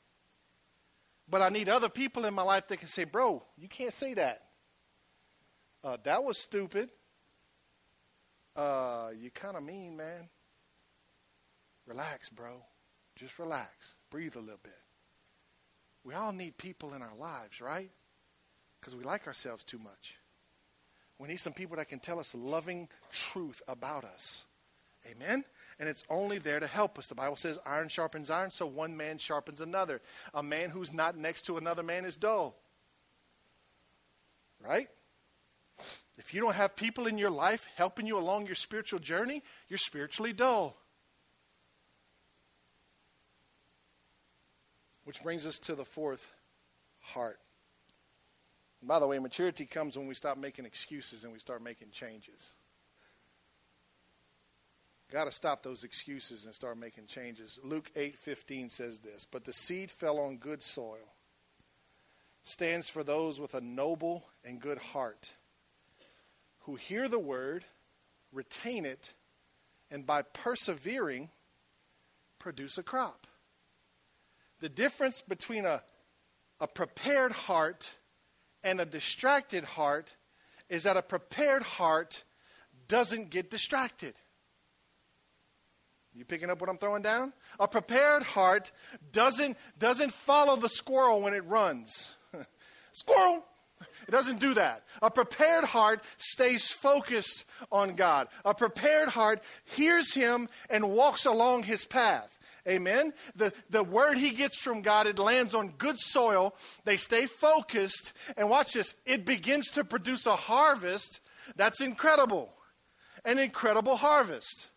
But 1.29 1.43
I 1.43 1.49
need 1.49 1.69
other 1.69 1.89
people 1.89 2.25
in 2.25 2.35
my 2.35 2.43
life 2.43 2.69
that 2.69 2.79
can 2.79 2.89
say, 2.89 3.05
bro, 3.05 3.43
you 3.57 3.69
can't 3.69 3.93
say 3.93 4.15
that. 4.15 4.43
Uh, 5.85 5.97
that 6.05 6.25
was 6.25 6.39
stupid. 6.39 6.91
Uh, 8.57 9.11
you 9.17 9.31
kind 9.31 9.57
of 9.57 9.63
mean, 9.63 9.97
man. 9.97 10.29
Relax, 11.87 12.29
bro. 12.29 12.63
Just 13.17 13.39
relax. 13.39 13.97
Breathe 14.11 14.37
a 14.37 14.41
little 14.41 14.61
bit. 14.63 14.73
We 16.05 16.15
all 16.15 16.33
need 16.33 16.57
people 16.57 16.95
in 16.95 17.03
our 17.03 17.15
lives, 17.19 17.61
right? 17.61 17.91
Because 18.87 18.97
we 18.97 19.03
like 19.03 19.27
ourselves 19.27 19.65
too 19.65 19.81
much. 19.81 20.17
We 21.19 21.27
need 21.27 21.41
some 21.41 21.53
people 21.53 21.77
that 21.79 21.89
can 21.89 21.99
tell 21.99 22.21
us 22.21 22.37
loving 22.37 22.89
truth 23.11 23.61
about 23.67 24.05
us. 24.05 24.45
Amen? 25.11 25.43
And 25.81 25.89
it's 25.89 26.05
only 26.09 26.39
there 26.39 26.61
to 26.61 26.69
help 26.69 26.97
us. 26.97 27.09
The 27.09 27.17
Bible 27.17 27.35
says 27.35 27.59
iron 27.67 27.89
sharpens 27.89 28.31
iron, 28.31 28.53
so 28.53 28.65
one 28.65 28.97
man 28.97 29.19
sharpens 29.19 29.61
another. 29.61 30.01
A 30.35 30.43
man 30.43 30.71
who's 30.71 30.95
not 30.95 31.19
next 31.19 31.47
to 31.47 31.57
another 31.57 31.83
man 31.83 32.05
is 32.05 32.17
dull. 32.17 32.55
Right? 34.65 34.87
If 36.17 36.33
you 36.33 36.41
don't 36.41 36.55
have 36.55 36.77
people 36.77 37.09
in 37.09 37.19
your 37.19 37.31
life 37.31 37.67
helping 37.75 38.07
you 38.07 38.17
along 38.19 38.47
your 38.47 38.55
spiritual 38.55 39.01
journey, 39.01 39.43
you're 39.69 39.79
spiritually 39.79 40.33
dull. 40.33 40.77
Which 45.03 45.21
brings 45.25 45.45
us 45.45 45.59
to 45.59 45.75
the 45.75 45.85
fourth 45.85 46.33
heart. 47.01 47.41
By 48.87 49.01
the 49.01 49.07
way, 49.07 49.19
maturity 49.19 49.67
comes 49.67 49.99
when 49.99 50.07
we 50.07 50.15
stop 50.15 50.39
making 50.39 50.65
excuses 50.65 51.25
and 51.25 51.33
we 51.33 51.41
start 51.41 51.61
making 51.61 51.91
changes. 51.91 52.53
Got 55.11 55.25
to 55.25 55.33
stop 55.33 55.63
those 55.63 55.83
excuses 55.83 56.45
and 56.45 56.55
start 56.55 56.79
making 56.79 57.07
changes. 57.07 57.59
Luke 57.65 57.91
8:15 57.97 58.69
says 58.69 59.01
this, 59.01 59.25
"But 59.25 59.45
the 59.45 59.53
seed 59.53 59.91
fell 59.91 60.19
on 60.19 60.39
good 60.39 60.63
soil." 60.63 61.15
Stands 62.45 62.89
for 62.89 63.03
those 63.03 63.41
with 63.41 63.55
a 63.55 63.61
noble 63.61 64.31
and 64.45 64.61
good 64.61 64.79
heart 64.79 65.35
who 66.61 66.77
hear 66.77 67.09
the 67.09 67.19
word, 67.19 67.65
retain 68.31 68.85
it, 68.85 69.15
and 69.91 70.07
by 70.07 70.23
persevering 70.23 71.31
produce 72.39 72.79
a 72.79 72.83
crop. 72.85 73.27
The 74.61 74.69
difference 74.69 75.23
between 75.23 75.65
a, 75.65 75.83
a 76.61 76.69
prepared 76.69 77.33
heart 77.33 77.97
and 78.67 78.81
a 78.81 78.85
distracted 78.85 79.65
heart 79.65 80.17
is 80.69 80.83
that 80.83 80.97
a 80.97 81.03
prepared 81.03 81.63
heart 81.63 82.25
doesn't 82.89 83.31
get 83.31 83.49
distracted. 83.49 84.15
You 86.13 86.25
picking 86.25 86.51
up 86.51 86.61
what 86.61 86.69
I'm 86.69 86.77
throwing 86.77 87.03
down? 87.03 87.33
A 87.61 87.69
prepared 87.69 88.25
heart 88.25 88.73
doesn't, 89.13 89.57
doesn't 89.79 90.13
follow 90.13 90.57
the 90.57 90.69
squirrel 90.69 91.21
when 91.21 91.33
it 91.33 91.45
runs. 91.45 92.17
squirrel! 92.93 93.45
It 94.09 94.11
doesn't 94.11 94.41
do 94.41 94.55
that. 94.55 94.83
A 95.01 95.11
prepared 95.11 95.65
heart 95.65 96.03
stays 96.17 96.73
focused 96.73 97.45
on 97.71 97.95
God. 97.95 98.27
A 98.45 98.55
prepared 98.55 99.11
heart 99.11 99.43
hears 99.65 100.15
Him 100.15 100.49
and 100.71 100.91
walks 100.91 101.25
along 101.25 101.65
His 101.65 101.85
path. 101.85 102.36
Amen. 102.69 103.13
The, 103.37 103.53
the 103.71 103.85
word 103.85 104.19
he 104.19 104.31
gets 104.31 104.61
from 104.61 104.83
God, 104.83 105.07
it 105.07 105.19
lands 105.19 105.55
on 105.55 105.75
good 105.79 105.99
soil. 105.99 106.55
They 106.85 106.97
stay 106.97 107.27
focused. 107.27 108.13
And 108.37 108.51
watch 108.51 108.73
this 108.73 108.95
it 109.05 109.25
begins 109.25 109.71
to 109.73 109.85
produce 109.85 110.27
a 110.27 110.37
harvest 110.37 111.21
that's 111.55 111.81
incredible. 111.81 112.53
An 113.25 113.39
incredible 113.39 113.97
harvest 113.97 114.69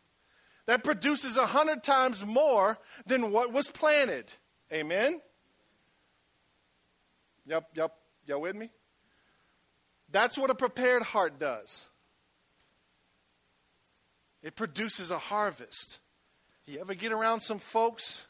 that 0.66 0.84
produces 0.84 1.38
a 1.38 1.48
hundred 1.48 1.84
times 1.84 2.24
more 2.24 2.78
than 3.08 3.32
what 3.32 3.52
was 3.52 3.68
planted. 3.68 4.32
Amen. 4.72 5.20
Yep, 7.48 7.70
yep. 7.76 7.96
Y'all 8.28 8.42
with 8.42 8.56
me? 8.56 8.70
That's 10.12 10.38
what 10.38 10.52
a 10.52 10.56
prepared 10.56 11.02
heart 11.02 11.40
does. 11.40 11.90
It 14.44 14.56
produces 14.56 15.10
a 15.10 15.18
harvest. 15.18 16.00
You 16.70 16.80
ever 16.82 16.94
get 16.94 17.12
around 17.12 17.40
some 17.40 17.58
folks 17.58 18.28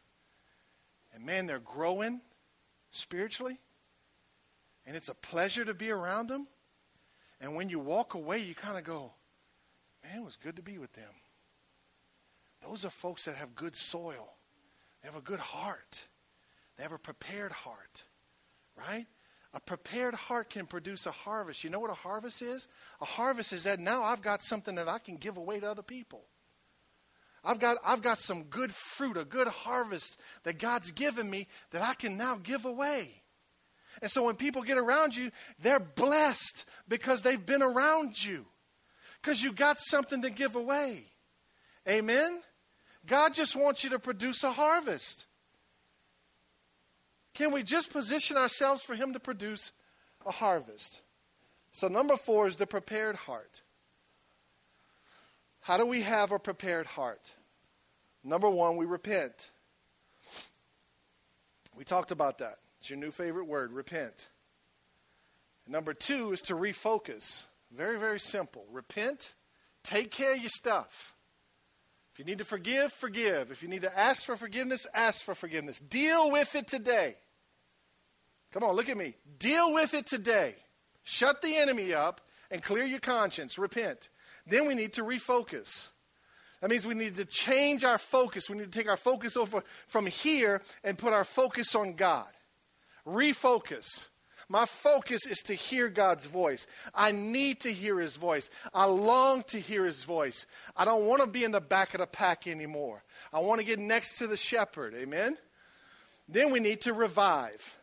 and 1.13 1.25
man, 1.25 1.45
they're 1.45 1.59
growing 1.59 2.21
spiritually? 2.89 3.59
And 4.85 4.95
it's 4.95 5.09
a 5.09 5.13
pleasure 5.13 5.65
to 5.65 5.73
be 5.73 5.91
around 5.91 6.27
them. 6.27 6.47
And 7.41 7.53
when 7.55 7.67
you 7.67 7.79
walk 7.79 8.13
away, 8.13 8.37
you 8.37 8.55
kind 8.55 8.77
of 8.77 8.85
go, 8.85 9.11
man, 10.01 10.21
it 10.21 10.25
was 10.25 10.37
good 10.37 10.55
to 10.55 10.61
be 10.61 10.77
with 10.77 10.93
them. 10.93 11.11
Those 12.65 12.85
are 12.85 12.89
folks 12.89 13.25
that 13.25 13.35
have 13.35 13.55
good 13.55 13.75
soil. 13.75 14.33
They 15.01 15.09
have 15.09 15.17
a 15.17 15.21
good 15.21 15.39
heart. 15.39 16.07
They 16.77 16.83
have 16.83 16.93
a 16.93 16.97
prepared 16.97 17.51
heart, 17.51 18.05
right? 18.77 19.05
A 19.53 19.59
prepared 19.59 20.13
heart 20.13 20.49
can 20.49 20.65
produce 20.65 21.05
a 21.05 21.11
harvest. 21.11 21.65
You 21.65 21.71
know 21.71 21.79
what 21.79 21.91
a 21.91 21.93
harvest 21.93 22.41
is? 22.41 22.69
A 23.01 23.05
harvest 23.05 23.51
is 23.51 23.65
that 23.65 23.81
now 23.81 24.03
I've 24.03 24.21
got 24.21 24.41
something 24.41 24.75
that 24.75 24.87
I 24.87 24.99
can 24.99 25.17
give 25.17 25.35
away 25.35 25.59
to 25.59 25.69
other 25.69 25.83
people. 25.83 26.23
I've 27.43 27.59
got, 27.59 27.77
I've 27.85 28.01
got 28.01 28.17
some 28.17 28.43
good 28.43 28.71
fruit, 28.71 29.17
a 29.17 29.25
good 29.25 29.47
harvest 29.47 30.19
that 30.43 30.59
God's 30.59 30.91
given 30.91 31.29
me 31.29 31.47
that 31.71 31.81
I 31.81 31.93
can 31.93 32.17
now 32.17 32.37
give 32.41 32.65
away. 32.65 33.09
And 34.01 34.09
so 34.09 34.23
when 34.23 34.35
people 34.35 34.61
get 34.61 34.77
around 34.77 35.15
you, 35.15 35.31
they're 35.59 35.79
blessed 35.79 36.65
because 36.87 37.21
they've 37.21 37.45
been 37.45 37.61
around 37.61 38.23
you, 38.23 38.45
because 39.21 39.43
you 39.43 39.51
got 39.51 39.77
something 39.79 40.21
to 40.21 40.29
give 40.29 40.55
away. 40.55 41.05
Amen? 41.87 42.39
God 43.05 43.33
just 43.33 43.55
wants 43.55 43.83
you 43.83 43.89
to 43.91 43.99
produce 43.99 44.43
a 44.43 44.51
harvest. 44.51 45.25
Can 47.33 47.51
we 47.51 47.63
just 47.63 47.91
position 47.91 48.37
ourselves 48.37 48.83
for 48.83 48.95
Him 48.95 49.13
to 49.13 49.19
produce 49.19 49.71
a 50.25 50.31
harvest? 50.31 51.01
So, 51.71 51.87
number 51.87 52.15
four 52.15 52.47
is 52.47 52.57
the 52.57 52.67
prepared 52.67 53.15
heart. 53.15 53.61
How 55.69 55.77
do 55.77 55.85
we 55.85 56.01
have 56.01 56.31
a 56.31 56.39
prepared 56.39 56.87
heart? 56.87 57.31
Number 58.23 58.49
one, 58.49 58.75
we 58.75 58.87
repent. 58.87 59.51
We 61.77 61.83
talked 61.83 62.11
about 62.11 62.39
that. 62.39 62.55
It's 62.79 62.89
your 62.89 62.97
new 62.97 63.11
favorite 63.11 63.45
word, 63.45 63.71
repent. 63.71 64.29
number 65.67 65.93
two 65.93 66.31
is 66.31 66.41
to 66.41 66.55
refocus. 66.55 67.45
Very, 67.71 67.99
very 67.99 68.19
simple. 68.19 68.65
Repent, 68.71 69.35
take 69.83 70.09
care 70.09 70.33
of 70.33 70.39
your 70.39 70.49
stuff. 70.49 71.13
If 72.13 72.17
you 72.17 72.25
need 72.25 72.39
to 72.39 72.45
forgive, 72.45 72.91
forgive. 72.91 73.51
If 73.51 73.61
you 73.61 73.69
need 73.69 73.83
to 73.83 73.95
ask 73.95 74.25
for 74.25 74.35
forgiveness, 74.35 74.87
ask 74.95 75.23
for 75.23 75.35
forgiveness. 75.35 75.79
Deal 75.79 76.31
with 76.31 76.55
it 76.55 76.67
today. 76.67 77.13
Come 78.51 78.63
on, 78.63 78.75
look 78.75 78.89
at 78.89 78.97
me. 78.97 79.13
Deal 79.37 79.71
with 79.71 79.93
it 79.93 80.07
today. 80.07 80.55
Shut 81.03 81.43
the 81.43 81.57
enemy 81.57 81.93
up 81.93 82.21
and 82.49 82.63
clear 82.63 82.85
your 82.85 82.99
conscience. 82.99 83.59
Repent. 83.59 84.09
Then 84.49 84.67
we 84.67 84.75
need 84.75 84.93
to 84.93 85.03
refocus. 85.03 85.89
That 86.61 86.69
means 86.69 86.85
we 86.85 86.93
need 86.93 87.15
to 87.15 87.25
change 87.25 87.83
our 87.83 87.97
focus. 87.97 88.49
We 88.49 88.57
need 88.57 88.71
to 88.71 88.79
take 88.79 88.89
our 88.89 88.97
focus 88.97 89.37
over 89.37 89.63
from 89.87 90.05
here 90.05 90.61
and 90.83 90.97
put 90.97 91.13
our 91.13 91.23
focus 91.23 91.73
on 91.75 91.93
God. 91.93 92.27
Refocus. 93.07 94.09
My 94.51 94.65
focus 94.65 95.27
is 95.27 95.37
to 95.43 95.53
hear 95.53 95.89
God's 95.89 96.25
voice. 96.25 96.65
I 96.93 97.11
need 97.11 97.61
to 97.61 97.71
hear 97.71 97.99
His 97.99 98.15
voice. 98.15 98.49
I 98.73 98.85
long 98.85 99.43
to 99.43 99.59
hear 99.59 99.85
His 99.85 100.03
voice. 100.03 100.47
I 100.75 100.85
don't 100.85 101.05
want 101.05 101.21
to 101.21 101.27
be 101.27 101.43
in 101.43 101.51
the 101.51 101.61
back 101.61 101.93
of 101.93 101.99
the 101.99 102.07
pack 102.07 102.47
anymore. 102.47 103.03
I 103.31 103.39
want 103.39 103.59
to 103.59 103.65
get 103.65 103.77
next 103.77 104.17
to 104.17 104.27
the 104.27 104.35
shepherd. 104.35 104.95
Amen? 104.95 105.37
Then 106.27 106.51
we 106.51 106.59
need 106.59 106.81
to 106.81 106.93
revive. 106.93 107.77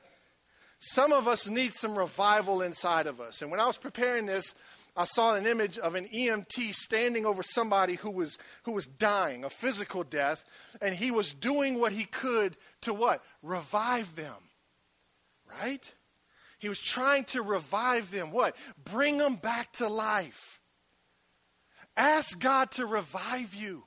Some 0.81 1.12
of 1.12 1.29
us 1.29 1.49
need 1.49 1.73
some 1.73 1.97
revival 1.97 2.62
inside 2.62 3.07
of 3.07 3.21
us. 3.21 3.43
And 3.43 3.51
when 3.51 3.61
I 3.61 3.67
was 3.67 3.79
preparing 3.79 4.27
this, 4.27 4.55
I 4.97 5.05
saw 5.05 5.34
an 5.34 5.47
image 5.47 5.78
of 5.78 5.94
an 5.94 6.07
EMT 6.07 6.74
standing 6.74 7.26
over 7.26 7.42
somebody 7.42 7.97
who 7.97 8.11
was, 8.11 8.38
who 8.62 8.72
was 8.72 8.86
dying, 8.86 9.44
a 9.44 9.51
physical 9.51 10.03
death, 10.03 10.44
and 10.80 10.94
he 10.94 11.11
was 11.11 11.34
doing 11.34 11.78
what 11.78 11.92
he 11.92 12.05
could 12.05 12.57
to 12.82 12.94
what? 12.94 13.22
Revive 13.42 14.16
them. 14.16 14.34
Right? 15.61 15.94
He 16.59 16.68
was 16.68 16.80
trying 16.80 17.24
to 17.24 17.42
revive 17.42 18.11
them. 18.11 18.32
What? 18.32 18.57
Bring 18.82 19.18
them 19.18 19.36
back 19.36 19.72
to 19.74 19.88
life. 19.88 20.61
Ask 21.97 22.40
God 22.40 22.70
to 22.72 22.86
revive 22.86 23.55
you. 23.55 23.84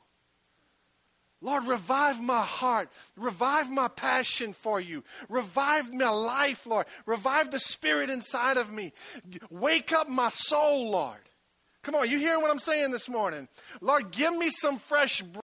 Lord, 1.42 1.66
revive 1.66 2.22
my 2.22 2.42
heart. 2.42 2.90
Revive 3.16 3.72
my 3.72 3.88
passion 3.88 4.54
for 4.54 4.80
you. 4.80 5.04
Revive 5.30 5.94
my 5.94 6.10
life, 6.10 6.66
Lord. 6.66 6.86
Revive 7.06 7.52
the 7.52 7.60
spirit 7.60 8.10
inside 8.10 8.58
of 8.58 8.72
me. 8.72 8.92
Wake 9.50 9.94
up 9.94 10.10
my 10.10 10.30
soul, 10.30 10.92
Lord. 10.92 11.18
Come 11.82 11.96
on, 11.96 12.10
you 12.10 12.20
hearing 12.20 12.42
what 12.42 12.52
I'm 12.52 12.60
saying 12.60 12.92
this 12.92 13.08
morning? 13.08 13.48
Lord, 13.80 14.12
give 14.12 14.36
me 14.36 14.50
some 14.50 14.78
fresh 14.78 15.22